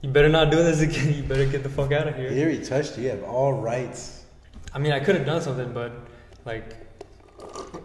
You 0.00 0.10
better 0.10 0.28
not 0.28 0.50
do 0.50 0.56
this 0.56 0.80
again. 0.88 1.14
You 1.14 1.22
better 1.22 1.46
get 1.46 1.62
the 1.62 1.68
fuck 1.68 1.92
out 1.92 2.08
of 2.08 2.16
here. 2.16 2.30
Here 2.30 2.48
he 2.48 2.58
touched 2.58 2.96
you. 2.96 3.04
You 3.04 3.10
have 3.10 3.22
all 3.22 3.52
rights. 3.52 4.24
I 4.74 4.78
mean, 4.78 4.92
I 4.92 5.00
could 5.00 5.14
have 5.16 5.26
done 5.26 5.42
something, 5.42 5.72
but 5.72 5.92
like 6.44 6.81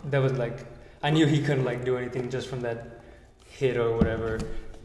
that 0.05 0.19
was 0.19 0.33
like 0.33 0.65
I 1.03 1.09
knew 1.09 1.25
he 1.27 1.41
couldn't 1.41 1.65
like 1.65 1.85
do 1.85 1.97
anything 1.97 2.29
just 2.29 2.47
from 2.49 2.61
that 2.61 3.01
hit 3.49 3.77
or 3.77 3.95
whatever 3.95 4.39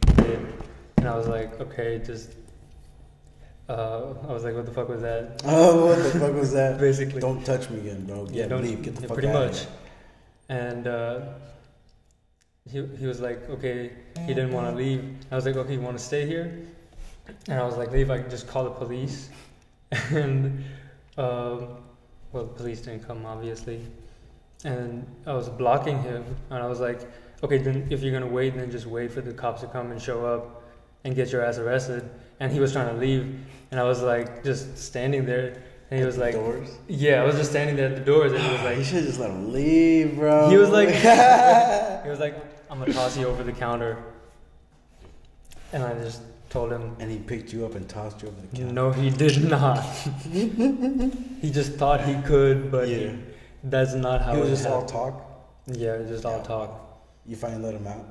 he 0.07 0.13
did, 0.23 0.53
and 0.97 1.07
I 1.07 1.15
was 1.17 1.27
like, 1.27 1.59
okay, 1.59 2.01
just. 2.05 2.31
Uh, 3.69 4.13
I 4.27 4.33
was 4.33 4.43
like, 4.43 4.55
what 4.55 4.65
the 4.65 4.73
fuck 4.73 4.89
was 4.89 5.01
that? 5.01 5.41
Oh, 5.45 5.85
what 5.87 5.97
the 6.03 6.19
fuck 6.19 6.33
was 6.33 6.51
that? 6.51 6.79
Basically, 6.87 7.21
Don't 7.21 7.45
touch 7.45 7.69
me 7.69 7.79
again, 7.79 8.05
bro. 8.05 8.27
Yeah, 8.29 8.47
don't- 8.47 8.61
leave. 8.61 8.81
Get 8.81 8.95
the 8.95 9.01
yeah, 9.03 9.07
fuck 9.07 9.15
pretty 9.17 9.29
out. 9.29 9.45
much. 9.45 9.65
And 10.49 10.85
uh, 10.85 11.21
he 12.69 12.85
he 12.99 13.05
was 13.07 13.21
like, 13.21 13.49
okay, 13.49 13.91
he 14.27 14.33
didn't 14.33 14.51
want 14.51 14.69
to 14.69 14.75
leave. 14.75 15.15
I 15.31 15.35
was 15.35 15.45
like, 15.45 15.55
okay, 15.55 15.73
you 15.73 15.81
want 15.81 15.97
to 15.97 16.03
stay 16.03 16.27
here? 16.27 16.59
And 17.47 17.57
I 17.59 17.63
was 17.63 17.77
like, 17.77 17.91
leave. 17.91 18.11
I 18.11 18.19
can 18.21 18.29
just 18.29 18.47
call 18.47 18.65
the 18.65 18.71
police. 18.71 19.29
and 20.11 20.63
um, 21.17 21.77
well, 22.33 22.43
the 22.45 22.53
police 22.55 22.81
didn't 22.81 23.07
come, 23.07 23.25
obviously. 23.25 23.81
And 24.65 25.05
I 25.25 25.33
was 25.33 25.49
blocking 25.49 26.01
him, 26.01 26.23
and 26.49 26.63
I 26.63 26.67
was 26.67 26.79
like, 26.79 27.01
okay, 27.43 27.57
then 27.57 27.87
if 27.89 28.01
you're 28.01 28.13
gonna 28.17 28.31
wait, 28.31 28.55
then 28.55 28.71
just 28.71 28.85
wait 28.85 29.11
for 29.11 29.21
the 29.21 29.33
cops 29.33 29.61
to 29.61 29.67
come 29.67 29.91
and 29.91 30.01
show 30.01 30.25
up 30.25 30.63
and 31.03 31.15
get 31.15 31.31
your 31.31 31.43
ass 31.43 31.57
arrested. 31.57 32.09
And 32.39 32.51
he 32.51 32.59
was 32.59 32.71
trying 32.71 32.87
to 32.87 32.99
leave, 32.99 33.37
and 33.71 33.79
I 33.79 33.83
was 33.83 34.01
like 34.01 34.43
just 34.43 34.77
standing 34.77 35.25
there, 35.25 35.61
and 35.91 35.99
he 35.99 36.05
was 36.05 36.17
like, 36.17 36.33
doors. 36.33 36.69
yeah, 36.87 37.21
I 37.21 37.25
was 37.25 37.35
just 37.35 37.51
standing 37.51 37.75
there 37.75 37.89
at 37.89 37.95
the 37.95 38.01
doors, 38.03 38.31
and 38.31 38.41
he 38.41 38.51
was 38.51 38.61
like, 38.63 38.77
you 38.77 38.83
should 38.83 39.03
just 39.03 39.19
let 39.19 39.29
him 39.29 39.51
leave, 39.53 40.15
bro. 40.15 40.49
he 40.49 40.57
was 40.57 40.69
like, 40.69 40.89
he 42.03 42.09
was 42.09 42.19
like, 42.19 42.35
I'm 42.69 42.79
gonna 42.79 42.93
toss 42.93 43.17
you 43.17 43.27
over 43.27 43.43
the 43.43 43.51
counter, 43.51 43.97
and 45.73 45.83
I 45.83 45.93
just 45.95 46.21
told 46.49 46.71
him, 46.71 46.95
and 46.99 47.09
he 47.11 47.17
picked 47.19 47.51
you 47.53 47.65
up 47.65 47.75
and 47.75 47.87
tossed 47.89 48.21
you 48.21 48.27
over 48.29 48.39
the 48.41 48.57
counter. 48.57 48.73
no, 48.73 48.91
he 48.91 49.09
did 49.09 49.43
not. 49.43 49.81
he 50.31 51.51
just 51.51 51.73
thought 51.73 52.05
he 52.05 52.15
could, 52.23 52.71
but 52.71 52.87
he- 52.87 53.05
Yeah. 53.05 53.15
That's 53.63 53.93
not 53.93 54.21
how 54.21 54.35
He 54.35 54.41
was 54.41 54.49
it 54.49 54.55
just 54.55 54.67
all 54.67 54.85
talk. 54.85 55.21
Yeah, 55.67 55.97
just 56.07 56.25
all 56.25 56.41
talk. 56.41 56.69
You 57.25 57.35
finally 57.35 57.63
let 57.63 57.75
him 57.75 57.87
out. 57.87 58.05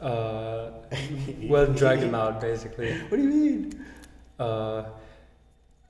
Uh, 0.00 0.70
well, 1.44 1.66
dragged 1.66 2.02
him 2.02 2.14
out 2.14 2.40
basically. 2.40 2.92
What 3.08 3.16
do 3.16 3.22
you 3.22 3.28
mean? 3.28 3.84
Uh, 4.38 4.84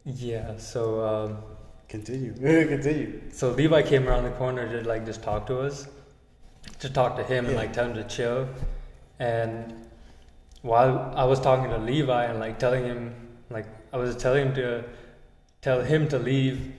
yeah. 0.04 0.56
So 0.56 1.04
um, 1.04 1.38
Continue. 1.88 2.32
Continue. 2.68 3.20
so 3.32 3.50
Levi 3.50 3.82
came 3.82 4.08
around 4.08 4.24
the 4.24 4.30
corner 4.30 4.68
to 4.68 4.86
like 4.86 5.06
just 5.06 5.22
talk 5.22 5.46
to 5.46 5.60
us, 5.60 5.88
to 6.80 6.90
talk 6.90 7.16
to 7.16 7.22
him 7.22 7.46
and 7.46 7.56
like 7.56 7.72
tell 7.72 7.86
him 7.86 7.94
to 7.94 8.04
chill. 8.04 8.48
And 9.18 9.86
while 10.62 11.12
I 11.16 11.24
was 11.24 11.40
talking 11.40 11.70
to 11.70 11.78
Levi 11.78 12.24
and 12.24 12.40
like 12.40 12.58
telling 12.58 12.84
him, 12.84 13.14
like 13.50 13.66
I 13.92 13.98
was 13.98 14.16
telling 14.16 14.48
him 14.48 14.54
to 14.54 14.84
tell 15.62 15.80
him 15.80 16.08
to 16.08 16.18
leave, 16.18 16.72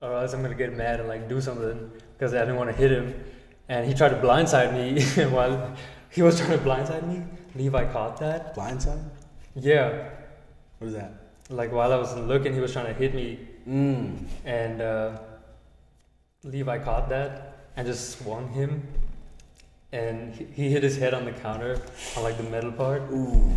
or 0.00 0.14
else 0.14 0.32
I'm 0.32 0.42
gonna 0.42 0.54
get 0.54 0.76
mad 0.76 1.00
and 1.00 1.08
like 1.08 1.28
do 1.28 1.40
something 1.40 1.90
because 2.16 2.34
I 2.34 2.40
didn't 2.40 2.56
want 2.56 2.70
to 2.70 2.76
hit 2.76 2.90
him. 2.90 3.14
And 3.68 3.86
he 3.86 3.94
tried 3.94 4.10
to 4.10 4.16
blindside 4.16 4.72
me 4.72 5.02
while 5.30 5.74
he 6.10 6.22
was 6.22 6.38
trying 6.38 6.52
to 6.52 6.64
blindside 6.64 7.06
me. 7.06 7.22
Levi 7.54 7.84
caught 7.92 8.18
that. 8.20 8.54
Blindside? 8.54 9.02
Yeah, 9.54 10.10
What 10.78 10.88
is 10.88 10.94
that? 10.94 11.12
like 11.50 11.72
while 11.72 11.92
I 11.92 11.96
was 11.96 12.14
looking, 12.16 12.52
he 12.54 12.60
was 12.60 12.72
trying 12.72 12.86
to 12.86 12.92
hit 12.92 13.14
me, 13.14 13.38
Mm. 13.66 14.18
and 14.44 14.80
uh, 14.82 15.18
Levi 16.44 16.78
caught 16.78 17.08
that 17.08 17.56
and 17.76 17.86
just 17.86 18.18
swung 18.18 18.50
him, 18.52 18.86
and 19.92 20.34
he, 20.34 20.44
he 20.54 20.70
hit 20.70 20.82
his 20.82 20.96
head 20.98 21.12
on 21.14 21.24
the 21.24 21.32
counter 21.32 21.80
on 22.16 22.22
like 22.22 22.36
the 22.36 22.42
metal 22.44 22.70
part, 22.72 23.02
Ooh. 23.12 23.52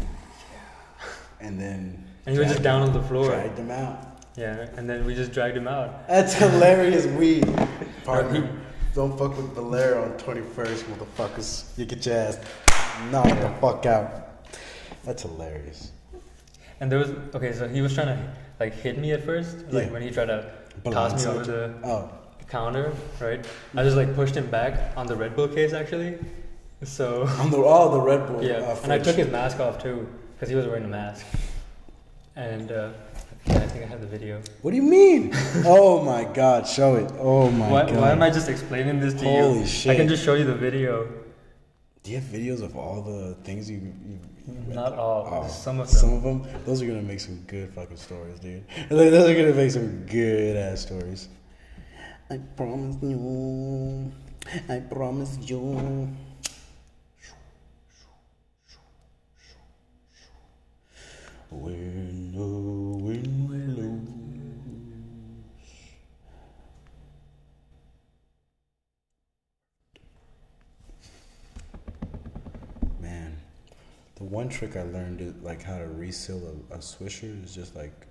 And 1.41 1.59
then. 1.59 2.03
and 2.25 2.33
he 2.33 2.39
was 2.39 2.49
just 2.49 2.63
down 2.63 2.81
on 2.81 2.93
the 2.93 3.01
floor. 3.03 3.25
Dragged 3.27 3.57
him 3.59 3.71
out. 3.71 4.10
Yeah, 4.41 4.65
and 4.75 4.89
then 4.89 5.05
we 5.05 5.13
just 5.13 5.33
dragged 5.33 5.55
him 5.55 5.67
out. 5.67 6.07
That's 6.07 6.33
hilarious 6.33 7.05
weed. 7.05 7.45
Partner, 8.03 8.49
don't 8.95 9.15
fuck 9.15 9.37
with 9.37 9.53
Valero 9.53 10.03
on 10.03 10.17
21st, 10.17 10.83
motherfuckers. 10.85 11.77
You 11.77 11.85
get 11.85 12.03
your 12.07 12.15
ass 12.15 12.39
knocked 13.11 13.39
the 13.39 13.49
fuck 13.61 13.85
out. 13.85 14.47
That's 15.03 15.21
hilarious. 15.21 15.91
And 16.79 16.91
there 16.91 16.97
was 16.97 17.11
okay, 17.35 17.53
so 17.53 17.67
he 17.67 17.81
was 17.81 17.93
trying 17.93 18.07
to 18.07 18.33
like 18.59 18.73
hit 18.73 18.97
me 18.97 19.11
at 19.11 19.23
first, 19.23 19.57
like 19.71 19.85
Yeah. 19.85 19.91
when 19.91 20.01
he 20.01 20.09
tried 20.09 20.25
to 20.33 20.51
toss 20.85 21.23
me 21.23 21.31
over 21.31 21.43
the 21.43 21.73
Oh, 21.83 22.09
counter, 22.47 22.91
right? 23.19 23.45
I 23.75 23.83
just 23.83 23.95
like 23.95 24.15
pushed 24.15 24.33
him 24.35 24.49
back 24.49 24.97
on 24.97 25.05
the 25.05 25.15
Red 25.15 25.35
Bull 25.35 25.49
case 25.49 25.73
actually. 25.73 26.17
So 26.83 27.27
on 27.39 27.51
the 27.51 27.57
oh 27.57 27.91
the 27.91 28.01
Red 28.01 28.25
Bull. 28.25 28.43
yeah, 28.51 28.53
uh, 28.55 28.79
and 28.81 28.91
I 28.91 28.97
took 28.97 29.17
his 29.17 29.29
mask 29.29 29.59
off 29.59 29.81
too 29.83 30.09
because 30.33 30.49
he 30.49 30.55
was 30.55 30.65
wearing 30.65 30.85
a 30.85 30.87
mask. 30.87 31.27
And 32.35 32.71
uh, 32.71 32.91
yeah, 33.45 33.55
I 33.57 33.67
think 33.67 33.83
I 33.83 33.87
have 33.87 34.01
the 34.01 34.07
video. 34.07 34.41
What 34.61 34.71
do 34.71 34.77
you 34.77 34.83
mean? 34.83 35.31
oh 35.65 36.03
my 36.03 36.23
God, 36.23 36.67
show 36.67 36.95
it. 36.95 37.11
Oh 37.17 37.49
my 37.51 37.69
Why, 37.69 37.85
God. 37.85 37.95
why 37.97 38.11
am 38.11 38.21
I 38.21 38.29
just 38.29 38.49
explaining 38.49 38.99
this 38.99 39.13
to 39.15 39.25
you? 39.25 39.31
Holy 39.41 39.65
shit. 39.65 39.91
I 39.91 39.95
can 39.95 40.07
just 40.07 40.23
show 40.23 40.35
you 40.35 40.45
the 40.45 40.55
video. 40.55 41.07
Do 42.03 42.11
you 42.11 42.17
have 42.17 42.25
videos 42.25 42.61
of 42.63 42.75
all 42.75 43.01
the 43.03 43.35
things 43.43 43.69
you? 43.69 43.77
you, 43.77 43.93
you? 44.47 44.73
Not 44.73 44.93
all, 44.93 45.43
Oh, 45.43 45.47
some 45.47 45.79
of 45.79 45.87
them. 45.87 45.95
Some 45.97 46.13
of 46.13 46.23
them. 46.23 46.47
Those 46.65 46.81
are 46.81 46.87
gonna 46.87 47.01
make 47.01 47.19
some 47.19 47.37
good 47.47 47.71
fucking 47.73 47.97
stories, 47.97 48.39
dude. 48.39 48.63
Those 48.89 49.29
are 49.29 49.35
gonna 49.35 49.53
make 49.53 49.71
some 49.71 50.05
good 50.07 50.57
ass 50.57 50.81
stories. 50.81 51.29
I 52.29 52.37
promise 52.57 52.95
you. 53.01 54.11
I 54.67 54.79
promise 54.79 55.37
you. 55.41 56.09
When 61.51 62.31
the 62.31 62.39
wind 63.03 63.47
blows. 63.47 64.07
Man, 73.01 73.35
the 74.15 74.23
one 74.23 74.47
trick 74.47 74.77
I 74.77 74.83
learned 74.83 75.19
is 75.19 75.33
like 75.43 75.61
how 75.61 75.77
to 75.77 75.87
reseal 75.87 76.41
a, 76.71 76.75
a 76.75 76.77
swisher 76.77 77.43
is 77.43 77.53
just 77.53 77.75
like 77.75 78.07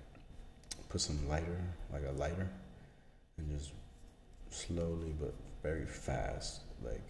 put 0.89 1.01
some 1.01 1.27
lighter, 1.27 1.61
like 1.91 2.03
a 2.07 2.11
lighter, 2.11 2.47
and 3.37 3.49
just 3.57 3.71
slowly 4.51 5.15
but 5.19 5.33
very 5.63 5.87
fast, 5.87 6.61
like 6.83 7.01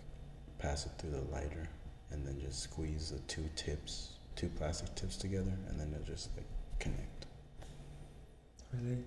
pass 0.59 0.85
it 0.85 0.93
through 0.97 1.11
the 1.11 1.21
lighter, 1.31 1.67
and 2.11 2.25
then 2.25 2.39
just 2.39 2.61
squeeze 2.61 3.11
the 3.11 3.19
two 3.27 3.49
tips, 3.57 4.13
two 4.35 4.49
plastic 4.49 4.93
tips 4.95 5.17
together, 5.17 5.53
and 5.69 5.79
then 5.79 5.93
it 5.93 6.05
just 6.05 6.29
like 6.35 6.45
connect. 6.79 7.25
Really? 8.73 8.97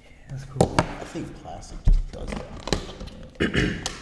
Yeah. 0.00 0.08
That's 0.30 0.44
cool. 0.44 0.74
I 0.78 1.04
think 1.04 1.34
plastic 1.42 1.78
just 1.84 2.12
does 2.12 2.28
that. 3.40 4.00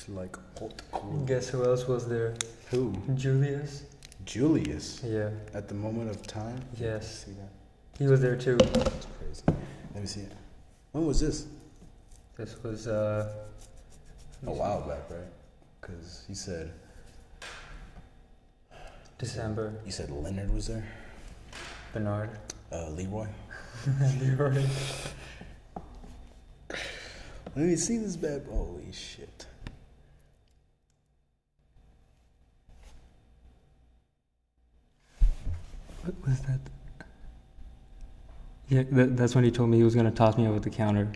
It's 0.00 0.08
like 0.08 0.34
hot 0.58 0.80
cool. 0.92 1.20
Guess 1.26 1.50
who 1.50 1.62
else 1.62 1.86
was 1.86 2.08
there? 2.08 2.34
Who? 2.70 2.94
Julius. 3.16 3.82
Julius. 4.24 5.02
Yeah, 5.04 5.28
At 5.52 5.68
the 5.68 5.74
moment 5.74 6.08
of 6.08 6.26
time. 6.26 6.58
Yes. 6.80 7.26
See 7.26 7.32
that? 7.32 7.50
he 7.98 8.06
was 8.06 8.22
there 8.22 8.34
too. 8.34 8.56
That's 8.56 9.06
crazy. 9.18 9.42
Let 9.92 10.00
me 10.00 10.06
see 10.06 10.20
it. 10.20 10.32
When 10.92 11.04
was 11.04 11.20
this? 11.20 11.44
This 12.38 12.56
was 12.62 12.86
uh. 12.86 13.30
A 14.46 14.50
while 14.50 14.80
back, 14.88 15.10
right? 15.10 15.28
Because 15.82 16.24
he 16.26 16.34
said 16.34 16.72
December. 19.18 19.74
you 19.84 19.92
said 19.92 20.10
Leonard 20.10 20.54
was 20.54 20.68
there. 20.68 20.88
Bernard. 21.92 22.30
Uh, 22.72 22.88
Leroy. 22.88 23.26
Leroy. 24.18 24.64
Let 26.70 27.66
me 27.66 27.76
see 27.76 27.98
this 27.98 28.16
bad. 28.16 28.46
Holy 28.48 28.92
shit! 28.92 29.44
was 36.30 36.40
that? 36.42 36.60
Yeah, 38.68 38.84
that, 38.92 39.16
that's 39.16 39.34
when 39.34 39.42
he 39.44 39.50
told 39.50 39.68
me 39.68 39.78
he 39.78 39.82
was 39.82 39.94
going 39.94 40.06
to 40.06 40.12
toss 40.12 40.38
me 40.38 40.46
over 40.46 40.60
the 40.60 40.70
counter. 40.70 41.12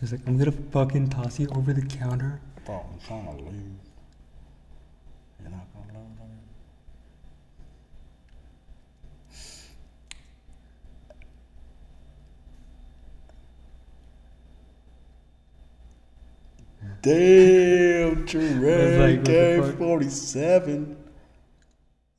He's 0.00 0.10
like, 0.10 0.22
I'm 0.26 0.38
going 0.38 0.50
to 0.50 0.58
fucking 0.70 1.10
toss 1.10 1.38
you 1.38 1.48
over 1.54 1.72
the 1.72 1.82
counter. 1.82 2.40
I'm 2.66 2.98
trying 3.06 3.26
to 3.26 3.32
leave. 3.44 3.76
You're 5.40 5.50
not 5.50 5.66
going 5.74 5.88
to 5.90 5.98
leave. 17.02 18.12
Damn, 18.16 18.26
Trey, 18.26 19.18
K47. 19.18 21.01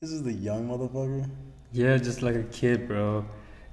This 0.04 0.12
is 0.12 0.22
the 0.22 0.34
young 0.34 0.68
motherfucker. 0.68 1.30
Yeah, 1.72 1.95
just 1.95 2.22
like 2.22 2.36
a 2.36 2.43
kid, 2.43 2.89
bro. 2.89 3.24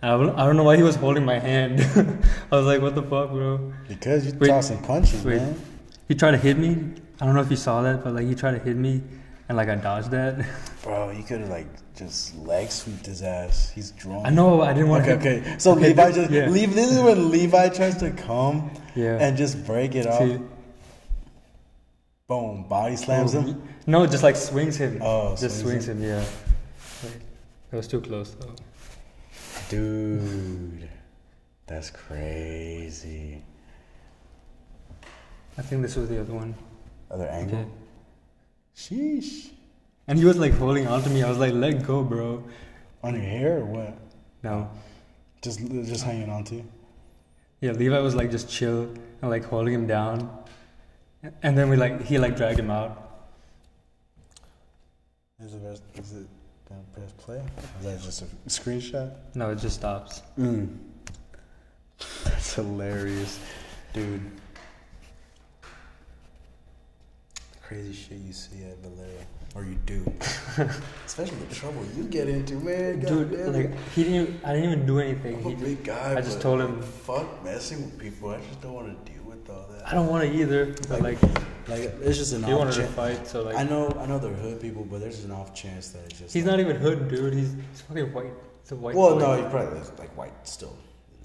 I 0.01 0.11
don't, 0.11 0.31
I 0.39 0.47
don't 0.47 0.57
know 0.57 0.63
why 0.63 0.77
he 0.77 0.85
was 0.85 0.95
holding 0.95 1.25
my 1.25 1.41
hand. 1.41 1.81
I 2.53 2.57
was 2.57 2.67
like, 2.67 2.81
what 2.81 2.95
the 2.95 3.03
fuck, 3.03 3.31
bro? 3.33 3.73
Because 3.89 4.27
you 4.27 4.39
Wait, 4.39 4.47
tossing 4.47 4.81
punches, 4.85 5.25
wait. 5.25 5.39
man. 5.39 5.61
He 6.07 6.15
tried 6.15 6.31
to 6.31 6.37
hit 6.37 6.57
me. 6.57 6.85
I 7.21 7.27
don't 7.27 7.35
know 7.35 7.41
if 7.41 7.51
you 7.51 7.57
saw 7.57 7.83
that, 7.83 8.05
but 8.05 8.15
like 8.15 8.29
he 8.29 8.37
tried 8.37 8.53
to 8.53 8.61
hit 8.61 8.77
me, 8.77 9.03
and 9.49 9.57
like 9.59 9.69
I 9.69 9.75
dodged 9.75 10.13
that. 10.13 10.47
Bro, 10.85 11.11
you 11.11 11.25
could 11.25 11.41
have 11.41 11.49
like 11.49 11.67
just 11.97 12.37
leg 12.39 12.71
sweeped 12.71 13.07
his 13.07 13.23
ass. 13.23 13.69
He's 13.75 13.91
drunk. 13.91 14.25
I 14.25 14.31
know 14.31 14.63
I 14.63 14.73
didn't 14.73 14.89
want 14.91 15.09
Okay, 15.09 15.41
to. 15.41 15.41
okay. 15.41 15.59
So 15.59 15.73
Okay, 15.73 15.89
Levi 15.89 16.07
this- 16.07 16.15
just 16.17 16.31
yeah. 16.31 16.47
leave. 16.49 16.77
This 16.77 16.93
is 16.93 17.01
when 17.01 17.33
Levi 17.33 17.71
tries 17.71 17.97
to 17.97 18.13
come 18.13 18.71
Yeah. 18.95 19.19
and 19.21 19.37
just 19.37 19.67
break 19.67 19.97
it 19.97 20.07
off. 20.07 20.41
Boom, 22.29 22.63
body 22.69 22.95
slams 22.95 23.35
him. 23.35 23.61
No, 23.91 24.07
just 24.07 24.23
like 24.23 24.37
swings 24.37 24.77
him. 24.77 25.03
Oh, 25.03 25.31
just 25.31 25.61
swings 25.61 25.87
swings 25.87 25.89
him. 25.89 26.01
Yeah. 26.01 26.25
Like, 27.03 27.21
It 27.73 27.77
was 27.77 27.89
too 27.89 28.01
close 28.01 28.31
though. 28.31 28.55
Dude, 29.69 30.89
that's 31.67 31.91
crazy. 31.91 33.43
I 35.59 35.63
think 35.63 35.83
this 35.83 35.97
was 35.97 36.09
the 36.09 36.21
other 36.21 36.33
one. 36.33 36.55
Other 37.11 37.27
angle? 37.27 37.59
Okay. 37.59 37.69
Sheesh. 38.77 39.51
And 40.07 40.17
he 40.21 40.25
was 40.25 40.39
like 40.39 40.53
holding 40.53 40.87
on 40.87 41.03
to 41.03 41.11
me. 41.11 41.25
I 41.25 41.29
was 41.29 41.39
like, 41.39 41.53
let 41.53 41.85
go, 41.85 42.05
bro. 42.05 42.45
On 43.03 43.15
your 43.15 43.25
hair 43.25 43.59
or 43.59 43.65
what? 43.65 43.99
No. 44.45 44.71
Just 45.43 45.59
just 45.93 46.05
hanging 46.05 46.31
on 46.31 46.45
to 46.45 46.55
you? 46.55 46.65
Yeah, 47.61 47.73
Levi 47.73 47.99
was 47.99 48.15
like 48.15 48.31
just 48.31 48.49
chill 48.49 48.83
and 49.21 49.31
like 49.31 49.45
holding 49.45 49.75
him 49.75 49.89
down. 49.89 50.31
And 51.43 51.59
then 51.59 51.69
we 51.69 51.77
like 51.77 52.03
he 52.03 52.19
like 52.19 52.37
dragged 52.37 52.61
him 52.61 52.71
out. 52.71 53.09
Is 55.45 55.55
it, 55.55 55.81
is 55.99 56.13
it 56.13 56.27
gonna 56.69 56.83
press 56.95 57.13
play? 57.13 57.43
Is 57.81 57.87
that 57.87 58.03
just 58.03 58.23
a 58.23 58.27
screenshot? 58.49 59.13
No, 59.35 59.51
it 59.51 59.57
just 59.59 59.77
stops. 59.77 60.23
Mm. 60.39 60.77
That's 62.25 62.55
hilarious, 62.55 63.39
dude. 63.95 64.21
Crazy 67.63 67.93
shit 67.93 68.19
you 68.19 68.33
see 68.33 68.65
at 68.65 68.79
Valero, 68.79 69.09
or 69.55 69.65
you 69.65 69.77
do, 69.87 70.05
especially 71.07 71.37
the 71.49 71.55
trouble 71.55 71.85
you 71.97 72.03
get 72.05 72.29
into, 72.29 72.55
man. 72.57 72.99
Dude, 73.01 73.31
goddamn 73.31 73.53
like 73.53 73.89
he 73.95 74.03
didn't 74.03 74.21
even, 74.23 74.41
I 74.45 74.53
didn't 74.55 74.73
even 74.73 74.87
do 74.87 74.99
anything. 74.99 75.37
I'm 75.37 75.47
a 75.47 75.49
He, 75.51 75.55
big 75.55 75.85
guy. 75.85 76.17
I 76.19 76.21
just 76.21 76.41
told 76.41 76.61
him- 76.61 76.83
fuck 76.83 77.45
messing 77.45 77.83
with 77.83 77.99
people. 77.99 78.31
I 78.31 78.41
just 78.41 78.61
don't 78.61 78.73
want 78.75 79.07
to 79.07 79.13
deal 79.13 79.20
that. 79.47 79.87
I 79.89 79.95
don't 79.95 80.09
want 80.09 80.25
to 80.29 80.35
either. 80.37 80.67
But 80.89 81.03
like 81.03 81.19
Like 81.69 81.81
it's 82.03 82.19
just 82.19 82.33
an 82.33 82.43
he 82.43 82.53
off 82.53 82.59
wanted 82.59 82.73
to 82.75 82.81
chance. 82.83 82.95
fight, 82.95 83.27
so 83.27 83.43
like 83.43 83.57
I 83.57 83.63
know, 83.65 83.89
I 84.01 84.07
know 84.07 84.19
they're 84.19 84.33
hood 84.33 84.61
people, 84.61 84.85
but 84.85 85.01
there's 85.01 85.25
an 85.25 85.31
off 85.31 85.55
chance 85.55 85.91
that 85.91 86.05
it's 86.05 86.19
just. 86.19 86.35
he's 86.35 86.45
like- 86.45 86.53
not 86.53 86.61
even 86.61 86.77
hood, 86.77 87.09
dude. 87.09 87.35
He's, 87.35 87.53
he's 87.71 87.81
fucking 87.83 88.13
white. 88.13 88.33
It's 88.63 88.73
a 88.73 88.77
white. 88.77 88.95
Well, 88.97 89.15
boy. 89.15 89.21
no, 89.21 89.37
he 89.43 89.49
probably 89.51 89.75
looks 89.79 89.93
like 89.99 90.17
white 90.17 90.33
still. 90.47 90.77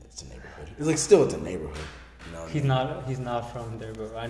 It's 0.04 0.22
a 0.22 0.26
neighborhood. 0.30 0.70
It's 0.78 0.88
like 0.88 0.98
still 0.98 1.24
it's 1.24 1.34
a 1.34 1.40
neighborhood. 1.42 1.78
You 2.28 2.32
know. 2.34 2.44
I 2.44 2.50
He's 2.50 2.62
mean? 2.64 2.68
not. 2.68 3.08
He's 3.08 3.20
not 3.20 3.52
from 3.52 3.78
there, 3.80 3.94
bro. 3.94 4.16
I, 4.18 4.30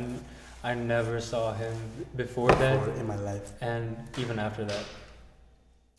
I 0.63 0.73
never 0.73 1.19
saw 1.21 1.53
him 1.53 1.75
before 2.15 2.49
that, 2.49 2.87
Or 2.87 2.91
in 2.93 3.05
my 3.07 3.15
life. 3.17 3.51
and 3.61 3.95
even 4.17 4.39
after 4.39 4.65
that, 4.65 4.83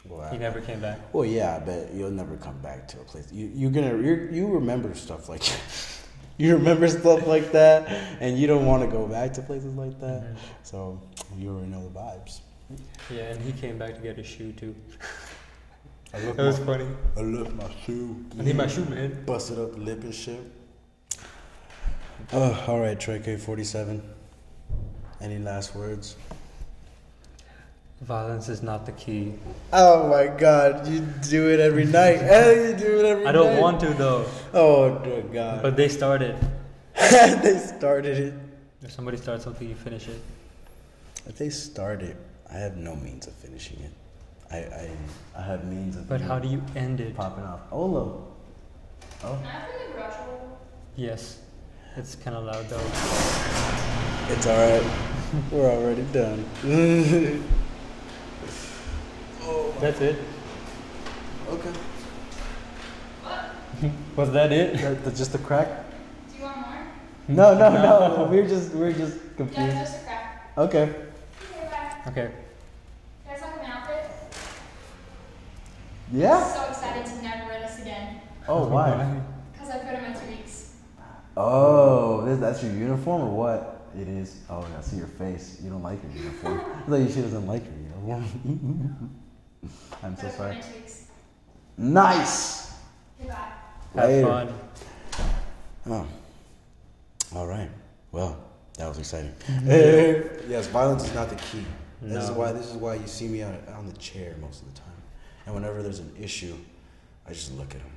Well, 0.09 0.29
he 0.31 0.37
I- 0.37 0.41
never 0.41 0.61
came 0.61 0.81
back. 0.81 0.99
well, 1.13 1.25
yeah, 1.25 1.61
but 1.65 1.93
you'll 1.95 2.11
never 2.11 2.37
come 2.37 2.59
back 2.59 2.89
to 2.89 3.01
a 3.01 3.05
place. 3.05 3.31
You 3.33 3.51
you're 3.55 3.71
gonna 3.71 3.97
you 3.99 4.29
you 4.33 4.47
remember 4.49 4.93
stuff 4.95 5.29
like 5.29 5.43
you 6.39 6.57
remember 6.57 6.89
stuff 6.89 7.27
like 7.27 7.53
that, 7.53 7.89
and 8.21 8.39
you 8.39 8.47
don't 8.47 8.67
want 8.67 8.83
to 8.83 8.89
go 8.89 9.07
back 9.07 9.33
to 9.35 9.43
places 9.43 9.75
like 9.75 9.99
that. 10.01 10.23
Mhm. 10.23 10.37
So 10.63 11.01
you 11.37 11.51
already 11.51 11.69
know 11.69 11.83
the 11.89 11.99
vibes. 11.99 12.41
Yeah, 13.11 13.25
and 13.33 13.41
he 13.41 13.53
came 13.53 13.79
back 13.79 13.95
to 13.95 14.01
get 14.01 14.17
his 14.17 14.27
shoe 14.27 14.53
too. 14.53 14.75
I 16.13 16.19
love 16.21 16.37
That 16.37 16.47
was 16.47 16.59
funny. 16.59 16.87
I 17.17 17.21
love 17.21 17.55
my 17.55 17.69
shoe. 17.85 18.25
I 18.39 18.43
need 18.43 18.57
my 18.57 18.67
shoe, 18.67 18.85
man. 18.87 19.25
Busted 19.25 19.59
up 19.59 19.77
lip 19.77 20.03
and 20.03 20.15
shit. 20.15 20.41
Oh, 22.33 22.65
all 22.67 22.81
right, 22.81 22.99
TreKay-47. 22.99 24.01
Any 25.21 25.39
last 25.39 25.75
words? 25.75 26.17
Violence 28.03 28.49
is 28.51 28.63
not 28.63 28.85
the 28.85 28.93
key. 28.93 29.33
Oh 29.73 30.09
my 30.09 30.27
God, 30.27 30.87
you 30.87 31.01
do 31.29 31.49
it 31.51 31.61
every 31.61 31.87
night. 31.87 32.19
Hey, 32.33 32.71
you 32.71 32.77
do 32.77 32.99
it 33.01 33.05
every 33.07 33.27
I 33.27 33.33
don't 33.33 33.59
want 33.59 33.81
to 33.81 33.95
though, 33.95 34.27
Oh 34.53 34.99
dear 34.99 35.23
God. 35.23 35.63
but 35.63 35.77
they 35.77 35.89
started. 35.89 36.37
they 36.95 37.59
started 37.59 38.19
it. 38.19 38.35
If 38.83 38.93
somebody 38.93 39.17
starts 39.17 39.45
something, 39.45 39.67
you 39.69 39.75
finish 39.75 40.09
it. 40.09 40.21
If 41.27 41.39
they 41.39 41.49
start 41.49 42.03
it, 42.03 42.17
I 42.53 42.59
have 42.59 42.77
no 42.77 42.95
means 42.97 43.27
of 43.27 43.33
finishing 43.35 43.81
it. 43.81 43.93
I 44.53 44.59
I, 44.59 44.91
I 45.39 45.43
have 45.43 45.65
means 45.65 45.97
of. 45.97 46.07
But 46.07 46.21
how 46.21 46.39
do 46.39 46.49
you 46.49 46.63
end 46.77 47.01
it? 47.01 47.17
popping 47.17 47.45
off? 47.45 47.61
Olo. 47.73 48.29
Oh, 49.25 49.39
Can 49.43 49.47
I 49.47 49.65
play 49.65 49.87
the 49.89 49.93
garage? 49.95 50.17
Yes, 50.97 51.39
it's 51.97 52.15
kind 52.15 52.37
of 52.37 52.45
loud 52.45 52.69
though. 52.69 52.87
it's 54.35 54.47
all 54.47 54.61
right. 54.71 54.87
We're 55.51 55.71
already 55.71 56.03
done. 56.13 56.45
That's 59.81 60.01
it. 60.01 60.19
okay. 61.51 61.71
What? 63.23 63.93
Was 64.17 64.33
that 64.33 64.51
it? 64.51 64.79
That, 64.79 65.05
that's 65.05 65.19
just 65.19 65.35
a 65.35 65.39
crack. 65.39 65.69
Do 66.33 66.39
you 66.39 66.45
want 66.45 66.57
more? 66.61 66.87
No, 67.29 67.55
no, 67.59 67.69
no. 68.17 68.29
We're 68.31 68.49
just 68.49 68.73
we're 68.73 68.93
just 68.93 69.19
confused. 69.37 69.59
Yeah, 69.59 69.67
confused. 69.67 69.93
just 69.93 70.03
a 70.03 70.07
crack. 70.07 70.53
Okay. 70.57 70.83
Okay, 70.83 71.71
bye. 71.71 72.11
Okay. 72.11 72.31
You 73.27 73.31
guys 73.31 73.43
like 73.43 73.63
my 73.63 73.69
outfit? 73.71 74.11
Yeah. 76.13 76.55
So 76.55 76.71
excited 76.71 77.05
to 77.05 77.23
never 77.23 77.45
wear 77.47 77.61
this 77.61 77.79
again. 77.81 78.21
Oh, 78.49 78.67
why? 78.71 79.21
Because 79.53 79.69
I 79.71 79.79
put 79.79 79.93
in 79.95 80.03
my 80.03 80.19
two 80.19 80.27
weeks. 80.27 80.77
Oh, 81.37 82.25
this, 82.25 82.39
that's 82.39 82.63
your 82.63 82.73
uniform 82.73 83.23
or 83.23 83.31
what? 83.31 83.91
It 83.95 84.09
is. 84.09 84.39
Oh, 84.49 84.67
I 84.77 84.81
see 84.81 84.97
your 84.97 85.07
face. 85.07 85.61
You 85.63 85.69
don't 85.69 85.83
like 85.83 86.03
your 86.03 86.13
uniform. 86.13 86.61
I 86.61 86.89
thought 86.89 87.11
she 87.11 87.21
doesn't 87.21 87.47
like 87.47 87.63
your 87.65 88.17
uniform. 88.17 89.11
I'm 90.03 90.17
so 90.17 90.23
But 90.23 90.27
I 90.27 90.31
put 90.31 90.31
in 90.31 90.33
sorry. 90.37 90.55
my 90.55 90.61
two 90.61 90.75
weeks. 90.81 91.05
Nice. 91.79 92.73
Okay. 93.23 93.31
Have 93.95 94.09
Later. 94.09 94.27
fun. 94.27 94.55
Oh. 95.89 96.07
All 97.35 97.47
right. 97.47 97.71
Well, 98.13 98.37
that 98.79 98.89
was 98.89 98.99
exciting. 98.99 99.33
Mm-hmm. 99.47 99.71
Eh, 99.71 100.23
yes, 100.49 100.67
violence 100.69 101.05
is 101.05 101.15
not 101.15 101.29
the 101.29 101.37
key. 101.37 101.65
This 102.03 102.25
is 102.25 102.31
why. 102.31 102.53
This 102.53 102.67
is 102.67 102.75
why 102.75 102.95
you 102.97 103.07
see 103.07 103.29
me 103.29 103.43
on, 103.43 103.57
on 103.77 103.87
the 103.87 103.93
chair 103.95 104.35
most 104.41 104.63
of 104.63 104.73
the 104.75 104.81
time. 104.81 104.89
And 105.47 105.55
whenever 105.55 105.83
there's 105.83 105.99
an 106.01 106.13
issue, 106.21 106.55
I 107.27 107.31
just 107.33 107.55
look 107.57 107.71
at 107.75 107.81
him. 107.81 107.91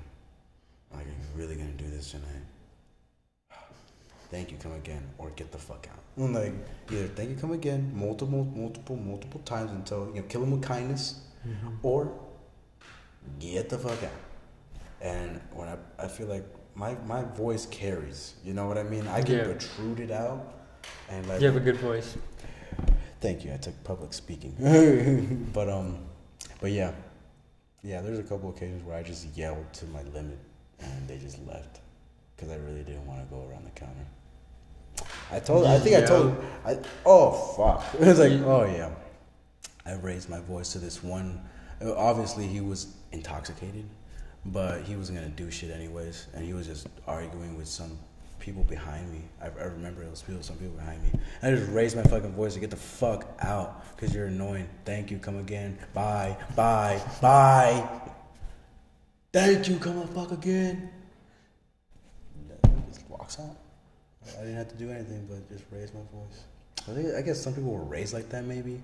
Like, 0.93 1.05
are 1.05 1.09
you 1.09 1.15
really 1.36 1.55
gonna 1.55 1.70
do 1.72 1.89
this 1.89 2.11
tonight? 2.11 2.26
Thank 4.32 4.51
you, 4.51 4.57
come 4.57 4.74
again, 4.74 5.01
or 5.17 5.32
get 5.32 5.51
the 5.51 5.57
fuck 5.57 5.88
out. 5.91 5.99
I'm 6.24 6.34
like, 6.34 6.53
either 6.91 7.07
thank 7.07 7.30
you, 7.32 7.36
come 7.36 7.51
again, 7.51 7.91
multiple, 7.95 8.45
multiple, 8.55 8.95
multiple 8.95 9.39
times 9.43 9.72
until 9.72 10.07
you 10.13 10.22
know, 10.22 10.28
kill 10.30 10.43
him 10.43 10.51
with 10.51 10.61
kindness, 10.61 11.22
or 11.84 12.12
get 13.40 13.70
the 13.70 13.78
fuck 13.78 14.02
out. 14.04 14.12
And 15.02 15.42
when 15.54 15.68
I, 15.70 15.78
I 15.98 16.08
feel 16.08 16.28
like 16.28 16.46
my 16.76 16.96
my 17.06 17.24
voice 17.24 17.66
carries, 17.66 18.36
you 18.44 18.54
know 18.54 18.68
what 18.68 18.78
I 18.78 18.84
mean? 18.84 19.08
I 19.08 19.22
can 19.22 19.36
Yeah. 19.36 19.44
protrude 19.46 20.00
it 20.00 20.12
out, 20.12 20.54
and 21.10 21.26
like 21.28 21.40
You 21.42 21.48
have 21.48 21.56
a 21.56 21.60
good 21.62 21.78
voice. 21.78 22.18
Thank 23.22 23.44
you. 23.44 23.54
I 23.54 23.58
took 23.58 23.82
public 23.84 24.14
speaking. 24.14 24.54
but 25.54 25.70
um, 25.70 26.00
but 26.62 26.72
yeah, 26.72 26.92
yeah. 27.84 28.02
There's 28.02 28.20
a 28.20 28.24
couple 28.24 28.50
occasions 28.50 28.84
where 28.84 28.96
I 28.98 29.04
just 29.04 29.26
yelled 29.38 29.72
to 29.74 29.86
my 29.88 30.04
limit, 30.04 30.40
and 30.80 31.08
they 31.08 31.18
just 31.18 31.46
left 31.46 31.80
because 32.36 32.52
I 32.52 32.56
really 32.58 32.84
didn't 32.84 33.06
want 33.06 33.20
to 33.22 33.26
go 33.34 33.46
around 33.50 33.66
the 33.66 33.72
counter. 33.72 34.06
I 35.32 35.40
told. 35.40 35.66
I 35.66 35.80
think 35.80 35.96
I 35.98 36.02
told. 36.06 36.36
I 36.66 36.78
oh 37.06 37.32
fuck. 37.56 37.84
It 38.02 38.08
was 38.08 38.20
like 38.20 38.34
oh 38.46 38.66
yeah. 38.66 38.90
I 39.90 39.96
raised 39.96 40.30
my 40.30 40.40
voice 40.40 40.72
to 40.74 40.80
this 40.80 41.04
one. 41.04 41.42
Obviously, 41.82 42.46
he 42.46 42.62
was 42.62 42.94
intoxicated, 43.12 43.86
but 44.46 44.84
he 44.84 44.96
wasn't 44.96 45.18
gonna 45.18 45.32
do 45.32 45.50
shit 45.50 45.72
anyways, 45.72 46.28
and 46.36 46.46
he 46.46 46.54
was 46.54 46.68
just 46.68 46.88
arguing 47.08 47.58
with 47.58 47.68
some 47.68 47.98
people 48.40 48.64
behind 48.64 49.12
me. 49.12 49.22
I, 49.42 49.48
I 49.48 49.66
remember 49.66 50.06
those 50.06 50.22
people, 50.22 50.44
some 50.44 50.58
people 50.58 50.76
behind 50.76 51.02
me. 51.04 51.12
I 51.42 51.52
just 51.52 51.72
raised 51.72 51.96
my 51.96 52.04
fucking 52.04 52.34
voice 52.34 52.54
to 52.54 52.60
get 52.60 52.70
the 52.70 52.76
fuck 52.76 53.28
out 53.40 53.84
because 53.96 54.14
you're 54.14 54.28
annoying. 54.28 54.70
Thank 54.86 55.10
you, 55.10 55.18
come 55.18 55.40
again. 55.40 55.78
Bye, 55.94 56.38
bye, 56.56 57.02
bye. 57.22 57.88
Thank 59.34 59.70
you, 59.70 59.78
come 59.78 60.00
on, 60.00 60.08
fuck 60.10 60.32
again. 60.32 60.92
Just 62.88 63.10
walks 63.10 63.40
out. 63.40 63.58
I 64.38 64.42
didn't 64.42 64.58
have 64.58 64.70
to 64.70 64.78
do 64.78 64.92
anything 64.92 65.26
but 65.28 65.50
just 65.50 65.64
raise 65.72 65.92
my 65.94 66.02
voice. 66.14 66.44
I 66.88 66.94
think 66.94 67.16
I 67.16 67.22
guess 67.22 67.42
some 67.42 67.54
people 67.54 67.72
were 67.72 67.84
raised 67.84 68.14
like 68.14 68.30
that. 68.30 68.46
Maybe 68.46 68.82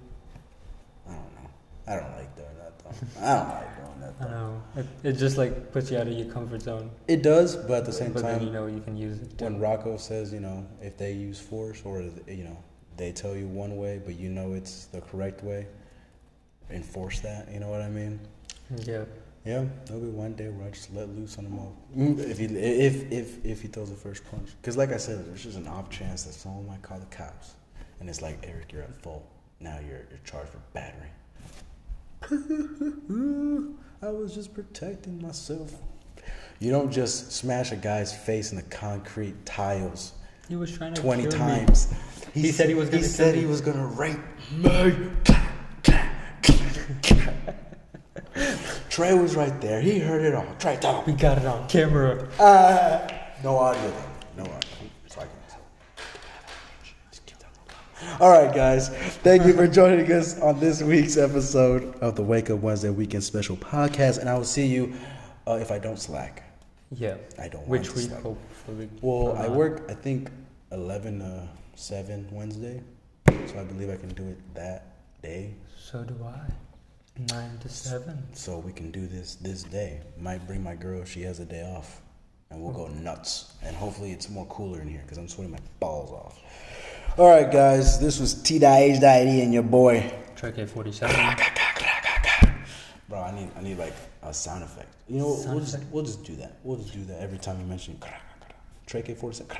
I 1.07 1.13
don't 1.13 1.35
know. 1.35 1.49
I 1.87 1.95
don't 1.95 2.11
like 2.17 2.35
doing 2.35 2.47
that 2.59 2.79
though. 2.79 3.21
I 3.21 3.35
don't 3.37 3.49
like 3.49 3.75
doing 3.75 3.99
that. 4.01 4.19
Though. 4.19 4.27
I 4.27 4.31
know. 4.31 4.63
It, 4.75 4.87
it 5.03 5.13
just 5.13 5.37
like 5.37 5.71
puts 5.71 5.91
you 5.91 5.97
out 5.97 6.07
of 6.07 6.13
your 6.13 6.31
comfort 6.31 6.61
zone. 6.61 6.89
It 7.07 7.21
does, 7.21 7.55
but 7.55 7.79
at 7.79 7.85
the 7.85 7.93
same 7.93 8.13
but 8.13 8.23
then 8.23 8.43
you 8.43 8.51
know 8.51 8.67
you 8.67 8.81
can 8.81 8.95
use 8.97 9.19
it. 9.19 9.41
when 9.41 9.59
Rocco 9.59 9.97
says, 9.97 10.33
you 10.33 10.39
know, 10.39 10.65
if 10.81 10.97
they 10.97 11.13
use 11.13 11.39
force 11.39 11.81
or 11.85 12.01
you 12.01 12.43
know 12.43 12.57
they 12.97 13.11
tell 13.11 13.35
you 13.35 13.47
one 13.47 13.77
way, 13.77 14.01
but 14.03 14.17
you 14.17 14.29
know 14.29 14.53
it's 14.53 14.85
the 14.85 15.01
correct 15.01 15.43
way, 15.43 15.67
enforce 16.69 17.19
that. 17.21 17.51
You 17.51 17.59
know 17.59 17.69
what 17.69 17.81
I 17.81 17.89
mean? 17.89 18.19
Yeah. 18.77 19.05
Yeah, 19.45 19.63
there'll 19.85 20.01
be 20.01 20.09
one 20.09 20.33
day 20.33 20.49
where 20.49 20.67
I 20.67 20.71
just 20.71 20.91
let 20.91 21.07
loose 21.09 21.37
on 21.37 21.45
him 21.45 21.59
all. 21.59 21.77
If 21.95 22.39
he 22.39 22.45
if 22.45 23.11
if 23.11 23.45
if 23.45 23.61
he 23.61 23.67
throws 23.67 23.91
the 23.91 23.95
first 23.95 24.23
punch, 24.31 24.49
because 24.59 24.75
like 24.75 24.91
I 24.91 24.97
said, 24.97 25.23
there's 25.27 25.43
just 25.43 25.57
an 25.57 25.67
off 25.67 25.91
chance 25.91 26.23
that 26.23 26.33
someone 26.33 26.65
might 26.65 26.81
call 26.81 26.97
the 26.97 27.05
cops, 27.15 27.53
and 27.99 28.09
it's 28.09 28.23
like 28.23 28.39
Eric, 28.43 28.71
you're 28.71 28.81
at 28.81 28.99
fault. 29.03 29.23
Now 29.59 29.79
you're 29.79 30.05
you're 30.09 30.19
charged 30.25 30.49
for 30.49 30.59
battery. 30.73 31.09
I 34.01 34.09
was 34.09 34.33
just 34.33 34.53
protecting 34.53 35.21
myself. 35.21 35.73
You 36.59 36.71
don't 36.71 36.91
just 36.91 37.31
smash 37.31 37.71
a 37.71 37.75
guy's 37.75 38.13
face 38.15 38.51
in 38.51 38.57
the 38.57 38.63
concrete 38.63 39.45
tiles 39.45 40.13
He 40.47 40.55
was 40.55 40.71
trying 40.75 40.93
to 40.93 41.01
twenty 41.01 41.23
kill 41.23 41.33
me. 41.33 41.37
times. 41.37 41.93
He 42.33 42.51
said 42.51 42.67
he 42.69 42.75
was 42.75 42.89
He 42.89 42.97
gonna 42.97 43.03
said 43.07 43.33
kill 43.33 43.41
he 43.43 43.47
was 43.47 43.61
gonna 43.61 43.85
rape 43.87 44.19
me. 44.51 44.93
Trey 48.89 49.13
was 49.13 49.35
right 49.35 49.59
there. 49.61 49.81
He 49.81 49.99
heard 49.99 50.21
it 50.23 50.33
all. 50.35 50.45
Trey, 50.59 50.77
tell 50.77 51.03
We 51.05 51.13
got 51.13 51.37
it 51.37 51.45
on 51.45 51.67
camera. 51.67 52.27
Uh, 52.39 53.07
no 53.43 53.57
audio 53.57 53.81
though. 53.89 54.43
No 54.43 54.49
audio. 54.51 54.69
So 55.07 55.21
I 55.21 55.23
can- 55.25 55.31
All 58.19 58.29
right, 58.31 58.53
guys. 58.53 58.89
Thank 59.17 59.45
you 59.45 59.53
for 59.53 59.67
joining 59.67 60.09
us 60.09 60.39
on 60.39 60.57
this 60.59 60.81
week's 60.81 61.17
episode 61.17 61.95
of 61.99 62.15
the 62.15 62.21
Wake 62.21 62.49
Up 62.49 62.59
Wednesday 62.59 62.89
Weekend 62.89 63.23
Special 63.25 63.57
Podcast, 63.57 64.19
and 64.19 64.29
I 64.29 64.37
will 64.37 64.45
see 64.45 64.65
you 64.65 64.93
uh, 65.45 65.57
if 65.61 65.69
I 65.69 65.79
don't 65.79 65.99
slack. 65.99 66.43
Yeah. 66.91 67.17
I 67.37 67.49
don't. 67.49 67.67
Which 67.67 67.89
want 67.89 67.91
to 67.91 67.95
week, 67.97 68.09
slack. 68.11 68.21
hopefully. 68.21 68.89
Well, 69.01 69.35
I 69.35 69.49
work. 69.49 69.83
I 69.89 69.93
think 69.93 70.29
eleven 70.71 71.19
to 71.19 71.47
seven 71.75 72.25
Wednesday, 72.31 72.81
so 73.27 73.59
I 73.59 73.63
believe 73.63 73.89
I 73.89 73.97
can 73.97 74.13
do 74.13 74.23
it 74.23 74.37
that 74.53 74.95
day. 75.21 75.53
So 75.77 76.03
do 76.03 76.15
I. 76.23 76.39
Nine 77.33 77.57
to 77.59 77.69
seven. 77.69 78.23
So 78.33 78.59
we 78.59 78.71
can 78.71 78.91
do 78.91 79.07
this 79.07 79.35
this 79.35 79.63
day. 79.63 79.99
Might 80.17 80.47
bring 80.47 80.63
my 80.63 80.75
girl. 80.75 81.03
She 81.03 81.21
has 81.23 81.41
a 81.41 81.45
day 81.45 81.63
off, 81.75 82.01
and 82.49 82.61
we'll 82.61 82.73
go 82.73 82.87
nuts. 82.87 83.53
And 83.61 83.75
hopefully 83.75 84.13
it's 84.13 84.29
more 84.29 84.45
cooler 84.45 84.79
in 84.79 84.87
here 84.87 85.01
because 85.01 85.17
I'm 85.17 85.27
sweating 85.27 85.51
my 85.51 85.59
balls 85.81 86.11
off. 86.11 86.39
All 87.17 87.29
right, 87.29 87.49
guys. 87.49 87.97
This 87.97 88.19
was 88.19 88.33
T 88.33 88.57
H 88.57 88.99
Diety 88.99 89.41
and 89.41 89.53
your 89.53 89.63
boy. 89.63 90.11
TreKay-47. 90.35 92.59
Bro, 93.07 93.21
I 93.21 93.31
need 93.33 93.49
I 93.55 93.61
need 93.61 93.77
like 93.77 93.93
a 94.21 94.33
sound 94.33 94.63
effect. 94.63 94.93
You 95.07 95.19
know. 95.19 95.33
Sound 95.37 95.55
we'll 95.55 95.63
just 95.63 95.79
we'll 95.91 96.03
just 96.03 96.25
do 96.25 96.35
that. 96.35 96.57
We'll 96.63 96.77
just 96.77 96.91
do 96.91 97.05
that 97.05 97.21
every 97.21 97.37
time 97.37 97.57
you 97.61 97.65
mention 97.67 97.97
Trey 98.85 99.01
K 99.01 99.13
forty 99.13 99.37
seven. 99.37 99.55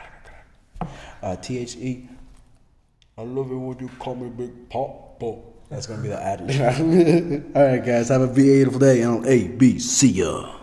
Uh, 1.24 1.38
T 1.38 1.60
H 1.60 1.78
E. 1.78 2.10
I 3.18 3.22
love 3.22 3.50
it 3.50 3.56
when 3.56 3.80
you 3.80 3.88
call 4.00 4.16
me 4.16 4.28
Big 4.28 4.70
Papa. 4.70 5.38
That's 5.70 5.88
gonna 5.88 6.02
be 6.02 6.10
the 6.10 6.22
ad. 6.22 6.42
All 7.56 7.64
right, 7.64 7.86
guys. 7.86 8.10
Have 8.10 8.20
a 8.20 8.28
beautiful 8.28 8.82
day. 8.82 9.02
And 9.02 9.20
on 9.20 9.28
A 9.28 9.48
B. 9.48 9.80
See 9.80 10.10
ya. 10.10 10.56